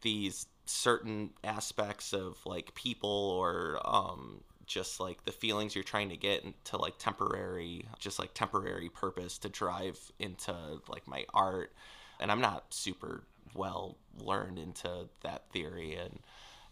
these 0.00 0.46
certain 0.64 1.30
aspects 1.44 2.14
of 2.14 2.38
like 2.46 2.74
people 2.74 3.10
or 3.10 3.78
um 3.84 4.40
just 4.70 5.00
like 5.00 5.24
the 5.24 5.32
feelings 5.32 5.74
you're 5.74 5.82
trying 5.82 6.08
to 6.08 6.16
get 6.16 6.44
into 6.44 6.76
like 6.76 6.96
temporary 6.96 7.84
just 7.98 8.20
like 8.20 8.32
temporary 8.34 8.88
purpose 8.88 9.36
to 9.36 9.48
drive 9.48 9.98
into 10.20 10.54
like 10.88 11.06
my 11.08 11.24
art. 11.34 11.72
And 12.20 12.30
i'm 12.30 12.40
not 12.40 12.72
super 12.72 13.24
well 13.54 13.96
learned 14.22 14.58
into 14.58 15.08
that 15.22 15.50
theory 15.52 15.96
and 15.96 16.20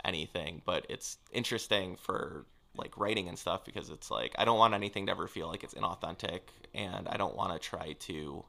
anything 0.04 0.62
but 0.64 0.86
it's 0.88 1.18
interesting 1.32 1.96
for 1.96 2.44
like 2.76 2.96
writing 2.96 3.28
and 3.28 3.36
stuff 3.36 3.64
because 3.64 3.90
it's 3.90 4.10
like 4.10 4.32
i 4.38 4.44
don't 4.44 4.58
want 4.58 4.74
anything 4.74 5.06
to 5.06 5.12
ever 5.12 5.26
feel 5.26 5.48
like 5.48 5.64
it's 5.64 5.74
inauthentic 5.74 6.42
and 6.74 7.08
i 7.08 7.16
don't 7.16 7.34
want 7.34 7.52
to 7.52 7.58
try 7.58 7.94
to 7.98 8.44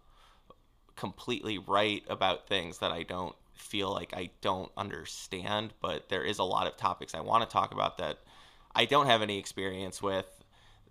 completely 0.96 1.58
write 1.58 2.04
about 2.08 2.48
things 2.48 2.80
that 2.80 2.92
i 2.92 3.02
don't 3.02 3.36
feel 3.54 3.92
like 3.92 4.14
i 4.14 4.30
don't 4.42 4.72
understand 4.78 5.74
but 5.82 6.10
there 6.10 6.24
is 6.24 6.38
a 6.38 6.44
lot 6.44 6.68
of 6.68 6.78
topics 6.78 7.16
i 7.16 7.20
want 7.20 7.42
to 7.42 7.52
talk 7.52 7.72
about 7.72 7.98
that 7.98 8.20
I 8.76 8.86
don't 8.86 9.08
have 9.08 9.22
any 9.22 9.38
experience 9.38 10.02
with 10.02 10.28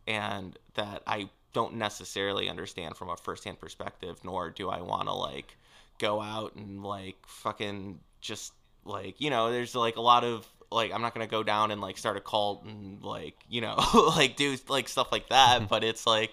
and 0.06 0.58
that 0.74 1.02
I 1.06 1.28
don't 1.52 1.74
necessarily 1.74 2.48
understand 2.48 2.96
from 2.96 3.10
a 3.10 3.16
firsthand 3.16 3.60
perspective, 3.60 4.18
nor 4.24 4.50
do 4.50 4.68
I 4.68 4.80
want 4.80 5.08
to 5.08 5.14
like 5.14 5.56
go 5.98 6.20
out 6.20 6.54
and 6.56 6.82
like 6.82 7.16
fucking 7.26 8.00
just 8.20 8.52
like, 8.84 9.20
you 9.20 9.30
know, 9.30 9.50
there's 9.50 9.74
like 9.74 9.96
a 9.96 10.00
lot 10.00 10.24
of 10.24 10.46
like 10.70 10.92
I'm 10.92 11.02
not 11.02 11.14
gonna 11.14 11.26
go 11.26 11.42
down 11.42 11.70
and 11.70 11.80
like 11.80 11.98
start 11.98 12.16
a 12.16 12.20
cult 12.20 12.64
and 12.64 13.02
like 13.02 13.34
you 13.48 13.60
know 13.60 13.76
like 14.16 14.36
do 14.36 14.56
like 14.68 14.88
stuff 14.88 15.10
like 15.12 15.28
that, 15.28 15.68
but 15.70 15.84
it's 15.84 16.06
like 16.06 16.32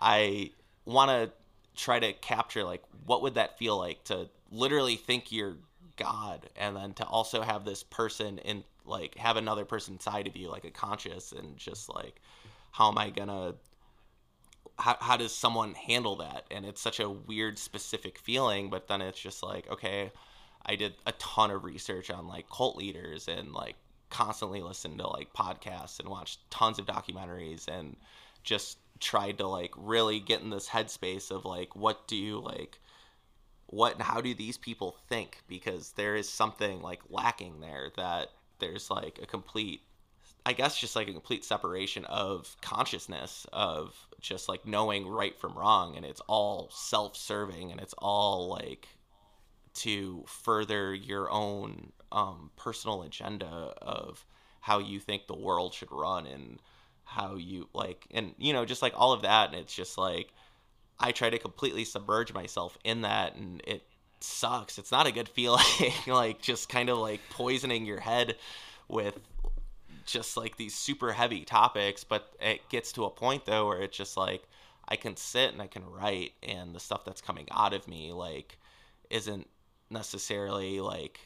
I 0.00 0.50
want 0.84 1.10
to 1.10 1.30
try 1.76 1.98
to 1.98 2.12
capture 2.12 2.64
like 2.64 2.82
what 3.06 3.22
would 3.22 3.34
that 3.34 3.58
feel 3.58 3.78
like 3.78 4.04
to 4.04 4.28
literally 4.50 4.96
think 4.96 5.32
you're 5.32 5.56
God 5.96 6.48
and 6.56 6.76
then 6.76 6.94
to 6.94 7.04
also 7.04 7.42
have 7.42 7.64
this 7.64 7.82
person 7.82 8.38
in 8.38 8.64
like 8.84 9.16
have 9.16 9.36
another 9.36 9.64
person 9.64 9.94
inside 9.94 10.26
of 10.26 10.36
you 10.36 10.48
like 10.48 10.64
a 10.64 10.70
conscious 10.70 11.32
and 11.32 11.56
just 11.56 11.88
like 11.88 12.20
how 12.72 12.90
am 12.90 12.98
i 12.98 13.10
gonna 13.10 13.54
how, 14.78 14.96
how 15.00 15.16
does 15.16 15.34
someone 15.34 15.74
handle 15.74 16.16
that? 16.16 16.46
And 16.50 16.64
it's 16.64 16.80
such 16.80 17.00
a 17.00 17.10
weird 17.10 17.58
specific 17.58 18.18
feeling 18.18 18.70
but 18.70 18.88
then 18.88 19.00
it's 19.00 19.20
just 19.20 19.42
like 19.42 19.70
okay 19.70 20.12
i 20.64 20.76
did 20.76 20.94
a 21.06 21.12
ton 21.12 21.50
of 21.50 21.64
research 21.64 22.10
on 22.10 22.26
like 22.26 22.48
cult 22.48 22.76
leaders 22.76 23.28
and 23.28 23.52
like 23.52 23.76
constantly 24.10 24.60
listened 24.60 24.98
to 24.98 25.06
like 25.06 25.32
podcasts 25.32 26.00
and 26.00 26.08
watched 26.08 26.50
tons 26.50 26.78
of 26.78 26.86
documentaries 26.86 27.68
and 27.68 27.96
just 28.42 28.78
tried 28.98 29.38
to 29.38 29.46
like 29.46 29.72
really 29.76 30.20
get 30.20 30.40
in 30.40 30.50
this 30.50 30.68
headspace 30.68 31.30
of 31.30 31.44
like 31.44 31.74
what 31.76 32.06
do 32.08 32.16
you 32.16 32.38
like 32.40 32.78
what 33.70 33.94
and 33.94 34.02
how 34.02 34.20
do 34.20 34.34
these 34.34 34.58
people 34.58 34.96
think? 35.08 35.42
Because 35.48 35.92
there 35.92 36.16
is 36.16 36.28
something 36.28 36.82
like 36.82 37.00
lacking 37.08 37.60
there 37.60 37.90
that 37.96 38.30
there's 38.60 38.90
like 38.90 39.18
a 39.22 39.26
complete 39.26 39.82
I 40.46 40.54
guess 40.54 40.78
just 40.78 40.96
like 40.96 41.08
a 41.08 41.12
complete 41.12 41.44
separation 41.44 42.04
of 42.06 42.56
consciousness 42.62 43.46
of 43.52 43.94
just 44.20 44.48
like 44.48 44.66
knowing 44.66 45.06
right 45.06 45.38
from 45.38 45.54
wrong 45.54 45.96
and 45.96 46.06
it's 46.06 46.22
all 46.28 46.70
self-serving 46.72 47.70
and 47.70 47.80
it's 47.80 47.94
all 47.98 48.48
like 48.48 48.88
to 49.74 50.24
further 50.26 50.94
your 50.94 51.30
own 51.30 51.92
um, 52.10 52.50
personal 52.56 53.02
agenda 53.02 53.46
of 53.82 54.24
how 54.60 54.78
you 54.78 54.98
think 54.98 55.26
the 55.26 55.36
world 55.36 55.74
should 55.74 55.92
run 55.92 56.26
and 56.26 56.58
how 57.04 57.34
you 57.34 57.68
like 57.74 58.06
and 58.12 58.34
you 58.38 58.52
know 58.52 58.64
just 58.64 58.82
like 58.82 58.92
all 58.96 59.12
of 59.12 59.22
that 59.22 59.50
and 59.50 59.58
it's 59.58 59.74
just 59.74 59.98
like 59.98 60.32
I 60.98 61.12
try 61.12 61.30
to 61.30 61.38
completely 61.38 61.84
submerge 61.84 62.32
myself 62.32 62.78
in 62.84 63.02
that 63.02 63.34
and 63.34 63.62
it 63.66 63.82
sucks. 64.22 64.78
It's 64.78 64.92
not 64.92 65.06
a 65.06 65.12
good 65.12 65.28
feeling. 65.28 65.64
like 66.06 66.40
just 66.40 66.68
kind 66.68 66.88
of 66.88 66.98
like 66.98 67.20
poisoning 67.30 67.86
your 67.86 68.00
head 68.00 68.36
with 68.88 69.18
just 70.06 70.36
like 70.36 70.56
these 70.56 70.74
super 70.74 71.12
heavy 71.12 71.44
topics. 71.44 72.04
But 72.04 72.32
it 72.40 72.68
gets 72.68 72.92
to 72.92 73.04
a 73.04 73.10
point 73.10 73.46
though 73.46 73.68
where 73.68 73.82
it's 73.82 73.96
just 73.96 74.16
like 74.16 74.42
I 74.88 74.96
can 74.96 75.16
sit 75.16 75.52
and 75.52 75.62
I 75.62 75.66
can 75.66 75.84
write, 75.88 76.32
and 76.42 76.74
the 76.74 76.80
stuff 76.80 77.04
that's 77.04 77.20
coming 77.20 77.46
out 77.50 77.72
of 77.72 77.86
me 77.86 78.12
like 78.12 78.58
isn't 79.08 79.48
necessarily 79.90 80.80
like 80.80 81.20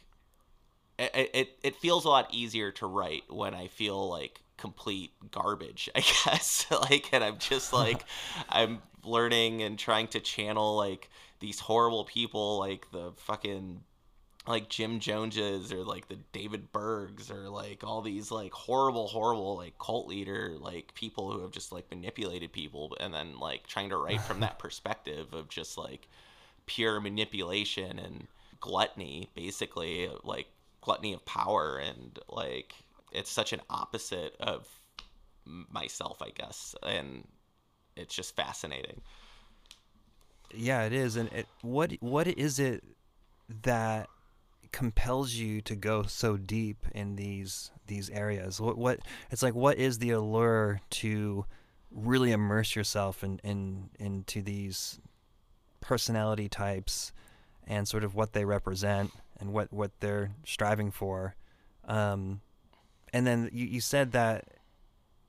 it, 0.99 1.31
it, 1.35 1.49
it 1.63 1.77
feels 1.77 2.05
a 2.05 2.09
lot 2.09 2.29
easier 2.33 2.71
to 2.73 2.87
write 2.87 3.25
when 3.29 3.55
I 3.55 3.69
feel 3.69 4.09
like 4.09 4.41
complete 4.57 5.11
garbage, 5.31 5.89
I 5.95 6.01
guess. 6.01 6.67
like, 6.91 7.13
and 7.13 7.25
I'm 7.25 7.39
just 7.39 7.73
like, 7.73 8.05
I'm 8.49 8.81
learning 9.05 9.63
and 9.63 9.79
trying 9.79 10.09
to 10.09 10.21
channel 10.21 10.77
like 10.77 11.11
these 11.45 11.61
horrible 11.61 12.05
people, 12.05 12.59
like 12.59 12.91
the 12.91 13.13
fucking 13.19 13.83
like 14.47 14.71
Jim 14.71 14.99
Joneses 14.99 15.73
or 15.73 15.85
like 15.85 16.09
the 16.09 16.19
David 16.33 16.73
Bergs 16.73 17.31
or 17.31 17.51
like 17.51 17.85
all 17.85 18.01
these 18.01 18.31
like 18.31 18.53
horrible, 18.53 19.09
horrible 19.09 19.55
like 19.57 19.79
cult 19.79 20.07
leader 20.09 20.55
like 20.59 20.95
people 20.95 21.31
who 21.31 21.43
have 21.43 21.51
just 21.51 21.71
like 21.71 21.91
manipulated 21.91 22.51
people 22.51 22.97
and 22.99 23.13
then 23.13 23.39
like 23.39 23.67
trying 23.67 23.91
to 23.91 23.99
write 23.99 24.23
from 24.23 24.41
that 24.41 24.59
perspective 24.65 25.35
of 25.35 25.51
just 25.51 25.77
like 25.77 26.09
pure 26.65 26.99
manipulation 26.99 27.99
and 27.99 28.27
gluttony, 28.61 29.29
basically 29.35 30.09
like 30.23 30.47
gluttony 30.81 31.13
of 31.13 31.27
power 31.27 31.77
and 31.77 32.19
like 32.27 32.75
it's 33.13 33.31
such 33.31 33.53
an 33.53 33.61
opposite 33.69 34.35
of 34.41 34.67
myself, 35.45 36.23
I 36.23 36.31
guess, 36.31 36.75
and 36.83 37.29
it's 37.97 38.15
just 38.15 38.35
fascinating. 38.35 39.03
Yeah, 40.57 40.85
it 40.85 40.93
is. 40.93 41.17
And 41.17 41.33
it, 41.33 41.47
what 41.63 41.93
what 42.01 42.27
is 42.27 42.59
it 42.59 42.85
that 43.63 44.09
compels 44.73 45.35
you 45.35 45.61
to 45.61 45.77
go 45.77 46.03
so 46.03 46.37
deep 46.37 46.87
in 46.93 47.17
these 47.17 47.71
these 47.87 48.11
areas? 48.11 48.61
What 48.61 48.79
what 48.79 49.01
it's 49.31 49.43
like? 49.43 49.55
What 49.55 49.79
is 49.79 49.99
the 49.99 50.11
allure 50.11 50.81
to 50.91 51.47
really 51.91 52.33
immerse 52.33 52.75
yourself 52.75 53.23
in, 53.23 53.41
in 53.45 53.91
into 53.99 54.43
these 54.43 55.01
personality 55.81 56.49
types 56.49 57.13
and 57.67 57.87
sort 57.87 58.03
of 58.05 58.15
what 58.15 58.33
they 58.33 58.45
represent 58.45 59.13
and 59.39 59.53
what 59.53 59.73
what 59.73 59.93
they're 60.01 60.33
striving 60.45 60.91
for? 60.91 61.35
Um, 61.87 62.41
and 63.13 63.27
then 63.27 63.51
you, 63.53 63.67
you 63.67 63.81
said 63.81 64.13
that 64.13 64.45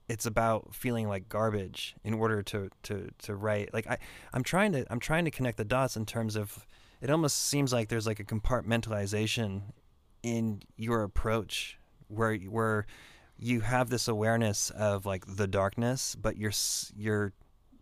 it's 0.08 0.26
about 0.26 0.74
feeling 0.74 1.08
like 1.08 1.28
garbage 1.28 1.94
in 2.04 2.14
order 2.14 2.42
to 2.42 2.70
to 2.84 3.10
to 3.18 3.34
write. 3.34 3.72
Like 3.74 3.86
i 3.86 3.98
i'm 4.32 4.42
trying 4.42 4.72
to 4.72 4.84
i'm 4.90 5.00
trying 5.00 5.24
to 5.24 5.30
connect 5.30 5.56
the 5.56 5.64
dots 5.64 5.96
in 5.96 6.06
terms 6.06 6.36
of 6.36 6.66
it 7.00 7.10
almost 7.10 7.44
seems 7.44 7.72
like 7.72 7.88
there's 7.88 8.06
like 8.06 8.20
a 8.20 8.24
compartmentalization 8.24 9.62
in 10.22 10.62
your 10.76 11.02
approach 11.02 11.78
where 12.08 12.36
where 12.36 12.86
you 13.38 13.60
have 13.60 13.90
this 13.90 14.08
awareness 14.08 14.70
of 14.70 15.04
like 15.04 15.24
the 15.36 15.46
darkness, 15.46 16.16
but 16.16 16.36
you're 16.36 16.52
you're 16.96 17.32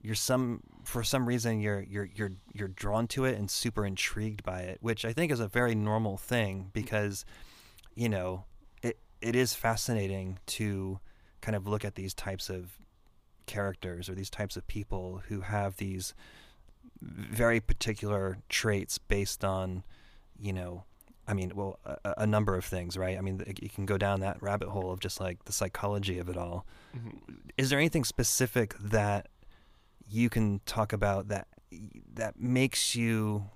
you're 0.03 0.15
some 0.15 0.61
for 0.85 1.03
some 1.03 1.27
reason 1.27 1.61
you're 1.61 1.83
you're 1.83 2.09
you're 2.15 2.33
you're 2.53 2.69
drawn 2.69 3.07
to 3.09 3.25
it 3.25 3.39
and 3.39 3.51
super 3.51 3.87
intrigued 3.87 4.43
by 4.43 4.61
it, 4.61 4.79
which 4.81 5.05
I 5.05 5.13
think 5.13 5.31
is 5.31 5.41
a 5.41 5.49
very 5.49 5.75
normal 5.75 6.17
thing 6.17 6.71
because 6.73 7.25
you 7.95 8.09
know 8.09 8.45
it 8.83 8.99
it 9.21 9.37
is 9.37 9.55
fascinating 9.55 10.39
to 10.47 10.99
kind 11.45 11.55
of 11.55 11.69
look 11.69 11.85
at 11.85 11.95
these 11.95 12.15
types 12.15 12.49
of 12.49 12.79
characters 13.47 14.09
or 14.09 14.15
these 14.15 14.31
types 14.31 14.57
of 14.57 14.67
people 14.67 15.21
who 15.29 15.43
have 15.43 15.77
these 15.77 16.15
very 17.03 17.61
particular 17.61 18.39
traits 18.49 18.97
based 18.97 19.45
on 19.45 19.85
you 20.39 20.53
know 20.53 20.85
I 21.27 21.33
mean, 21.33 21.53
well, 21.55 21.79
a, 21.87 22.15
a, 22.19 22.27
number 22.27 22.55
of 22.55 22.67
things, 22.67 22.99
right? 22.99 23.17
I 23.17 23.23
mean, 23.23 23.43
you 23.59 23.71
can 23.71 23.87
go 23.87 23.97
down 23.97 24.21
that 24.21 24.43
rabbit 24.43 24.69
hole 24.69 24.93
of 24.93 25.01
just 25.01 25.21
like 25.21 25.43
the 25.47 25.53
psychology 25.53 26.19
of 26.19 26.29
it 26.29 26.37
all. 26.37 26.67
Mm-hmm. 26.95 27.17
Is 27.57 27.71
there 27.71 27.79
anything 27.79 28.05
specific 28.05 28.75
that 28.79 29.29
you 30.07 30.29
can 30.29 30.61
talk 30.67 30.93
about 30.93 31.29
that 31.29 31.49
that 32.13 32.39
makes 32.39 32.95
you, 32.95 33.47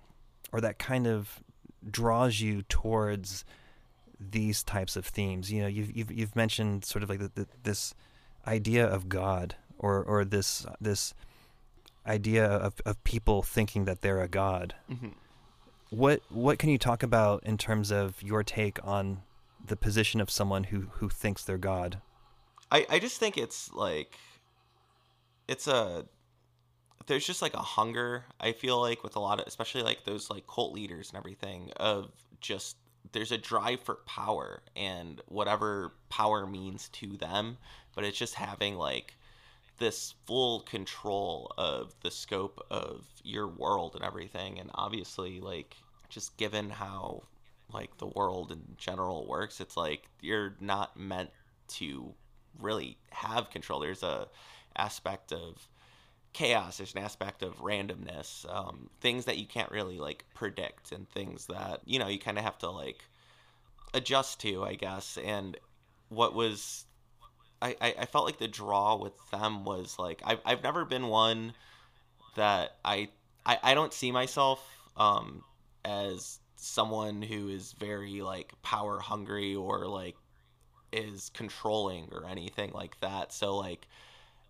or 0.51 0.63
that 0.63 0.79
kind 0.79 1.07
of 1.07 1.43
draws 1.91 2.41
you 2.41 2.63
towards 2.63 3.45
these 4.21 4.63
types 4.63 4.97
of 4.97 5.07
themes? 5.07 5.53
You 5.53 5.63
know, 5.63 5.69
you've 5.69 5.97
you've, 5.97 6.11
you've 6.11 6.37
mentioned 6.37 6.85
sort 6.85 7.03
of 7.03 7.09
like 7.09 7.21
the, 7.21 7.31
the, 7.35 7.47
this 7.63 7.95
idea 8.47 8.87
of 8.87 9.09
God, 9.09 9.57
or 9.79 10.03
or 10.03 10.25
this 10.25 10.67
this 10.81 11.15
idea 12.07 12.47
of 12.47 12.81
of 12.87 13.03
people 13.05 13.43
thinking 13.43 13.85
that 13.85 14.03
they're 14.03 14.23
a 14.23 14.29
god. 14.29 14.75
Mm-hmm 14.91 15.09
what 15.91 16.21
what 16.29 16.59
can 16.59 16.71
you 16.71 16.79
talk 16.79 17.03
about 17.03 17.43
in 17.45 17.57
terms 17.57 17.91
of 17.91 18.23
your 18.23 18.43
take 18.43 18.85
on 18.85 19.23
the 19.65 19.77
position 19.77 20.21
of 20.21 20.31
someone 20.31 20.65
who 20.65 20.89
who 20.93 21.09
thinks 21.09 21.45
they're 21.45 21.59
God? 21.59 22.01
I 22.71 22.87
I 22.89 22.99
just 22.99 23.19
think 23.19 23.39
it's 23.39 23.73
like 23.73 24.19
it's 25.47 25.67
a 25.67 26.07
there's 27.07 27.27
just 27.27 27.41
like 27.41 27.55
a 27.55 27.63
hunger 27.63 28.25
I 28.39 28.53
feel 28.53 28.81
like 28.81 29.03
with 29.03 29.17
a 29.17 29.21
lot 29.21 29.41
of 29.41 29.47
especially 29.47 29.83
like 29.83 30.05
those 30.05 30.29
like 30.31 30.47
cult 30.47 30.75
leaders 30.75 31.09
and 31.09 31.19
everything 31.19 31.71
of 31.77 32.11
just 32.41 32.77
there's 33.13 33.33
a 33.33 33.39
drive 33.39 33.81
for 33.81 33.97
power 34.07 34.63
and 34.77 35.21
whatever 35.27 35.93
power 36.09 36.47
means 36.47 36.89
to 36.91 37.17
them, 37.17 37.59
but 37.95 38.05
it's 38.05 38.19
just 38.19 38.35
having 38.35 38.77
like 38.77 39.15
this 39.79 40.15
full 40.27 40.61
control 40.61 41.53
of 41.57 41.95
the 42.03 42.11
scope 42.11 42.65
of 42.71 43.05
your 43.23 43.47
world 43.47 43.95
and 43.95 44.05
everything. 44.05 44.59
And 44.59 44.71
obviously 44.75 45.41
like 45.41 45.77
just 46.09 46.37
given 46.37 46.71
how 46.71 47.23
like 47.73 47.97
the 47.99 48.07
world 48.07 48.51
in 48.51 48.63
general 48.79 49.27
works 49.27 49.61
it's 49.61 49.77
like 49.77 50.09
you're 50.23 50.55
not 50.59 50.99
meant 50.99 51.31
to 51.69 52.15
really 52.61 52.97
have 53.11 53.51
control. 53.51 53.81
There's 53.81 54.03
a 54.03 54.29
aspect 54.77 55.33
of 55.33 55.69
chaos 56.39 56.77
there's 56.77 56.95
an 56.95 57.03
aspect 57.03 57.43
of 57.43 57.59
randomness 57.59 58.47
um, 58.55 58.89
things 59.01 59.25
that 59.25 59.39
you 59.39 59.45
can't 59.45 59.73
really 59.73 59.99
like 59.99 60.25
predict 60.35 60.93
and 60.93 61.11
things 61.11 61.47
that 61.47 61.81
you 61.85 61.99
know 61.99 62.07
you 62.07 62.17
kind 62.17 62.39
of 62.39 62.45
have 62.45 62.57
to 62.57 62.71
like 62.71 63.01
adjust 63.93 64.41
to 64.41 64.63
i 64.63 64.77
guess 64.77 65.19
and 65.25 65.57
what 66.11 66.35
was 66.35 66.85
I, 67.61 67.75
I, 67.81 68.07
felt 68.07 68.25
like 68.25 68.39
the 68.39 68.47
draw 68.47 68.95
with 68.95 69.15
them 69.33 69.65
was 69.65 69.99
like 69.99 70.23
I've, 70.25 70.39
I've 70.47 70.63
never 70.63 70.85
been 70.85 71.09
one 71.09 71.55
that 72.37 72.77
I, 72.85 73.09
I 73.45 73.59
I 73.65 73.75
don't 73.75 73.93
see 73.93 74.13
myself 74.13 74.65
um 74.97 75.43
as 75.85 76.39
someone 76.55 77.21
who 77.21 77.49
is 77.49 77.73
very 77.73 78.23
like 78.23 78.53
power 78.63 79.01
hungry 79.01 79.57
or 79.57 79.89
like 79.89 80.15
is 80.93 81.33
controlling 81.35 82.11
or 82.13 82.27
anything 82.27 82.71
like 82.73 82.99
that. 83.01 83.33
So 83.33 83.57
like 83.57 83.89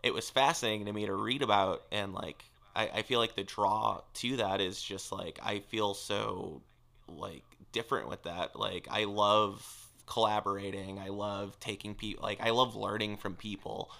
it 0.02 0.14
was 0.14 0.30
fascinating 0.30 0.86
to 0.86 0.92
me 0.92 1.06
to 1.06 1.14
read 1.14 1.42
about 1.42 1.82
and 1.90 2.12
like 2.12 2.44
I, 2.74 2.90
I 2.94 3.02
feel 3.02 3.18
like 3.18 3.34
the 3.34 3.44
draw 3.44 4.00
to 4.14 4.36
that 4.36 4.60
is 4.60 4.80
just 4.80 5.10
like 5.10 5.38
I 5.42 5.60
feel 5.60 5.94
so 5.94 6.62
like 7.08 7.44
different 7.72 8.08
with 8.08 8.22
that. 8.22 8.58
Like 8.58 8.86
I 8.90 9.04
love 9.04 9.88
collaborating. 10.06 10.98
I 10.98 11.08
love 11.08 11.58
taking 11.60 11.94
people 11.94 12.22
like 12.22 12.40
I 12.40 12.50
love 12.50 12.76
learning 12.76 13.16
from 13.16 13.34
people, 13.34 13.90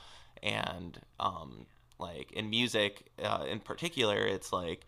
and 0.43 0.99
um, 1.19 1.67
like 1.99 2.33
in 2.33 2.51
music 2.51 3.07
uh, 3.23 3.45
in 3.49 3.61
particular, 3.61 4.19
it's 4.19 4.53
like 4.53 4.87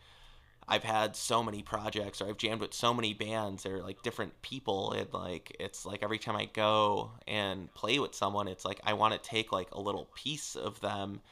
I've 0.71 0.85
had 0.85 1.17
so 1.17 1.43
many 1.43 1.63
projects 1.63 2.23
or 2.23 2.29
I've 2.29 2.37
jammed 2.37 2.61
with 2.61 2.73
so 2.73 2.95
many 2.95 3.13
bands 3.13 3.67
or 3.67 3.83
like 3.83 4.03
different 4.03 4.41
people 4.41 4.93
and 4.93 5.13
like 5.13 5.57
it's 5.59 5.85
like 5.85 6.05
every 6.05 6.19
time 6.19 6.37
I 6.37 6.45
go 6.45 7.11
and 7.27 7.75
play 7.75 7.99
with 7.99 8.15
someone 8.15 8.47
it's 8.47 8.65
like 8.65 8.81
I 8.85 8.93
want 8.93 9.13
to 9.13 9.19
take 9.19 9.51
like 9.51 9.73
a 9.73 9.81
little 9.81 10.09
piece 10.15 10.55
of 10.55 10.81
them 10.81 11.23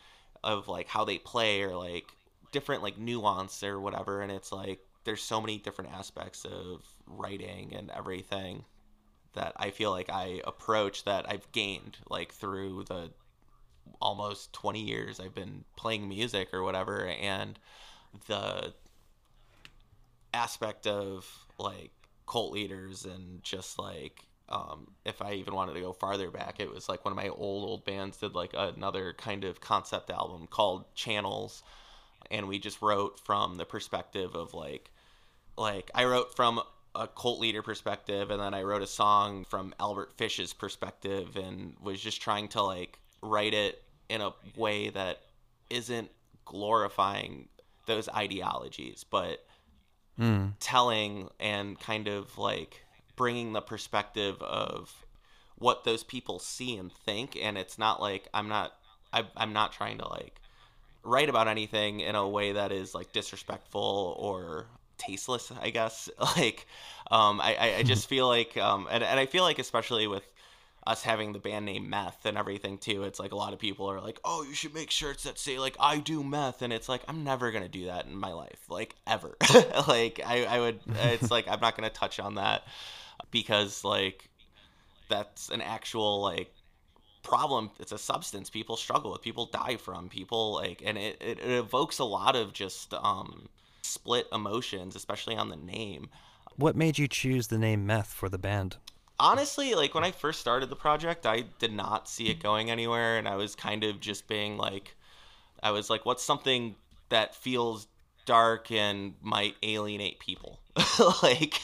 of 0.42 0.66
like 0.66 0.88
how 0.88 1.04
they 1.04 1.18
play 1.18 1.62
or 1.62 1.76
like 1.76 2.12
different 2.50 2.82
like 2.82 2.98
nuance 2.98 3.62
or 3.62 3.78
whatever 3.78 4.22
and 4.22 4.32
it's 4.32 4.50
like 4.50 4.80
there's 5.04 5.22
so 5.22 5.40
many 5.40 5.58
different 5.58 5.92
aspects 5.92 6.44
of 6.44 6.82
writing 7.06 7.72
and 7.76 7.92
everything 7.92 8.64
that 9.34 9.52
I 9.56 9.70
feel 9.70 9.92
like 9.92 10.10
I 10.10 10.40
approach 10.44 11.04
that 11.04 11.30
I've 11.30 11.50
gained 11.52 11.96
like 12.10 12.32
through 12.32 12.84
the 12.88 13.10
almost 14.02 14.52
20 14.52 14.80
years 14.82 15.20
I've 15.20 15.34
been 15.34 15.64
playing 15.76 16.08
music 16.08 16.52
or 16.52 16.64
whatever 16.64 17.06
and 17.06 17.56
the 18.26 18.72
aspect 20.32 20.86
of 20.86 21.26
like 21.58 21.90
cult 22.26 22.52
leaders 22.52 23.04
and 23.04 23.42
just 23.42 23.78
like 23.78 24.24
um, 24.48 24.92
if 25.04 25.20
I 25.20 25.34
even 25.34 25.54
wanted 25.54 25.74
to 25.74 25.80
go 25.80 25.92
farther 25.92 26.30
back, 26.30 26.58
it 26.58 26.72
was 26.72 26.88
like 26.88 27.04
one 27.04 27.12
of 27.12 27.16
my 27.16 27.28
old 27.28 27.68
old 27.68 27.84
bands 27.84 28.16
did 28.18 28.34
like 28.34 28.54
another 28.56 29.12
kind 29.12 29.44
of 29.44 29.60
concept 29.60 30.10
album 30.10 30.46
called 30.46 30.84
Channels, 30.94 31.62
and 32.30 32.48
we 32.48 32.58
just 32.58 32.80
wrote 32.80 33.20
from 33.20 33.56
the 33.56 33.66
perspective 33.66 34.34
of 34.34 34.54
like 34.54 34.90
like 35.56 35.90
I 35.94 36.04
wrote 36.04 36.34
from 36.34 36.62
a 36.94 37.06
cult 37.06 37.40
leader 37.40 37.62
perspective 37.62 38.30
and 38.30 38.40
then 38.40 38.54
I 38.54 38.62
wrote 38.62 38.82
a 38.82 38.86
song 38.86 39.44
from 39.44 39.74
Albert 39.78 40.12
Fish's 40.16 40.52
perspective 40.52 41.36
and 41.36 41.74
was 41.80 42.00
just 42.00 42.22
trying 42.22 42.48
to 42.48 42.62
like 42.62 42.98
write 43.22 43.54
it 43.54 43.82
in 44.08 44.20
a 44.20 44.32
way 44.56 44.88
that 44.90 45.20
isn't 45.68 46.10
glorifying 46.44 47.48
those 47.86 48.08
ideologies 48.08 49.04
but 49.08 49.44
mm. 50.18 50.52
telling 50.60 51.28
and 51.38 51.78
kind 51.78 52.08
of 52.08 52.36
like 52.38 52.84
bringing 53.16 53.52
the 53.52 53.60
perspective 53.60 54.40
of 54.42 55.04
what 55.56 55.84
those 55.84 56.04
people 56.04 56.38
see 56.38 56.76
and 56.76 56.92
think 56.92 57.36
and 57.40 57.58
it's 57.58 57.78
not 57.78 58.00
like 58.00 58.28
i'm 58.32 58.48
not 58.48 58.72
I, 59.12 59.24
i'm 59.36 59.52
not 59.52 59.72
trying 59.72 59.98
to 59.98 60.08
like 60.08 60.40
write 61.02 61.28
about 61.28 61.48
anything 61.48 62.00
in 62.00 62.14
a 62.14 62.28
way 62.28 62.52
that 62.52 62.70
is 62.70 62.94
like 62.94 63.12
disrespectful 63.12 64.16
or 64.18 64.66
tasteless 64.98 65.50
i 65.60 65.70
guess 65.70 66.08
like 66.36 66.66
um, 67.10 67.40
I, 67.40 67.76
I 67.78 67.82
just 67.82 68.08
feel 68.10 68.28
like 68.28 68.56
um, 68.56 68.86
and, 68.90 69.02
and 69.02 69.18
i 69.18 69.26
feel 69.26 69.42
like 69.42 69.58
especially 69.58 70.06
with 70.06 70.22
us 70.88 71.02
having 71.02 71.32
the 71.32 71.38
band 71.38 71.66
name 71.66 71.90
meth 71.90 72.24
and 72.24 72.38
everything 72.38 72.78
too 72.78 73.04
it's 73.04 73.20
like 73.20 73.32
a 73.32 73.36
lot 73.36 73.52
of 73.52 73.58
people 73.58 73.90
are 73.90 74.00
like 74.00 74.18
oh 74.24 74.42
you 74.42 74.54
should 74.54 74.72
make 74.72 74.90
shirts 74.90 75.24
that 75.24 75.38
say 75.38 75.58
like 75.58 75.76
i 75.78 75.98
do 75.98 76.24
meth 76.24 76.62
and 76.62 76.72
it's 76.72 76.88
like 76.88 77.02
i'm 77.08 77.22
never 77.22 77.52
gonna 77.52 77.68
do 77.68 77.86
that 77.86 78.06
in 78.06 78.16
my 78.16 78.32
life 78.32 78.60
like 78.68 78.94
ever. 79.06 79.36
Like 79.86 80.20
I, 80.24 80.44
I 80.44 80.60
would 80.60 80.80
it's 80.86 81.30
like 81.30 81.46
i'm 81.48 81.60
not 81.60 81.76
gonna 81.76 81.90
touch 81.90 82.18
on 82.18 82.36
that 82.36 82.62
because 83.30 83.84
like 83.84 84.28
that's 85.08 85.50
an 85.50 85.60
actual 85.60 86.22
like 86.22 86.52
problem 87.22 87.70
it's 87.78 87.92
a 87.92 87.98
substance 87.98 88.48
people 88.48 88.76
struggle 88.76 89.12
with 89.12 89.20
people 89.20 89.46
die 89.46 89.76
from 89.76 90.08
people 90.08 90.54
like 90.54 90.82
and 90.84 90.96
it, 90.96 91.16
it, 91.20 91.38
it 91.38 91.50
evokes 91.50 91.98
a 91.98 92.04
lot 92.04 92.34
of 92.34 92.52
just 92.52 92.94
um 92.94 93.48
split 93.82 94.26
emotions 94.32 94.94
especially 94.96 95.36
on 95.36 95.48
the 95.48 95.56
name. 95.56 96.08
What 96.56 96.76
made 96.76 96.98
you 96.98 97.08
choose 97.08 97.48
the 97.48 97.58
name 97.58 97.86
meth 97.86 98.08
for 98.08 98.28
the 98.28 98.38
band 98.38 98.76
honestly, 99.20 99.74
like 99.74 99.94
when 99.94 100.04
I 100.04 100.10
first 100.10 100.40
started 100.40 100.70
the 100.70 100.76
project, 100.76 101.26
I 101.26 101.44
did 101.58 101.72
not 101.72 102.08
see 102.08 102.28
it 102.28 102.42
going 102.42 102.70
anywhere, 102.70 103.18
and 103.18 103.28
I 103.28 103.36
was 103.36 103.54
kind 103.54 103.84
of 103.84 104.00
just 104.00 104.28
being 104.28 104.56
like, 104.56 104.94
I 105.62 105.70
was 105.70 105.90
like, 105.90 106.06
what's 106.06 106.22
something 106.22 106.76
that 107.08 107.34
feels 107.34 107.86
dark 108.24 108.70
and 108.70 109.14
might 109.22 109.56
alienate 109.62 110.20
people? 110.20 110.60
like, 111.22 111.60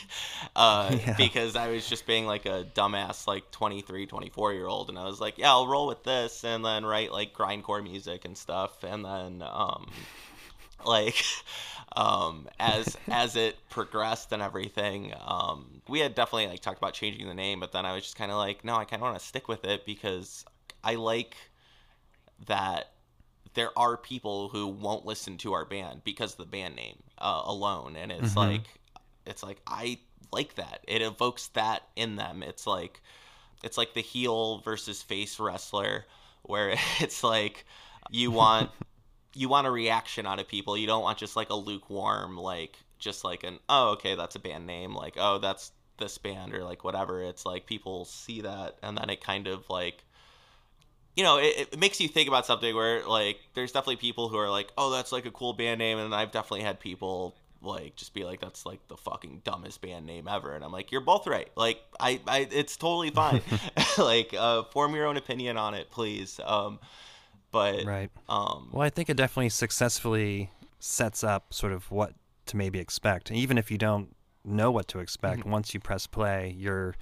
uh, 0.56 0.96
yeah. 1.06 1.14
because 1.16 1.56
I 1.56 1.68
was 1.68 1.88
just 1.88 2.06
being 2.06 2.26
like 2.26 2.46
a 2.46 2.66
dumbass, 2.74 3.26
like 3.26 3.50
23, 3.50 4.06
24 4.06 4.52
year 4.52 4.66
old, 4.66 4.88
and 4.88 4.98
I 4.98 5.04
was 5.04 5.20
like, 5.20 5.38
yeah, 5.38 5.50
I'll 5.50 5.68
roll 5.68 5.86
with 5.86 6.02
this, 6.02 6.44
and 6.44 6.64
then 6.64 6.84
write 6.84 7.12
like 7.12 7.34
grindcore 7.34 7.82
music 7.82 8.24
and 8.24 8.36
stuff, 8.36 8.82
and 8.82 9.04
then, 9.04 9.42
um, 9.48 9.90
like 10.84 11.22
um, 11.96 12.48
as 12.58 12.96
as 13.08 13.36
it 13.36 13.56
progressed 13.70 14.32
and 14.32 14.42
everything. 14.42 15.12
Um, 15.24 15.73
we 15.88 16.00
had 16.00 16.14
definitely 16.14 16.48
like 16.48 16.60
talked 16.60 16.78
about 16.78 16.94
changing 16.94 17.26
the 17.26 17.34
name, 17.34 17.60
but 17.60 17.72
then 17.72 17.84
I 17.84 17.94
was 17.94 18.04
just 18.04 18.16
kind 18.16 18.30
of 18.30 18.38
like, 18.38 18.64
no, 18.64 18.76
I 18.76 18.84
kind 18.84 19.02
of 19.02 19.06
want 19.06 19.18
to 19.18 19.24
stick 19.24 19.48
with 19.48 19.64
it 19.64 19.84
because 19.84 20.44
I 20.82 20.94
like 20.94 21.36
that 22.46 22.92
there 23.54 23.76
are 23.78 23.96
people 23.96 24.48
who 24.48 24.66
won't 24.66 25.06
listen 25.06 25.38
to 25.38 25.52
our 25.52 25.64
band 25.64 26.02
because 26.04 26.32
of 26.32 26.38
the 26.38 26.46
band 26.46 26.76
name 26.76 27.02
uh, 27.18 27.42
alone, 27.44 27.96
and 27.96 28.10
it's 28.10 28.30
mm-hmm. 28.30 28.38
like 28.38 28.80
it's 29.26 29.42
like 29.42 29.60
I 29.66 29.98
like 30.32 30.54
that. 30.56 30.80
It 30.88 31.02
evokes 31.02 31.48
that 31.48 31.82
in 31.96 32.16
them. 32.16 32.42
It's 32.42 32.66
like 32.66 33.00
it's 33.62 33.78
like 33.78 33.94
the 33.94 34.00
heel 34.00 34.58
versus 34.58 35.02
face 35.02 35.38
wrestler 35.38 36.04
where 36.42 36.74
it's 37.00 37.22
like 37.22 37.64
you 38.10 38.30
want 38.30 38.70
you 39.34 39.48
want 39.48 39.66
a 39.66 39.70
reaction 39.70 40.26
out 40.26 40.40
of 40.40 40.48
people. 40.48 40.76
You 40.76 40.86
don't 40.86 41.02
want 41.02 41.18
just 41.18 41.36
like 41.36 41.50
a 41.50 41.54
lukewarm 41.54 42.36
like 42.36 42.78
just 42.98 43.24
like 43.24 43.44
an 43.44 43.58
oh 43.68 43.90
okay 43.90 44.14
that's 44.14 44.36
a 44.36 44.38
band 44.38 44.66
name 44.66 44.94
like 44.94 45.14
oh 45.18 45.38
that's 45.38 45.72
this 45.98 46.18
band 46.18 46.54
or 46.54 46.64
like 46.64 46.84
whatever. 46.84 47.22
It's 47.22 47.46
like 47.46 47.66
people 47.66 48.04
see 48.04 48.40
that 48.42 48.76
and 48.82 48.96
then 48.98 49.10
it 49.10 49.22
kind 49.22 49.46
of 49.46 49.68
like 49.70 50.04
you 51.16 51.22
know, 51.22 51.38
it, 51.38 51.68
it, 51.72 51.78
makes 51.78 52.00
you 52.00 52.08
think 52.08 52.26
about 52.26 52.44
something 52.44 52.74
where 52.74 53.06
like 53.06 53.38
there's 53.54 53.70
definitely 53.70 53.96
people 53.96 54.28
who 54.28 54.36
are 54.36 54.50
like, 54.50 54.72
oh, 54.76 54.90
that's 54.90 55.12
like 55.12 55.26
a 55.26 55.30
cool 55.30 55.52
band 55.52 55.78
name, 55.78 55.98
and 55.98 56.12
I've 56.12 56.32
definitely 56.32 56.62
had 56.62 56.80
people 56.80 57.36
like 57.62 57.94
just 57.94 58.14
be 58.14 58.24
like, 58.24 58.40
that's 58.40 58.66
like 58.66 58.86
the 58.88 58.96
fucking 58.96 59.42
dumbest 59.44 59.80
band 59.80 60.06
name 60.06 60.26
ever, 60.26 60.54
and 60.54 60.64
I'm 60.64 60.72
like, 60.72 60.90
you're 60.90 61.00
both 61.00 61.28
right. 61.28 61.48
Like, 61.56 61.80
I, 62.00 62.20
I 62.26 62.48
it's 62.50 62.76
totally 62.76 63.10
fine. 63.10 63.42
like, 63.98 64.34
uh, 64.36 64.64
form 64.64 64.94
your 64.96 65.06
own 65.06 65.16
opinion 65.16 65.56
on 65.56 65.74
it, 65.74 65.88
please. 65.92 66.40
Um, 66.44 66.80
but 67.52 67.84
right. 67.84 68.10
Um, 68.28 68.70
well, 68.72 68.82
I 68.82 68.90
think 68.90 69.08
it 69.08 69.16
definitely 69.16 69.50
successfully 69.50 70.50
sets 70.80 71.22
up 71.22 71.54
sort 71.54 71.72
of 71.72 71.88
what 71.92 72.12
to 72.46 72.56
maybe 72.56 72.78
expect, 72.78 73.30
even 73.30 73.58
if 73.58 73.70
you 73.70 73.78
don't 73.78 74.14
know 74.44 74.70
what 74.70 74.88
to 74.88 74.98
expect. 74.98 75.40
Mm-hmm. 75.40 75.50
Once 75.50 75.74
you 75.74 75.80
press 75.80 76.06
play, 76.06 76.54
you're 76.56 76.94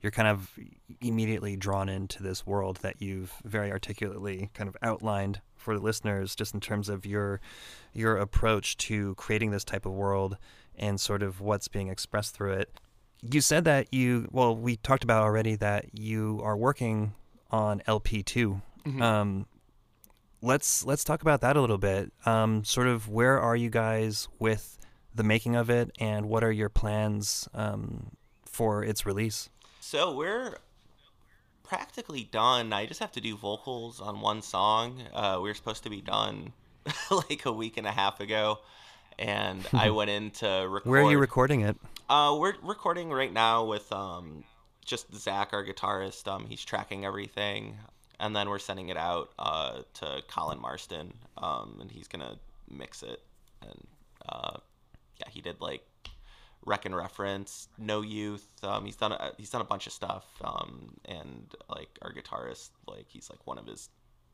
you're 0.00 0.12
kind 0.12 0.28
of 0.28 0.56
immediately 1.00 1.56
drawn 1.56 1.88
into 1.88 2.22
this 2.22 2.46
world 2.46 2.76
that 2.82 3.02
you've 3.02 3.32
very 3.44 3.72
articulately 3.72 4.48
kind 4.54 4.68
of 4.68 4.76
outlined 4.80 5.40
for 5.56 5.74
the 5.76 5.82
listeners 5.82 6.36
just 6.36 6.54
in 6.54 6.60
terms 6.60 6.88
of 6.88 7.04
your 7.04 7.40
your 7.92 8.16
approach 8.16 8.76
to 8.76 9.14
creating 9.16 9.50
this 9.50 9.64
type 9.64 9.86
of 9.86 9.92
world 9.92 10.36
and 10.76 11.00
sort 11.00 11.22
of 11.22 11.40
what's 11.40 11.66
being 11.66 11.88
expressed 11.88 12.34
through 12.34 12.52
it. 12.52 12.70
You 13.22 13.40
said 13.40 13.64
that 13.64 13.92
you 13.92 14.28
well, 14.30 14.56
we 14.56 14.76
talked 14.76 15.04
about 15.04 15.22
already 15.22 15.56
that 15.56 15.86
you 15.92 16.40
are 16.44 16.56
working 16.56 17.14
on 17.50 17.82
LP 17.86 18.22
2 18.22 18.60
mm-hmm. 18.86 19.02
um, 19.02 19.46
let's 20.42 20.84
let's 20.84 21.02
talk 21.02 21.22
about 21.22 21.40
that 21.40 21.56
a 21.56 21.60
little 21.60 21.78
bit. 21.78 22.12
Um, 22.26 22.64
sort 22.64 22.86
of 22.86 23.08
where 23.08 23.40
are 23.40 23.56
you 23.56 23.70
guys 23.70 24.28
with 24.38 24.78
the 25.18 25.24
making 25.24 25.54
of 25.56 25.68
it, 25.68 25.90
and 25.98 26.26
what 26.30 26.42
are 26.42 26.52
your 26.52 26.70
plans 26.70 27.46
um, 27.52 28.12
for 28.46 28.82
its 28.82 29.04
release? 29.04 29.50
So 29.80 30.14
we're 30.14 30.56
practically 31.62 32.24
done. 32.24 32.72
I 32.72 32.86
just 32.86 33.00
have 33.00 33.12
to 33.12 33.20
do 33.20 33.36
vocals 33.36 34.00
on 34.00 34.22
one 34.22 34.40
song. 34.40 35.02
Uh, 35.12 35.38
we 35.42 35.50
were 35.50 35.54
supposed 35.54 35.82
to 35.82 35.90
be 35.90 36.00
done 36.00 36.52
like 37.10 37.44
a 37.44 37.52
week 37.52 37.76
and 37.76 37.86
a 37.86 37.90
half 37.90 38.20
ago, 38.20 38.60
and 39.18 39.66
I 39.74 39.90
went 39.98 40.08
in 40.08 40.30
to 40.32 40.66
record. 40.68 40.90
Where 40.90 41.02
are 41.02 41.10
you 41.10 41.18
recording 41.18 41.60
it? 41.60 41.76
Uh, 42.08 42.36
we're 42.40 42.54
recording 42.62 43.10
right 43.10 43.32
now 43.32 43.64
with 43.64 43.92
um, 43.92 44.44
just 44.86 45.12
Zach, 45.14 45.50
our 45.52 45.64
guitarist. 45.64 46.26
Um, 46.26 46.46
he's 46.48 46.64
tracking 46.64 47.04
everything, 47.04 47.76
and 48.20 48.34
then 48.34 48.48
we're 48.48 48.60
sending 48.60 48.88
it 48.88 48.96
out 48.96 49.30
uh, 49.38 49.82
to 49.94 50.22
Colin 50.28 50.60
Marston, 50.60 51.12
um, 51.36 51.78
and 51.80 51.90
he's 51.90 52.08
gonna 52.08 52.38
mix 52.70 53.02
it. 53.02 53.20
And 53.62 53.86
uh, 54.28 54.58
yeah, 55.20 55.28
he 55.30 55.40
did 55.40 55.60
like 55.60 55.82
Wreck 56.64 56.84
and 56.84 56.94
Reference, 56.94 57.68
No 57.78 58.02
Youth. 58.02 58.46
Um, 58.62 58.84
he's 58.84 58.96
done 58.96 59.12
a, 59.12 59.32
he's 59.38 59.50
done 59.50 59.60
a 59.60 59.64
bunch 59.64 59.86
of 59.86 59.92
stuff, 59.92 60.26
um, 60.44 60.96
and 61.04 61.46
like 61.68 61.90
our 62.02 62.12
guitarist, 62.12 62.70
like 62.86 63.06
he's 63.08 63.30
like 63.30 63.46
one 63.46 63.58
of 63.58 63.66
his 63.66 63.88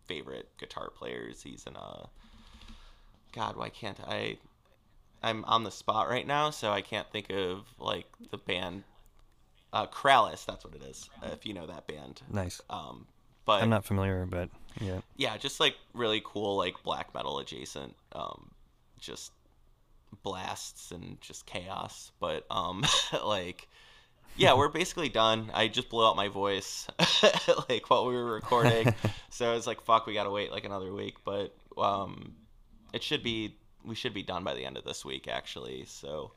favorite 0.07 0.49
guitar 0.59 0.91
players. 0.91 1.43
He's 1.43 1.67
in 1.67 1.77
a 1.77 2.09
God, 3.33 3.57
why 3.57 3.69
can't 3.69 3.99
I? 4.07 4.39
I'm 5.23 5.45
on 5.47 5.65
the 5.65 5.71
spot 5.71 6.09
right 6.09 6.27
now, 6.27 6.51
so 6.51 6.71
I 6.71 6.83
can't 6.83 7.11
think 7.11 7.31
of 7.31 7.65
like 7.79 8.07
the 8.31 8.39
band. 8.39 8.85
Uh, 9.73 9.87
Krallice, 9.87 10.45
that's 10.45 10.65
what 10.65 10.75
it 10.75 10.83
is. 10.83 11.09
Uh, 11.23 11.31
if 11.33 11.45
you 11.45 11.53
know 11.53 11.67
that 11.67 11.87
band. 11.87 12.23
Nice. 12.31 12.61
Um, 12.71 13.07
but 13.45 13.63
I'm 13.63 13.71
not 13.71 13.85
familiar, 13.85 14.27
but 14.27 14.51
yeah. 14.81 15.01
Yeah, 15.17 15.37
just 15.37 15.61
like 15.61 15.77
really 15.93 16.23
cool, 16.25 16.57
like 16.57 16.75
black 16.83 17.13
metal 17.15 17.39
adjacent. 17.39 17.95
Um, 18.13 18.51
just 19.01 19.33
blasts 20.23 20.91
and 20.91 21.21
just 21.21 21.47
chaos. 21.47 22.13
But 22.21 22.47
um, 22.51 22.85
like, 23.25 23.69
yeah, 24.37 24.55
we're 24.55 24.69
basically 24.69 25.09
done. 25.09 25.51
I 25.55 25.69
just 25.69 25.89
blew 25.89 26.07
out 26.07 26.17
my 26.17 26.29
voice 26.29 26.87
like 27.69 27.89
while 27.91 28.07
we 28.07 28.15
were 28.15 28.35
recording, 28.35 28.95
so 29.31 29.51
I 29.51 29.55
was 29.55 29.67
like, 29.67 29.81
"Fuck, 29.83 30.07
we 30.07 30.15
gotta 30.15 30.31
wait 30.31 30.53
like 30.53 30.65
another 30.65 30.93
week." 30.93 31.17
But 31.25 31.55
um, 31.77 32.35
it 32.93 33.03
should 33.03 33.23
be 33.23 33.57
we 33.85 33.95
should 33.95 34.15
be 34.15 34.23
done 34.23 34.45
by 34.45 34.55
the 34.55 34.65
end 34.65 34.77
of 34.77 34.85
this 34.85 35.05
week, 35.05 35.29
actually. 35.29 35.85
So 35.87 36.33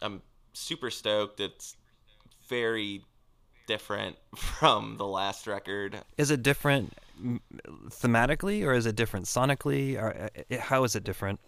I'm 0.00 0.22
super 0.52 0.90
stoked. 0.90 1.40
It's 1.40 1.76
very 2.48 3.04
different 3.66 4.16
from 4.36 4.96
the 4.96 5.06
last 5.06 5.46
record. 5.46 5.98
Is 6.16 6.30
it 6.30 6.42
different 6.42 6.94
thematically 7.88 8.64
or 8.64 8.74
is 8.74 8.86
it 8.86 8.94
different 8.94 9.26
sonically 9.26 10.00
or 10.00 10.30
uh, 10.50 10.58
how 10.58 10.84
is 10.84 10.94
it 10.94 11.04
different? 11.04 11.40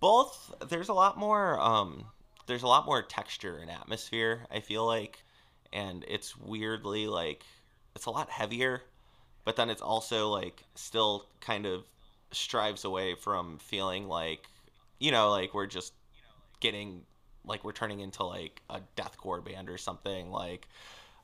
Both 0.00 0.52
there's 0.68 0.88
a 0.88 0.94
lot 0.94 1.16
more 1.16 1.60
um 1.60 2.06
there's 2.46 2.62
a 2.62 2.66
lot 2.66 2.86
more 2.86 3.02
texture 3.02 3.58
and 3.58 3.70
atmosphere, 3.70 4.46
I 4.50 4.60
feel 4.60 4.84
like, 4.84 5.22
and 5.72 6.04
it's 6.08 6.36
weirdly 6.36 7.06
like 7.06 7.44
it's 7.94 8.06
a 8.06 8.10
lot 8.10 8.28
heavier, 8.30 8.82
but 9.44 9.56
then 9.56 9.70
it's 9.70 9.82
also 9.82 10.28
like 10.28 10.64
still 10.74 11.26
kind 11.40 11.66
of 11.66 11.84
strives 12.32 12.84
away 12.84 13.14
from 13.14 13.58
feeling 13.58 14.08
like 14.08 14.48
you 14.98 15.10
know, 15.10 15.30
like 15.30 15.52
we're 15.52 15.66
just 15.66 15.92
getting 16.60 17.02
like 17.44 17.64
we're 17.64 17.72
turning 17.72 18.00
into 18.00 18.24
like 18.24 18.62
a 18.70 18.80
deathcore 18.96 19.44
band 19.44 19.68
or 19.68 19.78
something 19.78 20.30
like 20.30 20.68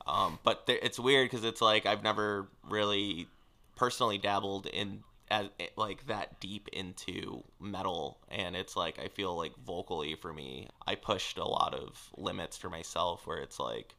um, 0.09 0.39
but 0.43 0.63
it's 0.67 0.99
weird 0.99 1.29
because 1.29 1.45
it's 1.45 1.61
like 1.61 1.85
I've 1.85 2.03
never 2.03 2.47
really 2.67 3.27
personally 3.75 4.17
dabbled 4.17 4.65
in 4.65 5.03
as 5.31 5.47
like 5.75 6.07
that 6.07 6.39
deep 6.39 6.67
into 6.73 7.43
metal. 7.59 8.17
And 8.29 8.55
it's 8.55 8.75
like 8.75 8.99
I 8.99 9.07
feel 9.07 9.35
like 9.37 9.53
vocally 9.65 10.15
for 10.15 10.33
me 10.33 10.67
I 10.87 10.95
pushed 10.95 11.37
a 11.37 11.47
lot 11.47 11.73
of 11.73 12.09
limits 12.17 12.57
for 12.57 12.69
myself 12.69 13.27
where 13.27 13.37
it's 13.39 13.59
like 13.59 13.95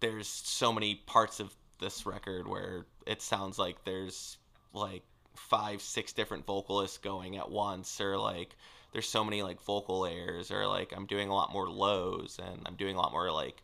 there's 0.00 0.28
so 0.28 0.72
many 0.72 0.96
parts 1.06 1.40
of 1.40 1.54
this 1.80 2.06
record 2.06 2.46
where 2.46 2.86
it 3.06 3.22
sounds 3.22 3.58
like 3.58 3.84
there's 3.84 4.38
like 4.72 5.02
five 5.34 5.80
six 5.80 6.12
different 6.12 6.46
vocalists 6.46 6.98
going 6.98 7.36
at 7.36 7.50
once 7.50 8.00
or 8.00 8.16
like 8.16 8.54
there's 8.92 9.08
so 9.08 9.24
many 9.24 9.42
like 9.42 9.60
vocal 9.62 10.00
layers 10.00 10.50
or 10.50 10.66
like 10.66 10.92
I'm 10.94 11.06
doing 11.06 11.28
a 11.28 11.34
lot 11.34 11.52
more 11.52 11.68
lows 11.68 12.38
and 12.40 12.62
I'm 12.66 12.76
doing 12.76 12.96
a 12.96 12.98
lot 13.00 13.12
more 13.12 13.32
like 13.32 13.62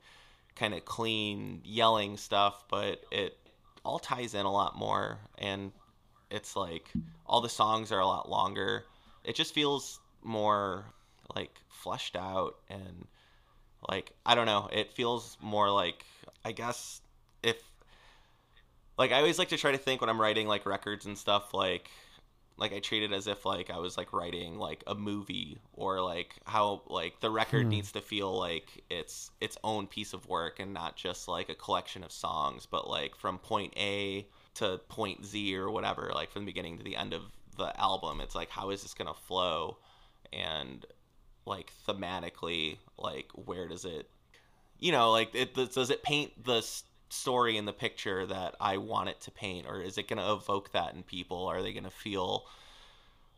kind 0.61 0.75
of 0.75 0.85
clean 0.85 1.63
yelling 1.65 2.19
stuff, 2.19 2.65
but 2.69 3.03
it 3.11 3.35
all 3.83 3.99
ties 3.99 4.35
in 4.35 4.45
a 4.45 4.53
lot 4.53 4.77
more 4.77 5.19
and 5.39 5.73
it's 6.31 6.55
like 6.55 6.87
all 7.25 7.41
the 7.41 7.49
songs 7.49 7.91
are 7.91 7.99
a 7.99 8.07
lot 8.07 8.29
longer. 8.29 8.85
It 9.25 9.35
just 9.35 9.55
feels 9.55 10.01
more 10.23 10.85
like 11.35 11.51
fleshed 11.71 12.15
out 12.15 12.57
and 12.69 13.07
like 13.89 14.13
I 14.27 14.35
don't 14.35 14.45
know, 14.45 14.69
it 14.71 14.93
feels 14.93 15.39
more 15.41 15.71
like 15.71 16.05
I 16.45 16.53
guess 16.53 17.01
if 17.43 17.57
like 18.99 19.13
I 19.13 19.17
always 19.17 19.39
like 19.39 19.49
to 19.49 19.57
try 19.57 19.73
to 19.73 19.79
think 19.79 20.03
when 20.03 20.11
I'm 20.11 20.21
writing 20.21 20.47
like 20.47 20.67
records 20.67 21.07
and 21.07 21.17
stuff 21.17 21.55
like 21.55 21.91
like 22.57 22.73
I 22.73 22.79
treat 22.79 23.03
it 23.03 23.13
as 23.13 23.27
if 23.27 23.47
like 23.47 23.71
I 23.71 23.79
was 23.79 23.97
like 23.97 24.13
writing 24.13 24.59
like 24.59 24.85
a 24.87 24.95
movie 24.95 25.59
or 25.73 26.01
like 26.01 26.35
how 26.45 26.83
like 26.89 27.21
the 27.21 27.31
record 27.31 27.65
hmm. 27.65 27.71
needs 27.71 27.93
to 27.93 28.01
feel 28.01 28.37
like 28.39 28.85
it's 28.91 29.31
its 29.41 29.57
own 29.65 29.87
piece 29.87 30.13
of 30.13 30.27
work 30.27 30.61
and 30.61 30.75
not 30.75 30.97
just 30.97 31.27
like 31.27 31.49
a 31.49 31.55
collection 31.55 32.05
of 32.05 32.13
songs, 32.13 32.67
but 32.67 32.89
like 32.89 33.17
from 33.17 33.39
point 33.39 33.73
A 33.77 34.27
to 34.55 34.79
point 34.89 35.25
Z 35.25 35.57
or 35.57 35.71
whatever, 35.71 36.11
like 36.15 36.31
from 36.31 36.43
the 36.43 36.53
beginning 36.53 36.79
to 36.79 36.85
the 36.85 36.97
end 36.97 37.15
of 37.15 37.23
the 37.57 37.79
album, 37.81 38.21
it's 38.21 38.35
like 38.35 38.51
how 38.51 38.71
is 38.71 38.83
this 38.83 38.95
gonna 38.95 39.15
flow 39.15 39.79
and 40.33 40.85
like 41.47 41.73
thematically, 41.89 42.77
like 42.99 43.31
where 43.35 43.69
does 43.69 43.85
it 43.85 44.09
you 44.81 44.93
know, 44.93 45.11
like 45.11 45.35
it 45.35 45.55
does 45.55 45.91
it 45.91 46.03
paint 46.03 46.45
the 46.45 46.67
story 47.11 47.57
in 47.57 47.65
the 47.65 47.73
picture 47.73 48.25
that 48.27 48.55
I 48.61 48.79
want 48.79 49.09
it 49.09 49.21
to 49.23 49.31
paint, 49.31 49.67
or 49.69 49.81
is 49.81 49.99
it 49.99 50.09
going 50.09 50.19
to 50.19 50.33
evoke 50.33 50.73
that 50.73 50.95
in 50.95 51.03
people? 51.03 51.47
Are 51.47 51.63
they 51.63 51.73
going 51.73 51.85
to 51.85 51.91
feel 51.91 52.47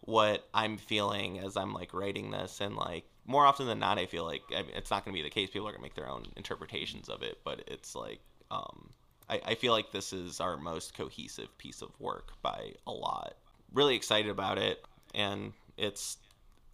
what 0.01 0.47
I'm 0.53 0.77
feeling 0.77 1.39
as 1.39 1.57
I'm 1.57 1.73
like 1.73 1.93
writing 1.95 2.31
this? 2.31 2.61
And 2.61 2.77
like 2.77 3.05
more 3.27 3.47
often 3.47 3.67
than 3.67 3.79
not, 3.79 3.99
I 3.99 4.07
feel 4.07 4.25
like 4.25 4.43
I 4.51 4.63
mean, 4.63 4.73
it's 4.75 4.91
not 4.91 5.05
going 5.05 5.15
to 5.15 5.19
be 5.19 5.23
the 5.23 5.35
case. 5.35 5.51
People 5.51 5.69
are 5.69 5.73
going 5.73 5.81
to 5.81 5.87
make 5.87 5.95
their 5.95 6.09
own 6.09 6.27
interpretations 6.37 7.09
of 7.09 7.23
it, 7.23 7.39
but 7.45 7.65
it's 7.67 7.95
like 7.95 8.21
um, 8.51 8.91
I, 9.29 9.41
I 9.47 9.55
feel 9.55 9.73
like 9.73 9.93
this 9.93 10.13
is 10.13 10.41
our 10.41 10.57
most 10.57 10.97
cohesive 10.97 11.57
piece 11.59 11.83
of 11.83 11.89
work 11.99 12.33
by 12.43 12.73
a 12.87 12.93
lot. 12.93 13.35
Really 13.73 13.97
excited 13.97 14.31
about 14.31 14.59
it, 14.59 14.85
and 15.15 15.53
it's 15.79 16.19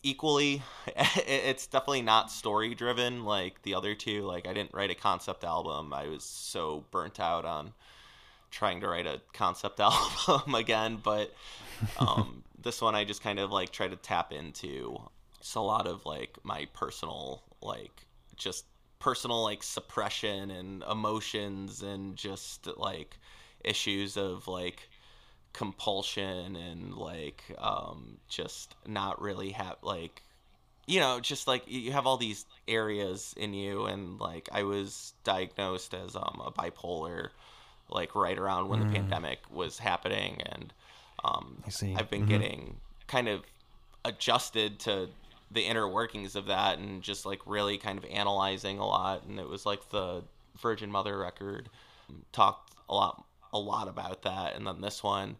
equally 0.03 0.62
it's 1.26 1.66
definitely 1.66 2.03
not 2.03 2.30
story 2.30 2.74
driven 2.74 3.24
like 3.24 3.62
the 3.62 3.74
other 3.74 3.94
two. 3.94 4.22
Like 4.22 4.46
i 4.46 4.53
didn't 4.53 4.74
write 4.74 4.90
a 4.90 4.94
concept 4.94 5.44
album. 5.44 5.92
I 5.92 6.07
was 6.09 6.24
so 6.24 6.84
burnt 6.90 7.20
out 7.20 7.44
on 7.44 7.72
trying 8.51 8.80
to 8.80 8.88
write 8.88 9.07
a 9.07 9.20
concept 9.32 9.80
album 9.80 10.55
again 10.55 10.99
but 11.03 11.34
um, 11.99 12.42
this 12.62 12.80
one 12.80 12.94
i 12.94 13.05
just 13.05 13.22
kind 13.22 13.38
of 13.38 13.51
like 13.51 13.70
try 13.70 13.86
to 13.88 13.96
tap 13.96 14.32
into 14.32 14.99
just 15.38 15.57
a 15.57 15.61
lot 15.61 15.86
of 15.86 16.05
like 16.07 16.36
my 16.42 16.66
personal 16.72 17.42
like 17.61 18.07
just 18.36 18.64
personal 18.99 19.42
like 19.42 19.62
suppression 19.62 20.51
and 20.51 20.82
emotions 20.90 21.82
and 21.82 22.16
just 22.16 22.68
like 22.76 23.18
issues 23.64 24.16
of 24.16 24.49
like 24.49 24.88
compulsion 25.53 26.57
and 26.57 26.94
like 26.94 27.42
um 27.59 28.18
just 28.28 28.74
not 28.86 29.20
really 29.20 29.51
have 29.51 29.76
like 29.82 30.22
you 30.86 31.01
know 31.01 31.20
just 31.20 31.46
like 31.46 31.62
you 31.66 31.92
have 31.92 32.07
all 32.07 32.16
these 32.16 32.46
areas 32.68 33.34
in 33.36 33.55
you 33.55 33.84
and 33.86 34.20
like 34.20 34.49
i 34.53 34.62
was 34.62 35.14
diagnosed 35.24 35.94
as 35.94 36.16
um 36.16 36.42
a 36.44 36.51
bipolar 36.53 37.30
like 37.90 38.14
right 38.14 38.38
around 38.38 38.68
when 38.68 38.78
Mm. 38.78 38.80
the 38.80 38.86
pandemic 38.86 39.40
was 39.51 39.78
happening 39.78 40.40
and 40.46 40.72
um 41.24 41.64
I 41.66 41.70
see. 41.70 41.94
i've 41.96 42.11
been 42.11 42.24
Mhm. 42.24 42.26
getting 42.26 42.76
kind 43.07 43.28
of 43.28 43.42
adjusted 44.05 44.78
to 44.80 45.09
the 45.51 45.62
inner 45.62 45.88
workings 45.88 46.36
of 46.36 46.46
that 46.46 46.78
and 46.78 47.03
just 47.03 47.24
like 47.26 47.40
really 47.46 47.78
kind 47.78 47.99
of 47.99 48.05
analyzing 48.07 48.78
a 48.78 48.86
lot 48.86 49.24
and 49.24 49.38
it 49.40 49.49
was 49.49 49.64
like 49.66 49.90
the 49.90 50.22
virgin 50.61 50.90
mother 50.90 51.18
record 51.18 51.68
talked 52.32 52.74
a 52.88 52.94
lot 52.94 53.24
a 53.53 53.59
lot 53.59 53.88
about 53.88 54.22
that. 54.22 54.57
And 54.57 54.66
then 54.66 54.80
this 54.80 55.03
one 55.03 55.36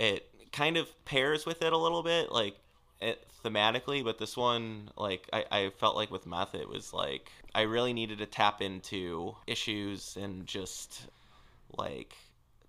it 0.00 0.26
kind 0.50 0.76
of 0.76 1.04
pairs 1.04 1.46
with 1.46 1.62
it 1.62 1.72
a 1.72 1.76
little 1.76 2.02
bit 2.02 2.32
like 2.32 2.56
it 3.00 3.24
thematically 3.44 4.02
but 4.02 4.18
this 4.18 4.36
one 4.36 4.90
like 4.96 5.28
I, 5.32 5.44
I 5.50 5.70
felt 5.78 5.94
like 5.94 6.10
with 6.10 6.26
meth 6.26 6.54
it 6.54 6.68
was 6.68 6.92
like 6.92 7.30
i 7.54 7.62
really 7.62 7.92
needed 7.92 8.18
to 8.18 8.26
tap 8.26 8.60
into 8.60 9.36
issues 9.46 10.16
and 10.20 10.46
just 10.46 11.06
like 11.76 12.14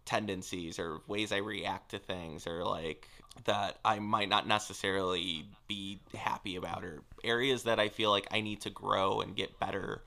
tendencies 0.05 0.77
or 0.77 1.01
ways 1.07 1.31
i 1.31 1.37
react 1.37 1.91
to 1.91 1.99
things 1.99 2.45
or 2.45 2.63
like 2.63 3.07
that 3.45 3.79
i 3.83 3.99
might 3.99 4.29
not 4.29 4.47
necessarily 4.47 5.45
be 5.67 5.99
happy 6.15 6.55
about 6.57 6.83
or 6.83 7.01
areas 7.23 7.63
that 7.63 7.79
i 7.79 7.89
feel 7.89 8.11
like 8.11 8.27
i 8.31 8.41
need 8.41 8.61
to 8.61 8.69
grow 8.69 9.21
and 9.21 9.35
get 9.35 9.59
better 9.59 10.01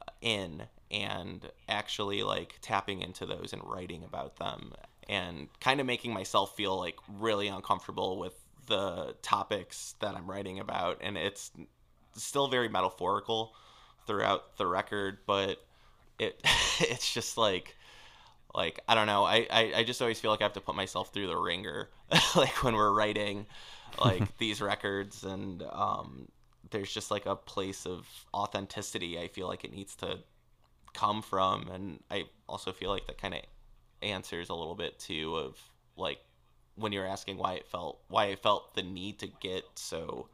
uh, 0.00 0.10
in 0.20 0.62
and 0.94 1.50
actually 1.68 2.22
like 2.22 2.56
tapping 2.62 3.02
into 3.02 3.26
those 3.26 3.52
and 3.52 3.62
writing 3.64 4.04
about 4.04 4.36
them 4.36 4.72
and 5.08 5.48
kind 5.60 5.80
of 5.80 5.86
making 5.86 6.14
myself 6.14 6.56
feel 6.56 6.78
like 6.78 6.96
really 7.18 7.48
uncomfortable 7.48 8.18
with 8.18 8.34
the 8.66 9.14
topics 9.20 9.96
that 9.98 10.14
I'm 10.14 10.30
writing 10.30 10.60
about. 10.60 10.98
And 11.02 11.18
it's 11.18 11.50
still 12.14 12.46
very 12.46 12.68
metaphorical 12.68 13.54
throughout 14.06 14.56
the 14.58 14.66
record 14.66 15.18
but 15.26 15.64
it 16.18 16.40
it's 16.80 17.12
just 17.12 17.36
like 17.36 17.76
like 18.54 18.78
I 18.86 18.94
don't 18.94 19.08
know. 19.08 19.24
I, 19.24 19.48
I 19.50 19.72
I 19.78 19.84
just 19.84 20.00
always 20.00 20.20
feel 20.20 20.30
like 20.30 20.40
I 20.40 20.44
have 20.44 20.52
to 20.52 20.60
put 20.60 20.76
myself 20.76 21.12
through 21.12 21.26
the 21.26 21.36
ringer 21.36 21.88
like 22.36 22.62
when 22.62 22.74
we're 22.76 22.92
writing 22.92 23.46
like 23.98 24.36
these 24.38 24.60
records. 24.60 25.24
And 25.24 25.62
um 25.72 26.28
there's 26.70 26.92
just 26.92 27.10
like 27.10 27.26
a 27.26 27.34
place 27.34 27.84
of 27.84 28.06
authenticity 28.32 29.18
I 29.18 29.26
feel 29.28 29.48
like 29.48 29.64
it 29.64 29.72
needs 29.72 29.96
to 29.96 30.20
come 30.94 31.22
from 31.22 31.68
and 31.68 32.00
I 32.10 32.24
also 32.48 32.72
feel 32.72 32.90
like 32.90 33.06
that 33.06 33.20
kind 33.20 33.34
of 33.34 33.40
answers 34.02 34.48
a 34.48 34.54
little 34.54 34.74
bit 34.74 34.98
too 34.98 35.36
of 35.36 35.58
like 35.96 36.18
when 36.76 36.92
you're 36.92 37.06
asking 37.06 37.36
why 37.36 37.54
it 37.54 37.66
felt 37.66 38.00
why 38.08 38.26
I 38.26 38.36
felt 38.36 38.74
the 38.74 38.82
need 38.82 39.18
to 39.20 39.26
get 39.26 39.64
so 39.74 40.28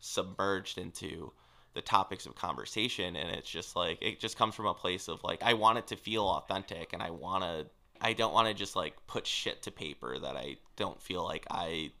submerged 0.00 0.78
into 0.78 1.32
the 1.74 1.82
topics 1.82 2.26
of 2.26 2.34
conversation 2.34 3.16
and 3.16 3.30
it's 3.30 3.48
just 3.48 3.76
like 3.76 3.98
it 4.02 4.20
just 4.20 4.36
comes 4.36 4.54
from 4.54 4.66
a 4.66 4.74
place 4.74 5.08
of 5.08 5.22
like 5.24 5.42
I 5.42 5.54
want 5.54 5.78
it 5.78 5.86
to 5.88 5.96
feel 5.96 6.24
authentic 6.24 6.92
and 6.92 7.02
I 7.02 7.10
want 7.10 7.44
to 7.44 7.66
I 8.00 8.12
don't 8.12 8.34
want 8.34 8.48
to 8.48 8.54
just 8.54 8.76
like 8.76 8.94
put 9.06 9.26
shit 9.26 9.62
to 9.62 9.70
paper 9.70 10.18
that 10.18 10.36
I 10.36 10.56
don't 10.76 11.00
feel 11.00 11.24
like 11.24 11.46
I 11.50 11.92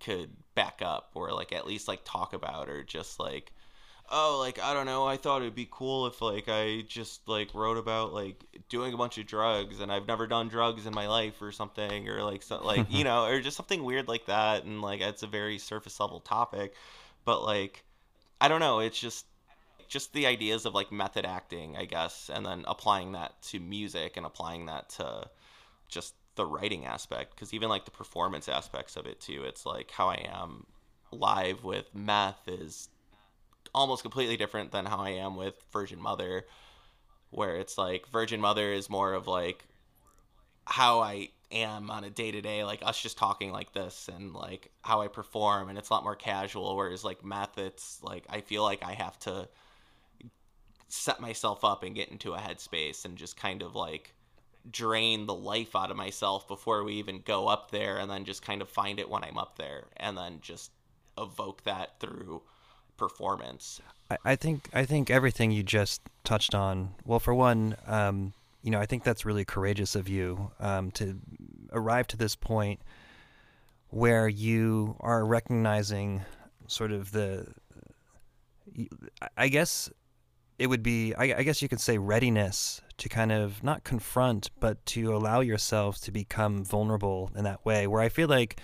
could 0.00 0.30
back 0.54 0.80
up 0.82 1.10
or 1.14 1.32
like 1.32 1.52
at 1.52 1.66
least 1.66 1.88
like 1.88 2.00
talk 2.04 2.32
about 2.32 2.68
or 2.68 2.84
just 2.84 3.18
like 3.18 3.52
oh 4.10 4.38
like 4.40 4.58
i 4.62 4.72
don't 4.72 4.86
know 4.86 5.06
i 5.06 5.16
thought 5.16 5.42
it'd 5.42 5.54
be 5.54 5.68
cool 5.70 6.06
if 6.06 6.22
like 6.22 6.48
i 6.48 6.82
just 6.88 7.26
like 7.28 7.54
wrote 7.54 7.76
about 7.76 8.12
like 8.12 8.42
doing 8.68 8.94
a 8.94 8.96
bunch 8.96 9.18
of 9.18 9.26
drugs 9.26 9.80
and 9.80 9.92
i've 9.92 10.06
never 10.06 10.26
done 10.26 10.48
drugs 10.48 10.86
in 10.86 10.94
my 10.94 11.06
life 11.06 11.40
or 11.42 11.52
something 11.52 12.08
or 12.08 12.22
like 12.22 12.42
so, 12.42 12.64
like 12.64 12.86
you 12.90 13.04
know 13.04 13.24
or 13.24 13.40
just 13.40 13.56
something 13.56 13.84
weird 13.84 14.08
like 14.08 14.26
that 14.26 14.64
and 14.64 14.80
like 14.80 15.00
it's 15.00 15.22
a 15.22 15.26
very 15.26 15.58
surface 15.58 16.00
level 16.00 16.20
topic. 16.20 16.74
But 17.24 17.42
like 17.44 17.84
i 18.40 18.48
don't 18.48 18.60
know 18.60 18.80
it's 18.80 18.98
just 18.98 19.26
just 19.88 20.12
the 20.12 20.26
ideas 20.26 20.64
of 20.64 20.74
like 20.74 20.92
method 20.92 21.24
acting 21.26 21.76
i 21.76 21.84
guess 21.84 22.30
and 22.32 22.44
then 22.44 22.64
applying 22.66 23.12
that 23.12 23.40
to 23.42 23.58
music 23.58 24.16
and 24.16 24.24
applying 24.24 24.66
that 24.66 24.88
to 24.90 25.28
just 25.88 26.14
the 26.36 26.46
writing 26.46 26.86
aspect 26.86 27.34
because 27.34 27.52
even 27.52 27.68
like 27.68 27.84
the 27.84 27.90
performance 27.90 28.48
aspects 28.48 28.96
of 28.96 29.06
it 29.06 29.20
too 29.20 29.44
it's 29.44 29.66
like 29.66 29.90
how 29.90 30.08
i 30.08 30.26
am 30.30 30.66
live 31.10 31.64
with 31.64 31.86
meth 31.94 32.46
is 32.46 32.88
almost 33.74 34.02
completely 34.02 34.36
different 34.36 34.72
than 34.72 34.86
how 34.86 34.98
I 34.98 35.10
am 35.10 35.36
with 35.36 35.54
Virgin 35.72 36.00
Mother, 36.00 36.44
where 37.30 37.56
it's 37.56 37.78
like 37.78 38.08
Virgin 38.08 38.40
Mother 38.40 38.72
is 38.72 38.90
more 38.90 39.12
of 39.12 39.26
like 39.26 39.64
how 40.64 41.00
I 41.00 41.30
am 41.50 41.90
on 41.90 42.04
a 42.04 42.10
day 42.10 42.30
to 42.30 42.40
day, 42.40 42.64
like 42.64 42.82
us 42.84 43.00
just 43.00 43.18
talking 43.18 43.50
like 43.50 43.72
this 43.72 44.08
and 44.14 44.34
like 44.34 44.70
how 44.82 45.00
I 45.00 45.08
perform, 45.08 45.68
and 45.68 45.78
it's 45.78 45.90
a 45.90 45.92
lot 45.92 46.04
more 46.04 46.16
casual. 46.16 46.76
Whereas 46.76 47.04
like 47.04 47.24
meth, 47.24 47.58
it's 47.58 48.02
like 48.02 48.24
I 48.28 48.40
feel 48.40 48.62
like 48.62 48.82
I 48.82 48.92
have 48.92 49.18
to 49.20 49.48
set 50.88 51.20
myself 51.20 51.64
up 51.64 51.82
and 51.82 51.94
get 51.94 52.08
into 52.08 52.32
a 52.32 52.38
headspace 52.38 53.04
and 53.04 53.16
just 53.16 53.36
kind 53.36 53.62
of 53.62 53.74
like 53.74 54.14
drain 54.70 55.26
the 55.26 55.34
life 55.34 55.76
out 55.76 55.90
of 55.90 55.96
myself 55.96 56.48
before 56.48 56.84
we 56.84 56.94
even 56.94 57.20
go 57.24 57.46
up 57.46 57.70
there 57.70 57.98
and 57.98 58.10
then 58.10 58.24
just 58.24 58.42
kind 58.42 58.62
of 58.62 58.68
find 58.68 58.98
it 58.98 59.08
when 59.08 59.24
I'm 59.24 59.38
up 59.38 59.56
there 59.56 59.84
and 59.96 60.16
then 60.16 60.38
just 60.40 60.70
evoke 61.16 61.64
that 61.64 62.00
through 62.00 62.42
performance. 62.98 63.80
I, 64.24 64.36
think 64.36 64.68
I 64.74 64.84
think 64.84 65.10
everything 65.10 65.50
you 65.50 65.62
just 65.62 66.02
touched 66.24 66.54
on. 66.54 66.94
Well, 67.04 67.20
for 67.20 67.34
one, 67.34 67.76
um, 67.86 68.34
you 68.62 68.70
know, 68.70 68.80
I 68.80 68.86
think 68.86 69.04
that's 69.04 69.24
really 69.24 69.44
courageous 69.44 69.94
of 69.94 70.08
you 70.08 70.50
um, 70.60 70.90
to 70.92 71.18
arrive 71.72 72.06
to 72.08 72.16
this 72.16 72.34
point 72.34 72.80
where 73.90 74.28
you 74.28 74.96
are 75.00 75.24
recognizing 75.24 76.22
sort 76.66 76.92
of 76.92 77.12
the. 77.12 77.46
I 79.36 79.48
guess 79.48 79.90
it 80.58 80.66
would 80.66 80.82
be. 80.82 81.14
I, 81.14 81.38
I 81.38 81.42
guess 81.42 81.62
you 81.62 81.68
could 81.68 81.80
say 81.80 81.98
readiness 81.98 82.82
to 82.98 83.08
kind 83.08 83.32
of 83.32 83.62
not 83.62 83.84
confront, 83.84 84.50
but 84.60 84.84
to 84.86 85.14
allow 85.14 85.40
yourself 85.40 86.00
to 86.02 86.10
become 86.10 86.64
vulnerable 86.64 87.30
in 87.34 87.44
that 87.44 87.64
way. 87.64 87.86
Where 87.86 88.00
I 88.00 88.08
feel 88.08 88.28
like, 88.28 88.60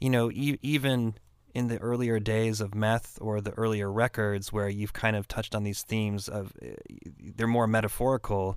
you 0.00 0.10
know, 0.10 0.30
e- 0.30 0.58
even 0.62 1.14
in 1.54 1.68
the 1.68 1.78
earlier 1.78 2.18
days 2.20 2.60
of 2.60 2.74
meth 2.74 3.18
or 3.20 3.40
the 3.40 3.52
earlier 3.52 3.90
records 3.90 4.52
where 4.52 4.68
you've 4.68 4.92
kind 4.92 5.16
of 5.16 5.26
touched 5.26 5.54
on 5.54 5.64
these 5.64 5.82
themes 5.82 6.28
of 6.28 6.52
eh, 6.62 6.74
they're 7.36 7.46
more 7.46 7.66
metaphorical 7.66 8.56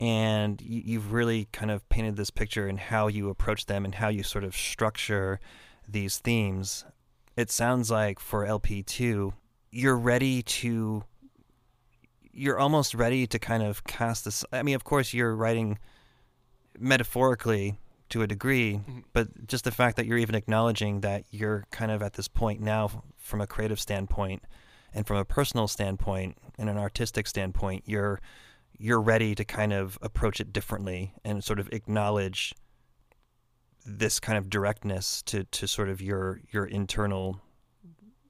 and 0.00 0.60
you, 0.60 0.82
you've 0.84 1.12
really 1.12 1.48
kind 1.52 1.70
of 1.70 1.88
painted 1.88 2.16
this 2.16 2.30
picture 2.30 2.66
and 2.66 2.78
how 2.78 3.06
you 3.06 3.28
approach 3.28 3.66
them 3.66 3.84
and 3.84 3.96
how 3.96 4.08
you 4.08 4.22
sort 4.22 4.44
of 4.44 4.54
structure 4.54 5.40
these 5.88 6.18
themes. 6.18 6.84
It 7.36 7.50
sounds 7.50 7.90
like 7.90 8.18
for 8.18 8.44
lp2 8.44 9.32
you're 9.70 9.96
ready 9.96 10.42
to 10.42 11.04
you're 12.32 12.58
almost 12.58 12.94
ready 12.94 13.26
to 13.26 13.38
kind 13.38 13.62
of 13.62 13.84
cast 13.84 14.24
this 14.24 14.44
i 14.52 14.62
mean 14.62 14.74
of 14.74 14.84
course 14.84 15.12
you're 15.12 15.34
writing 15.34 15.78
metaphorically 16.78 17.78
to 18.10 18.22
a 18.22 18.26
degree, 18.26 18.80
but 19.12 19.46
just 19.46 19.64
the 19.64 19.70
fact 19.70 19.96
that 19.96 20.06
you're 20.06 20.18
even 20.18 20.34
acknowledging 20.34 21.00
that 21.00 21.24
you're 21.30 21.64
kind 21.70 21.90
of 21.90 22.02
at 22.02 22.14
this 22.14 22.28
point 22.28 22.60
now 22.60 23.02
from 23.16 23.40
a 23.40 23.46
creative 23.46 23.78
standpoint 23.80 24.42
and 24.94 25.06
from 25.06 25.16
a 25.16 25.24
personal 25.24 25.68
standpoint 25.68 26.36
and 26.58 26.70
an 26.70 26.78
artistic 26.78 27.26
standpoint, 27.26 27.84
you're 27.86 28.20
you're 28.80 29.00
ready 29.00 29.34
to 29.34 29.44
kind 29.44 29.72
of 29.72 29.98
approach 30.02 30.40
it 30.40 30.52
differently 30.52 31.12
and 31.24 31.42
sort 31.42 31.58
of 31.58 31.68
acknowledge 31.72 32.54
this 33.84 34.20
kind 34.20 34.38
of 34.38 34.48
directness 34.48 35.22
to, 35.22 35.44
to 35.44 35.66
sort 35.66 35.88
of 35.88 36.00
your 36.00 36.40
your 36.50 36.64
internal 36.64 37.40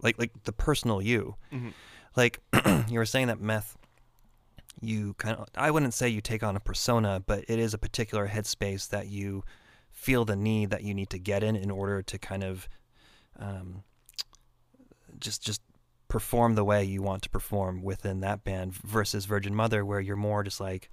like 0.02 0.18
like 0.18 0.32
the 0.44 0.52
personal 0.52 1.02
you. 1.02 1.36
Mhm. 1.52 1.72
Like 2.16 2.40
you 2.88 2.98
were 2.98 3.06
saying 3.06 3.26
that 3.28 3.40
meth 3.40 3.76
you 4.80 5.14
kind 5.14 5.36
of 5.36 5.48
I 5.56 5.70
wouldn't 5.70 5.94
say 5.94 6.08
you 6.08 6.20
take 6.20 6.42
on 6.42 6.56
a 6.56 6.60
persona, 6.60 7.22
but 7.24 7.44
it 7.48 7.58
is 7.58 7.74
a 7.74 7.78
particular 7.78 8.28
headspace 8.28 8.88
that 8.90 9.08
you 9.08 9.44
feel 9.98 10.24
the 10.24 10.36
need 10.36 10.70
that 10.70 10.82
you 10.84 10.94
need 10.94 11.10
to 11.10 11.18
get 11.18 11.42
in 11.42 11.56
in 11.56 11.70
order 11.70 12.02
to 12.02 12.18
kind 12.18 12.44
of 12.44 12.68
um, 13.38 13.82
just 15.18 15.42
just 15.42 15.60
perform 16.06 16.54
the 16.54 16.64
way 16.64 16.82
you 16.84 17.02
want 17.02 17.22
to 17.22 17.28
perform 17.28 17.82
within 17.82 18.20
that 18.20 18.44
band 18.44 18.72
versus 18.74 19.26
Virgin 19.26 19.54
Mother 19.54 19.84
where 19.84 20.00
you're 20.00 20.16
more 20.16 20.42
just 20.42 20.60
like 20.60 20.88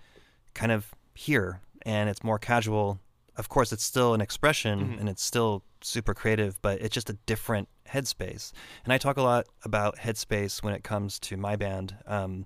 kind 0.53 0.71
of 0.71 0.93
here 1.13 1.61
and 1.83 2.09
it's 2.09 2.23
more 2.23 2.39
casual. 2.39 2.99
Of 3.37 3.47
course, 3.47 3.71
it's 3.71 3.83
still 3.83 4.13
an 4.13 4.21
expression 4.21 4.79
Mhm. 4.79 4.99
and 4.99 5.07
it's 5.09 5.23
still 5.23 5.63
super 5.81 6.13
creative, 6.13 6.59
but 6.61 6.81
it's 6.81 6.93
just 6.93 7.09
a 7.09 7.17
different 7.25 7.69
headspace. 7.87 8.51
And 8.83 8.91
I 8.91 8.97
talk 8.97 9.17
a 9.17 9.21
lot 9.21 9.45
about 9.63 9.97
headspace 9.97 10.63
when 10.63 10.73
it 10.73 10.83
comes 10.83 11.19
to 11.19 11.37
my 11.37 11.55
band. 11.55 11.95
Um, 12.07 12.45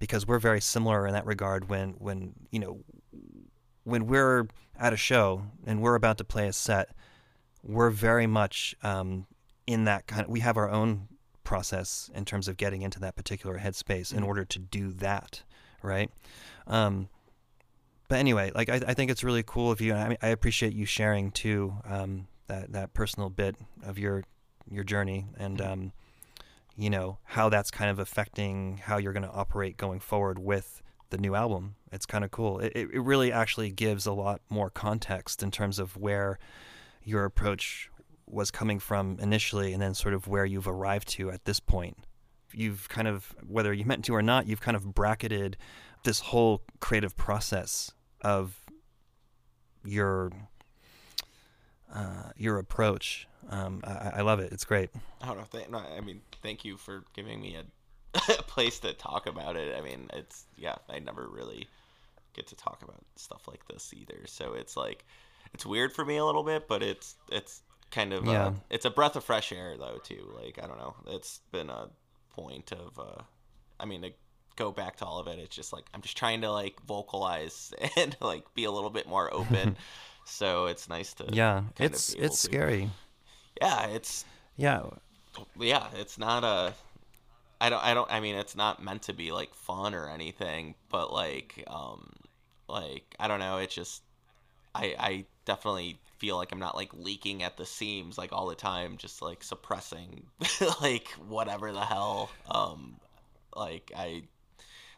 because 0.00 0.26
we're 0.26 0.38
very 0.38 0.62
similar 0.62 1.06
in 1.06 1.12
that 1.12 1.26
regard 1.26 1.68
when 1.68 1.90
when 1.98 2.32
you 2.50 2.58
know 2.58 2.80
when 3.84 4.06
we're 4.06 4.46
at 4.78 4.92
a 4.92 4.96
show 4.96 5.42
and 5.66 5.80
we're 5.82 5.94
about 5.94 6.18
to 6.18 6.24
play 6.24 6.46
a 6.46 6.52
set 6.52 6.90
we're 7.62 7.90
very 7.90 8.26
much 8.26 8.74
um, 8.82 9.26
in 9.66 9.84
that 9.84 10.06
kind 10.06 10.22
of 10.22 10.28
we 10.28 10.40
have 10.40 10.56
our 10.56 10.70
own 10.70 11.08
process 11.44 12.10
in 12.14 12.24
terms 12.24 12.48
of 12.48 12.56
getting 12.56 12.82
into 12.82 12.98
that 13.00 13.16
particular 13.16 13.58
headspace 13.58 14.14
in 14.14 14.22
Mhm. 14.22 14.26
order 14.26 14.44
to 14.44 14.58
do 14.58 14.92
that, 14.92 15.42
right? 15.82 16.10
Um, 16.66 17.08
but 18.08 18.18
anyway, 18.18 18.50
like 18.54 18.68
I, 18.68 18.76
I 18.86 18.94
think 18.94 19.10
it's 19.10 19.22
really 19.22 19.42
cool 19.42 19.70
of 19.70 19.80
you, 19.80 19.92
and 19.92 20.00
I, 20.02 20.08
mean, 20.08 20.18
I 20.22 20.28
appreciate 20.28 20.72
you 20.72 20.86
sharing 20.86 21.30
too 21.30 21.74
um, 21.84 22.28
that 22.46 22.72
that 22.72 22.94
personal 22.94 23.30
bit 23.30 23.56
of 23.82 23.98
your 23.98 24.24
your 24.70 24.84
journey, 24.84 25.26
and 25.36 25.58
Mhm. 25.58 25.70
um, 25.70 25.92
you 26.76 26.88
know 26.88 27.18
how 27.24 27.48
that's 27.48 27.70
kind 27.70 27.90
of 27.90 27.98
affecting 27.98 28.78
how 28.78 28.96
you're 28.96 29.12
going 29.12 29.24
to 29.24 29.30
operate 29.30 29.76
going 29.76 30.00
forward 30.00 30.38
with 30.38 30.80
the 31.10 31.18
new 31.18 31.34
album. 31.34 31.76
It's 31.92 32.06
kind 32.06 32.24
of 32.24 32.30
cool. 32.30 32.58
It, 32.60 32.72
it 32.74 33.02
really 33.02 33.32
actually 33.32 33.70
gives 33.70 34.06
a 34.06 34.12
lot 34.12 34.40
more 34.48 34.70
context 34.70 35.42
in 35.42 35.50
terms 35.50 35.78
of 35.78 35.96
where 35.96 36.38
your 37.04 37.24
approach 37.24 37.90
was 38.26 38.50
coming 38.50 38.78
from 38.78 39.18
initially, 39.20 39.72
and 39.72 39.82
then 39.82 39.94
sort 39.94 40.14
of 40.14 40.28
where 40.28 40.44
you've 40.44 40.68
arrived 40.68 41.08
to 41.08 41.30
at 41.30 41.44
this 41.44 41.60
point. 41.60 41.96
You've 42.52 42.88
kind 42.88 43.08
of, 43.08 43.34
whether 43.46 43.72
you 43.72 43.84
meant 43.84 44.04
to 44.06 44.14
or 44.14 44.22
not, 44.22 44.46
you've 44.46 44.60
kind 44.60 44.76
of 44.76 44.94
bracketed 44.94 45.56
this 46.04 46.20
whole 46.20 46.62
creative 46.80 47.16
process 47.16 47.92
of 48.22 48.64
your 49.84 50.30
uh, 51.94 52.30
your 52.36 52.58
approach. 52.58 53.26
Um, 53.48 53.80
I, 53.84 54.12
I 54.16 54.20
love 54.20 54.38
it. 54.38 54.52
It's 54.52 54.64
great. 54.64 54.90
I 55.20 55.26
don't 55.26 55.38
know. 55.38 55.46
Th- 55.50 55.68
no, 55.68 55.78
I 55.78 56.00
mean, 56.00 56.20
thank 56.42 56.64
you 56.64 56.76
for 56.76 57.04
giving 57.14 57.40
me 57.40 57.56
a 57.56 57.64
place 58.46 58.78
to 58.80 58.92
talk 58.92 59.26
about 59.26 59.56
it. 59.56 59.74
I 59.76 59.80
mean, 59.80 60.08
it's 60.12 60.44
yeah. 60.56 60.76
I 60.88 60.98
never 60.98 61.28
really 61.28 61.68
get 62.34 62.46
to 62.48 62.56
talk 62.56 62.82
about 62.82 63.02
stuff 63.16 63.46
like 63.48 63.66
this 63.68 63.92
either. 63.94 64.26
So 64.26 64.54
it's 64.54 64.76
like 64.76 65.04
it's 65.54 65.64
weird 65.66 65.92
for 65.92 66.04
me 66.04 66.16
a 66.16 66.24
little 66.24 66.42
bit, 66.44 66.66
but 66.68 66.82
it's 66.82 67.14
it's 67.30 67.62
kind 67.90 68.12
of 68.12 68.24
Yeah. 68.24 68.46
uh, 68.46 68.52
it's 68.70 68.84
a 68.84 68.90
breath 68.90 69.16
of 69.16 69.24
fresh 69.24 69.52
air 69.52 69.76
though 69.78 69.98
too. 70.02 70.28
Like 70.40 70.58
I 70.62 70.66
don't 70.66 70.78
know. 70.78 70.94
It's 71.08 71.40
been 71.52 71.70
a 71.70 71.88
point 72.30 72.72
of 72.72 72.98
uh, 72.98 73.22
I 73.78 73.84
mean 73.86 74.02
to 74.02 74.10
go 74.56 74.70
back 74.72 74.96
to 74.96 75.04
all 75.04 75.18
of 75.18 75.26
it. 75.28 75.38
It's 75.38 75.54
just 75.54 75.72
like 75.72 75.84
I'm 75.94 76.02
just 76.02 76.16
trying 76.16 76.40
to 76.42 76.50
like 76.50 76.80
vocalize 76.86 77.72
and 77.96 78.16
like 78.20 78.52
be 78.54 78.64
a 78.64 78.70
little 78.70 78.90
bit 78.90 79.08
more 79.08 79.32
open. 79.32 79.76
so 80.24 80.66
it's 80.66 80.88
nice 80.88 81.14
to 81.14 81.26
Yeah, 81.32 81.62
it's 81.78 82.12
it's 82.14 82.42
to- 82.42 82.48
scary. 82.48 82.90
Yeah, 83.60 83.86
it's 83.88 84.24
Yeah, 84.56 84.82
yeah, 85.58 85.86
it's 85.94 86.18
not 86.18 86.44
a. 86.44 86.74
I 87.60 87.68
don't. 87.70 87.84
I 87.84 87.94
don't. 87.94 88.10
I 88.10 88.20
mean, 88.20 88.36
it's 88.36 88.56
not 88.56 88.82
meant 88.82 89.02
to 89.02 89.12
be 89.12 89.32
like 89.32 89.54
fun 89.54 89.94
or 89.94 90.08
anything, 90.08 90.74
but 90.88 91.12
like, 91.12 91.62
um, 91.66 92.12
like 92.68 93.14
I 93.20 93.28
don't 93.28 93.40
know. 93.40 93.58
It's 93.58 93.74
just, 93.74 94.02
I 94.74 94.94
I 94.98 95.24
definitely 95.44 95.98
feel 96.18 96.36
like 96.36 96.52
I'm 96.52 96.58
not 96.58 96.74
like 96.76 96.92
leaking 96.94 97.42
at 97.42 97.56
the 97.56 97.66
seams 97.66 98.16
like 98.18 98.32
all 98.32 98.46
the 98.48 98.54
time, 98.54 98.96
just 98.96 99.20
like 99.22 99.42
suppressing 99.42 100.26
like 100.80 101.08
whatever 101.28 101.72
the 101.72 101.84
hell, 101.84 102.30
um, 102.50 102.96
like 103.56 103.92
I, 103.96 104.22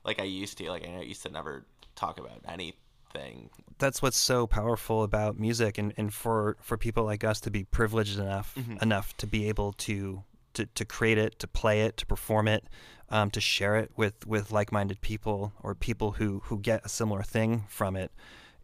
like 0.04 0.20
I 0.20 0.24
used 0.24 0.58
to. 0.58 0.68
Like 0.70 0.86
I 0.86 1.00
used 1.02 1.22
to 1.24 1.30
never 1.30 1.64
talk 1.96 2.18
about 2.20 2.40
anything. 2.48 3.50
that's 3.78 4.00
what's 4.00 4.16
so 4.16 4.46
powerful 4.46 5.02
about 5.02 5.38
music 5.38 5.76
and, 5.78 5.92
and 5.96 6.14
for, 6.14 6.56
for 6.60 6.76
people 6.78 7.04
like 7.04 7.22
us 7.24 7.40
to 7.40 7.50
be 7.50 7.64
privileged 7.64 8.18
enough 8.18 8.54
Mhm. 8.56 8.80
enough 8.82 9.16
to 9.18 9.26
be 9.26 9.48
able 9.48 9.72
to, 9.74 10.22
to 10.55 10.66
to 10.66 10.84
create 10.84 11.18
it, 11.18 11.38
to 11.38 11.46
play 11.46 11.82
it, 11.82 11.96
to 11.98 12.07
perform 12.07 12.48
it, 12.48 12.64
um, 13.09 13.30
to 13.30 13.40
share 13.40 13.76
it 13.76 13.90
with, 13.96 14.26
with 14.26 14.50
like 14.50 14.72
minded 14.72 15.00
people 15.00 15.53
or 15.62 15.74
people 15.74 16.12
who, 16.12 16.40
who 16.46 16.59
get 16.59 16.84
a 16.84 16.88
similar 16.88 17.22
thing 17.22 17.64
from 17.68 17.94
it. 17.96 18.11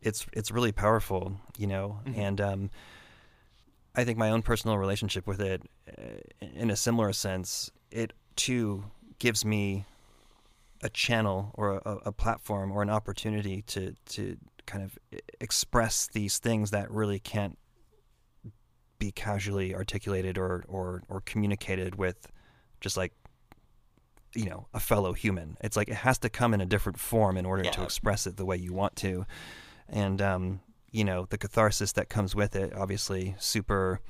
It's 0.01 0.26
it's 0.32 0.51
really 0.51 0.72
powerful, 0.72 1.41
you 1.57 1.66
know. 1.66 2.01
Mhm. 2.07 2.18
And 2.18 2.41
um, 2.41 2.70
I 3.95 4.05
think 4.05 4.16
my 4.16 4.30
own 4.30 4.43
personal 4.43 4.78
relationship 4.78 5.26
with 5.26 5.41
it, 5.41 5.62
uh, 5.86 6.47
in 6.55 6.70
a 6.70 6.76
similar 6.76 7.12
sense, 7.12 7.70
it 7.91 8.12
too 8.36 8.84
gives 9.18 9.45
me 9.45 9.84
a 10.82 10.89
channel 10.89 11.51
or 11.55 11.82
a, 11.84 11.99
a 12.07 12.12
platform 12.12 12.70
or 12.70 12.82
an 12.82 12.91
opportunity 12.91 13.62
to 13.62 13.95
to 14.07 14.36
kind 14.66 14.84
of 14.84 14.99
express 15.41 16.07
these 16.07 16.39
things 16.39 16.70
that 16.70 16.91
really 16.91 17.18
can't 17.18 17.59
be 18.99 19.12
casually 19.12 19.74
articulated 19.74 20.38
or 20.38 20.64
or 20.68 21.03
or 21.09 21.20
communicated 21.20 21.94
with 21.94 22.28
just 22.80 22.96
like 22.96 23.12
you 24.34 24.44
know 24.44 24.66
a 24.74 24.80
fellow 24.80 25.12
human. 25.12 25.57
It's 25.61 25.76
like 25.76 25.88
it 25.88 25.96
has 25.96 26.18
to 26.18 26.28
come 26.28 26.55
in 26.55 26.61
a 26.61 26.66
different 26.66 26.99
form 26.99 27.36
in 27.36 27.46
order 27.46 27.62
to 27.72 27.82
express 27.82 28.26
it 28.26 28.36
the 28.36 28.44
way 28.44 28.57
you 28.57 28.72
want 28.72 28.96
to. 28.96 29.26
And 29.88 30.20
um 30.20 30.61
you 30.90 31.05
know 31.05 31.26
the 31.28 31.38
catharsis 31.38 31.92
that 31.92 32.09
comes 32.09 32.34
with 32.34 32.57
it 32.57 32.74
obviously 32.74 33.34
super 33.38 34.01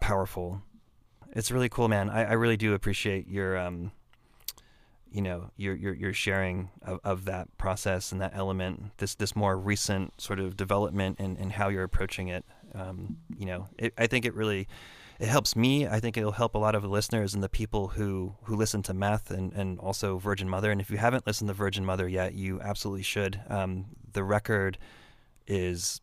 powerful. 0.00 0.62
It's 1.32 1.50
really 1.50 1.68
cool 1.68 1.88
man. 1.88 2.10
I, 2.10 2.24
I 2.24 2.32
really 2.32 2.56
do 2.56 2.74
appreciate 2.74 3.28
your 3.28 3.56
um 3.58 3.92
you 5.10 5.22
know 5.22 5.50
your 5.56 5.74
your 5.74 5.94
your 5.94 6.12
sharing 6.12 6.70
of, 6.82 7.00
of 7.04 7.24
that 7.24 7.56
process 7.56 8.12
and 8.12 8.20
that 8.20 8.32
element 8.34 8.92
this 8.98 9.14
this 9.14 9.34
more 9.34 9.58
recent 9.58 10.20
sort 10.20 10.38
of 10.38 10.56
development 10.56 11.16
and 11.18 11.38
and 11.38 11.52
how 11.52 11.68
you're 11.68 11.84
approaching 11.84 12.28
it 12.28 12.44
um 12.74 13.16
you 13.36 13.46
know 13.46 13.68
it, 13.78 13.92
i 13.98 14.06
think 14.06 14.24
it 14.24 14.34
really 14.34 14.68
it 15.18 15.26
helps 15.26 15.56
me. 15.56 15.86
I 15.86 15.98
think 15.98 16.16
it'll 16.16 16.32
help 16.32 16.54
a 16.54 16.58
lot 16.58 16.74
of 16.74 16.82
the 16.82 16.88
listeners 16.88 17.34
and 17.34 17.42
the 17.42 17.48
people 17.48 17.88
who 17.88 18.34
who 18.44 18.54
listen 18.54 18.82
to 18.84 18.94
meth 18.94 19.30
and 19.30 19.52
and 19.52 19.78
also 19.80 20.18
virgin 20.18 20.48
mother. 20.48 20.70
And 20.70 20.80
if 20.80 20.90
you 20.90 20.96
haven't 20.96 21.26
listened 21.26 21.48
to 21.48 21.54
virgin 21.54 21.84
mother 21.84 22.08
yet 22.08 22.34
you 22.34 22.60
absolutely 22.60 23.02
should. 23.02 23.40
Um 23.48 23.86
the 24.12 24.22
record 24.22 24.78
is 25.46 26.00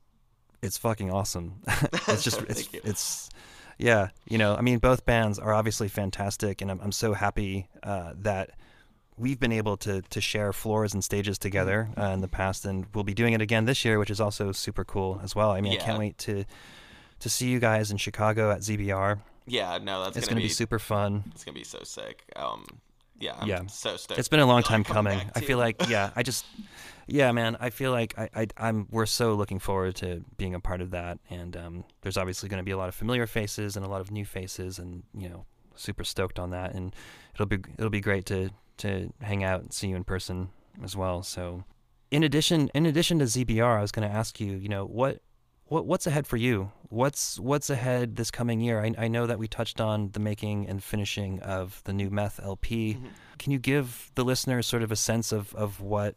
it's 0.61 0.77
fucking 0.77 1.11
awesome. 1.11 1.61
It's 2.07 2.23
just 2.23 2.41
it's 2.49 2.67
it's 2.73 3.29
yeah 3.77 4.09
you 4.29 4.37
know 4.37 4.55
i 4.55 4.61
mean 4.61 4.79
both 4.79 5.05
bands 5.05 5.37
are 5.37 5.53
obviously 5.53 5.89
fantastic 5.89 6.61
and 6.61 6.71
i'm, 6.71 6.79
I'm 6.79 6.93
so 6.93 7.11
happy 7.11 7.67
uh, 7.83 8.13
that 8.19 8.51
we've 9.17 9.39
been 9.39 9.51
able 9.51 9.77
to 9.77 10.01
to 10.03 10.19
share 10.21 10.51
floors 10.53 10.93
and 10.93 11.03
stages 11.03 11.37
together 11.37 11.89
uh, 11.97 12.07
in 12.07 12.21
the 12.21 12.27
past 12.27 12.65
and 12.65 12.85
we'll 12.93 13.03
be 13.03 13.13
doing 13.13 13.33
it 13.33 13.41
again 13.41 13.65
this 13.65 13.85
year 13.85 13.97
which 13.99 14.09
is 14.09 14.19
also 14.19 14.51
super 14.51 14.83
cool 14.83 15.19
as 15.23 15.35
well 15.35 15.51
i 15.51 15.61
mean 15.61 15.71
i 15.73 15.77
can't 15.77 15.97
wait 15.99 16.17
to 16.17 16.43
to 17.19 17.29
see 17.29 17.47
you 17.47 17.59
guys 17.59 17.91
in 17.91 17.97
chicago 17.97 18.51
at 18.51 18.59
zbr 18.59 19.19
Yeah, 19.47 19.77
no, 19.81 20.03
that's 20.03 20.17
it's 20.17 20.27
gonna, 20.27 20.35
going 20.39 20.43
to 20.43 20.47
be 20.49 20.53
super 20.53 20.79
fun 20.79 21.23
It's 21.33 21.43
gonna 21.45 21.55
be 21.57 21.63
so 21.63 21.79
sick. 21.83 22.23
Um, 22.35 22.65
yeah, 23.17 23.35
I'm 23.39 23.47
Yeah. 23.47 23.65
so 23.67 23.95
stoked. 23.95 24.19
it's 24.19 24.27
been 24.27 24.41
a 24.41 24.45
long 24.45 24.63
time 24.63 24.83
come 24.83 24.95
coming. 24.95 25.21
I 25.33 25.39
feel 25.39 25.57
like 25.57 25.87
yeah, 25.87 26.09
I 26.15 26.23
just 26.29 26.43
yeah, 27.07 27.31
man, 27.31 27.55
I 27.61 27.69
feel 27.69 27.91
like 27.91 28.17
I, 28.17 28.29
I 28.35 28.47
I'm 28.57 28.87
we're 28.91 29.05
so 29.05 29.35
looking 29.35 29.59
forward 29.59 29.95
to 29.97 30.25
being 30.37 30.53
a 30.55 30.59
part 30.59 30.81
of 30.81 30.91
that 30.91 31.19
and 31.29 31.55
um 31.55 31.83
there's 32.01 32.17
obviously 32.17 32.49
going 32.49 32.57
to 32.59 32.65
be 32.65 32.71
a 32.71 32.77
lot 32.77 32.89
of 32.89 32.95
familiar 32.95 33.27
faces 33.27 33.77
and 33.77 33.85
a 33.85 33.89
lot 33.89 34.01
of 34.01 34.11
new 34.11 34.25
faces 34.25 34.77
and 34.79 35.03
you 35.17 35.29
know, 35.29 35.45
super 35.75 36.03
stoked 36.03 36.37
on 36.39 36.49
that 36.49 36.73
and 36.73 36.93
it'll 37.35 37.45
be 37.45 37.59
it'll 37.77 37.89
be 37.89 38.01
great 38.01 38.25
to 38.25 38.49
to 38.77 39.11
hang 39.21 39.43
out 39.43 39.61
and 39.61 39.73
see 39.73 39.87
you 39.87 39.95
in 39.95 40.03
person 40.03 40.49
as 40.83 40.95
well. 40.95 41.23
So 41.23 41.63
in 42.11 42.23
addition 42.23 42.69
in 42.73 42.85
addition 42.85 43.19
to 43.19 43.25
ZBR, 43.25 43.77
I 43.77 43.81
was 43.81 43.91
going 43.91 44.07
to 44.07 44.13
ask 44.13 44.39
you, 44.39 44.53
you 44.53 44.69
know, 44.69 44.85
what 44.85 45.21
what 45.65 45.85
what's 45.85 46.05
ahead 46.07 46.27
for 46.27 46.37
you? 46.37 46.71
What's 46.89 47.39
what's 47.39 47.69
ahead 47.69 48.15
this 48.15 48.31
coming 48.31 48.61
year? 48.61 48.81
I, 48.81 48.93
I 48.97 49.07
know 49.07 49.25
that 49.25 49.39
we 49.39 49.47
touched 49.47 49.81
on 49.81 50.11
the 50.11 50.19
making 50.19 50.67
and 50.67 50.83
finishing 50.83 51.39
of 51.41 51.81
the 51.85 51.93
new 51.93 52.09
Meth 52.09 52.39
LP. 52.43 52.95
Mhm. 52.95 53.09
Can 53.39 53.51
you 53.51 53.59
give 53.59 54.11
the 54.15 54.23
listeners 54.23 54.67
sort 54.67 54.83
of 54.83 54.91
a 54.91 54.95
sense 54.95 55.31
of, 55.31 55.53
of 55.55 55.81
what 55.81 56.15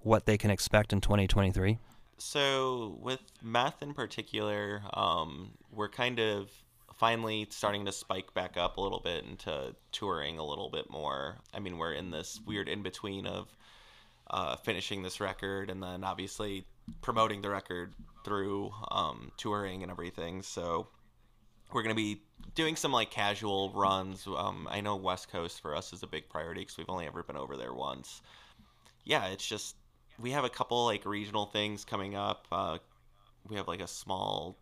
what 0.00 0.26
they 0.26 0.36
can 0.38 0.50
expect 0.50 0.92
in 0.92 1.00
2023? 1.00 1.78
So 2.18 2.98
with 3.00 3.20
meth 3.42 3.80
in 3.82 3.94
particular, 3.94 4.82
um, 4.92 5.52
we're 5.72 5.88
kind 5.88 6.18
of 6.18 6.50
finally 6.98 7.46
starting 7.50 7.84
to 7.84 7.92
spike 7.92 8.34
back 8.34 8.56
up 8.56 8.76
a 8.76 8.80
little 8.80 9.00
bit 9.00 9.24
into 9.24 9.74
touring 9.92 10.38
a 10.38 10.44
little 10.44 10.68
bit 10.68 10.90
more. 10.90 11.38
I 11.54 11.60
mean, 11.60 11.78
we're 11.78 11.92
in 11.92 12.10
this 12.10 12.40
weird 12.44 12.68
in 12.68 12.82
between 12.82 13.26
of 13.26 13.56
uh, 14.30 14.56
finishing 14.56 15.02
this 15.02 15.20
record 15.20 15.70
and 15.70 15.82
then 15.82 16.04
obviously 16.04 16.66
promoting 17.00 17.40
the 17.40 17.50
record 17.50 17.94
through 18.24 18.72
um, 18.90 19.30
touring 19.36 19.82
and 19.82 19.92
everything. 19.92 20.42
So 20.42 20.88
we're 21.72 21.82
gonna 21.82 21.94
be 21.94 22.22
doing 22.54 22.74
some 22.74 22.92
like 22.92 23.10
casual 23.10 23.72
runs. 23.74 24.26
Um, 24.26 24.66
I 24.70 24.80
know 24.80 24.96
West 24.96 25.30
Coast 25.30 25.60
for 25.60 25.76
us 25.76 25.92
is 25.92 26.02
a 26.02 26.06
big 26.06 26.28
priority 26.28 26.62
because 26.62 26.78
we've 26.78 26.90
only 26.90 27.06
ever 27.06 27.22
been 27.22 27.36
over 27.36 27.56
there 27.56 27.72
once. 27.72 28.22
Yeah, 29.04 29.26
it's 29.26 29.46
just 29.46 29.76
we 30.18 30.32
have 30.32 30.44
a 30.44 30.50
couple 30.50 30.84
like 30.84 31.06
regional 31.06 31.46
things 31.46 31.84
coming 31.84 32.16
up. 32.16 32.46
Uh, 32.50 32.78
we 33.48 33.56
have 33.56 33.68
like 33.68 33.80
a 33.80 33.86
small 33.86 34.58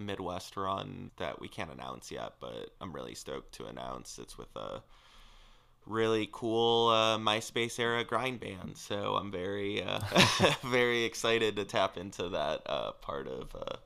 Midwest 0.00 0.56
run 0.56 1.10
that 1.18 1.40
we 1.40 1.48
can't 1.48 1.70
announce 1.70 2.10
yet, 2.10 2.34
but 2.40 2.70
I'm 2.80 2.92
really 2.92 3.14
stoked 3.14 3.52
to 3.54 3.66
announce. 3.66 4.18
It's 4.18 4.36
with 4.36 4.54
a 4.56 4.82
really 5.86 6.28
cool 6.32 6.88
uh, 6.88 7.18
MySpace 7.18 7.78
era 7.78 8.04
grind 8.04 8.40
band, 8.40 8.76
so 8.76 9.16
I'm 9.16 9.30
very 9.30 9.82
uh, 9.82 10.00
very 10.64 11.04
excited 11.04 11.56
to 11.56 11.64
tap 11.64 11.96
into 11.96 12.28
that 12.30 12.62
uh, 12.66 12.92
part 12.92 13.26
of 13.26 13.54
uh, 13.54 13.76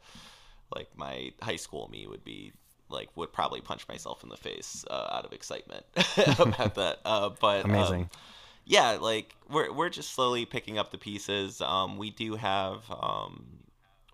like 0.74 0.88
my 0.96 1.32
high 1.42 1.56
school 1.56 1.88
me 1.90 2.06
would 2.06 2.24
be 2.24 2.52
like 2.90 3.08
would 3.16 3.32
probably 3.32 3.60
punch 3.60 3.86
myself 3.88 4.22
in 4.22 4.28
the 4.28 4.36
face 4.36 4.84
uh, 4.90 5.08
out 5.12 5.24
of 5.24 5.32
excitement 5.32 5.84
about 6.38 6.74
that. 6.76 6.98
Uh, 7.04 7.30
but 7.40 7.64
um, 7.64 7.70
Amazing. 7.70 8.10
yeah, 8.64 8.98
like 9.00 9.34
we're 9.50 9.72
we're 9.72 9.90
just 9.90 10.14
slowly 10.14 10.44
picking 10.44 10.78
up 10.78 10.90
the 10.90 10.98
pieces. 10.98 11.60
Um, 11.60 11.96
we 11.98 12.10
do 12.10 12.36
have 12.36 12.84
um, 12.90 13.44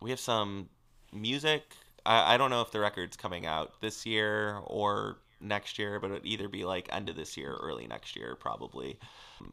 we 0.01 0.11
have 0.11 0.21
some 0.21 0.69
music. 1.13 1.75
I, 2.07 2.35
I 2.35 2.37
don't 2.37 2.51
know 2.51 2.63
if 2.63 2.71
the 2.71 2.81
record's 2.81 3.17
coming 3.17 3.47
out 3.47 3.81
this 3.81 4.07
year 4.07 4.59
or 4.65 5.19
next 5.41 5.79
year, 5.79 5.99
but 6.01 6.11
it'd 6.11 6.27
either 6.27 6.49
be 6.49 6.65
like 6.65 6.89
end 6.93 7.09
of 7.09 7.17
this 7.17 7.37
year, 7.37 7.53
or 7.53 7.69
early 7.69 7.87
next 7.87 8.17
year, 8.17 8.37
probably 8.37 8.99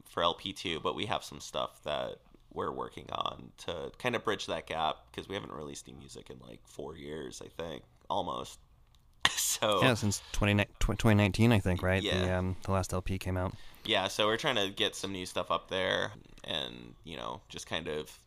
for 0.10 0.24
LP2. 0.24 0.82
But 0.82 0.96
we 0.96 1.06
have 1.06 1.24
some 1.24 1.40
stuff 1.40 1.84
that 1.84 2.18
we're 2.54 2.72
working 2.72 3.06
on 3.12 3.52
to 3.58 3.92
kind 3.98 4.16
of 4.16 4.24
bridge 4.24 4.48
that 4.48 4.68
gap 4.68 4.98
because 5.12 5.30
we 5.30 5.36
haven't 5.36 5.54
released 5.54 5.88
new 5.88 5.96
music 5.96 6.30
in 6.30 6.40
like 6.48 6.60
four 6.66 6.98
years, 6.98 7.42
I 7.44 7.50
think, 7.50 7.84
almost. 8.10 8.60
so 9.30 9.82
Yeah, 9.82 9.94
since 9.94 10.22
20, 10.34 10.66
2019, 10.80 11.52
I 11.52 11.60
think, 11.60 11.82
right? 11.82 12.02
Yeah. 12.02 12.26
The, 12.26 12.38
um, 12.38 12.56
the 12.64 12.72
last 12.72 12.94
LP 12.94 13.18
came 13.18 13.38
out. 13.38 13.54
yeah, 13.86 14.08
so 14.08 14.26
we're 14.26 14.38
trying 14.38 14.56
to 14.56 14.70
get 14.70 14.96
some 14.96 15.12
new 15.12 15.26
stuff 15.26 15.52
up 15.52 15.70
there 15.70 16.12
and, 16.44 16.96
you 17.04 17.18
know, 17.18 17.42
just 17.50 17.68
kind 17.68 17.88
of 17.88 18.20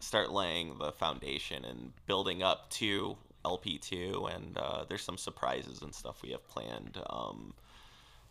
start 0.00 0.32
laying 0.32 0.78
the 0.78 0.92
foundation 0.92 1.64
and 1.64 1.92
building 2.06 2.42
up 2.42 2.68
to 2.70 3.16
LP2. 3.44 4.34
And 4.34 4.56
uh, 4.56 4.84
there's 4.88 5.02
some 5.02 5.18
surprises 5.18 5.82
and 5.82 5.94
stuff 5.94 6.22
we 6.22 6.30
have 6.30 6.46
planned 6.48 6.98
um, 7.08 7.54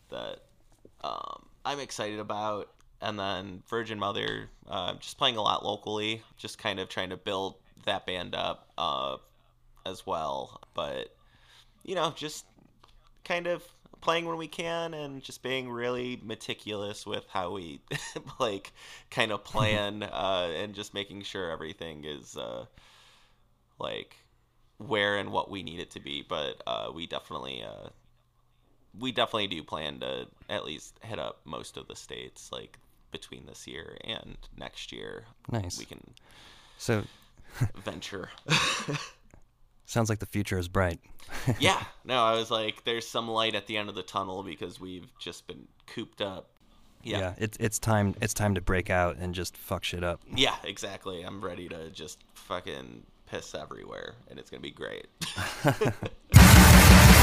that 0.10 0.40
um, 1.04 1.46
I'm 1.66 1.80
excited 1.80 2.20
about. 2.20 2.70
And 3.02 3.18
then 3.18 3.64
Virgin 3.68 3.98
Mother, 3.98 4.50
uh, 4.70 4.94
just 4.96 5.18
playing 5.18 5.38
a 5.38 5.42
lot 5.42 5.66
locally, 5.66 6.22
just 6.38 6.58
kind 6.58 6.80
of 6.80 6.88
trying 6.88 7.10
to 7.10 7.18
build 7.18 7.56
that 7.86 8.06
band 8.06 8.36
up 8.36 8.70
uh, 8.78 9.18
as 9.86 10.06
well. 10.06 10.62
But, 10.76 11.16
you 11.84 11.96
know, 11.96 12.14
just 12.16 12.46
kind 13.24 13.48
of 13.48 13.64
playing 14.02 14.26
when 14.26 14.38
we 14.38 14.48
can 14.48 14.94
and 14.94 15.22
just 15.22 15.44
being 15.44 15.70
really 15.70 16.20
meticulous 16.24 17.06
with 17.06 17.24
how 17.30 17.52
we 17.52 17.80
like 18.40 18.74
kind 19.10 19.32
of 19.32 19.44
plan 19.46 20.04
uh, 20.04 20.52
and 20.56 20.74
just 20.74 20.94
making 20.94 21.22
sure 21.22 21.52
everything 21.52 22.04
is 22.04 22.36
uh, 22.36 22.66
like 23.80 24.18
where 24.88 25.18
and 25.18 25.32
what 25.32 25.50
we 25.50 25.64
need 25.64 25.80
it 25.80 25.92
to 25.92 26.00
be 26.00 26.24
but 26.28 26.62
uh, 26.68 26.90
we 26.94 27.06
definitely 27.08 27.64
uh, 27.64 27.90
we 29.00 29.12
definitely 29.12 29.48
do 29.48 29.64
plan 29.64 30.00
to 30.00 30.28
at 30.50 30.66
least 30.66 31.00
hit 31.04 31.20
up 31.20 31.40
most 31.46 31.78
of 31.78 31.88
the 31.88 31.96
states 31.96 32.50
like 32.52 32.78
between 33.12 33.46
this 33.46 33.68
year 33.68 33.98
and 34.04 34.38
next 34.58 34.92
year 34.92 35.26
Nice. 35.52 35.78
we 35.78 35.86
can 35.86 36.00
So, 36.78 37.04
venture 37.76 38.30
sounds 39.86 40.10
like 40.10 40.20
the 40.20 40.26
future 40.26 40.58
is 40.58 40.68
bright. 40.68 41.00
yeah 41.60 41.82
no 42.06 42.16
i 42.24 42.34
was 42.34 42.50
like 42.52 42.84
there's 42.84 43.08
some 43.08 43.28
light 43.28 43.56
at 43.56 43.68
the 43.68 43.78
end 43.78 43.88
of 43.90 43.96
the 43.96 44.04
tunnel 44.04 44.44
because 44.44 44.80
we've 44.80 45.08
just 45.20 45.48
been 45.48 45.68
cooped 45.88 46.22
up 46.22 46.50
yeah 47.04 47.34
it's 47.38 47.58
it's 47.60 47.80
time 47.80 48.14
it's 48.22 48.34
time 48.34 48.54
to 48.56 48.62
break 48.62 48.90
out 48.90 49.18
and 49.18 49.34
just 49.34 49.56
fuck 49.58 49.84
shit 49.84 50.04
up. 50.04 50.22
yeah 50.36 50.56
exactly 50.64 51.24
i'm 51.24 51.42
ready 51.42 51.68
to 51.70 51.90
just 51.92 52.24
fucking 52.34 53.04
piss 53.32 53.56
everywhere 53.56 54.16
and 54.30 54.38
it's 54.38 54.50
gonna 54.50 54.60
be 54.60 54.72
great 54.72 55.08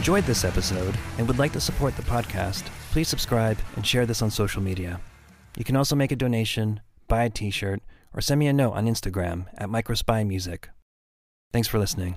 enjoyed 0.00 0.24
this 0.24 0.46
episode 0.46 0.96
and 1.18 1.28
would 1.28 1.38
like 1.38 1.52
to 1.52 1.60
support 1.60 1.94
the 1.94 2.02
podcast, 2.02 2.62
please 2.90 3.06
subscribe 3.06 3.58
and 3.76 3.86
share 3.86 4.06
this 4.06 4.22
on 4.22 4.30
social 4.30 4.62
media. 4.62 4.98
You 5.58 5.64
can 5.64 5.76
also 5.76 5.94
make 5.94 6.10
a 6.10 6.16
donation, 6.16 6.80
buy 7.06 7.24
a 7.24 7.28
t 7.28 7.50
shirt, 7.50 7.82
or 8.14 8.22
send 8.22 8.38
me 8.38 8.46
a 8.46 8.52
note 8.54 8.72
on 8.72 8.86
Instagram 8.86 9.44
at 9.58 9.68
Microspy 9.68 10.26
Music. 10.26 10.70
Thanks 11.52 11.68
for 11.68 11.78
listening. 11.78 12.16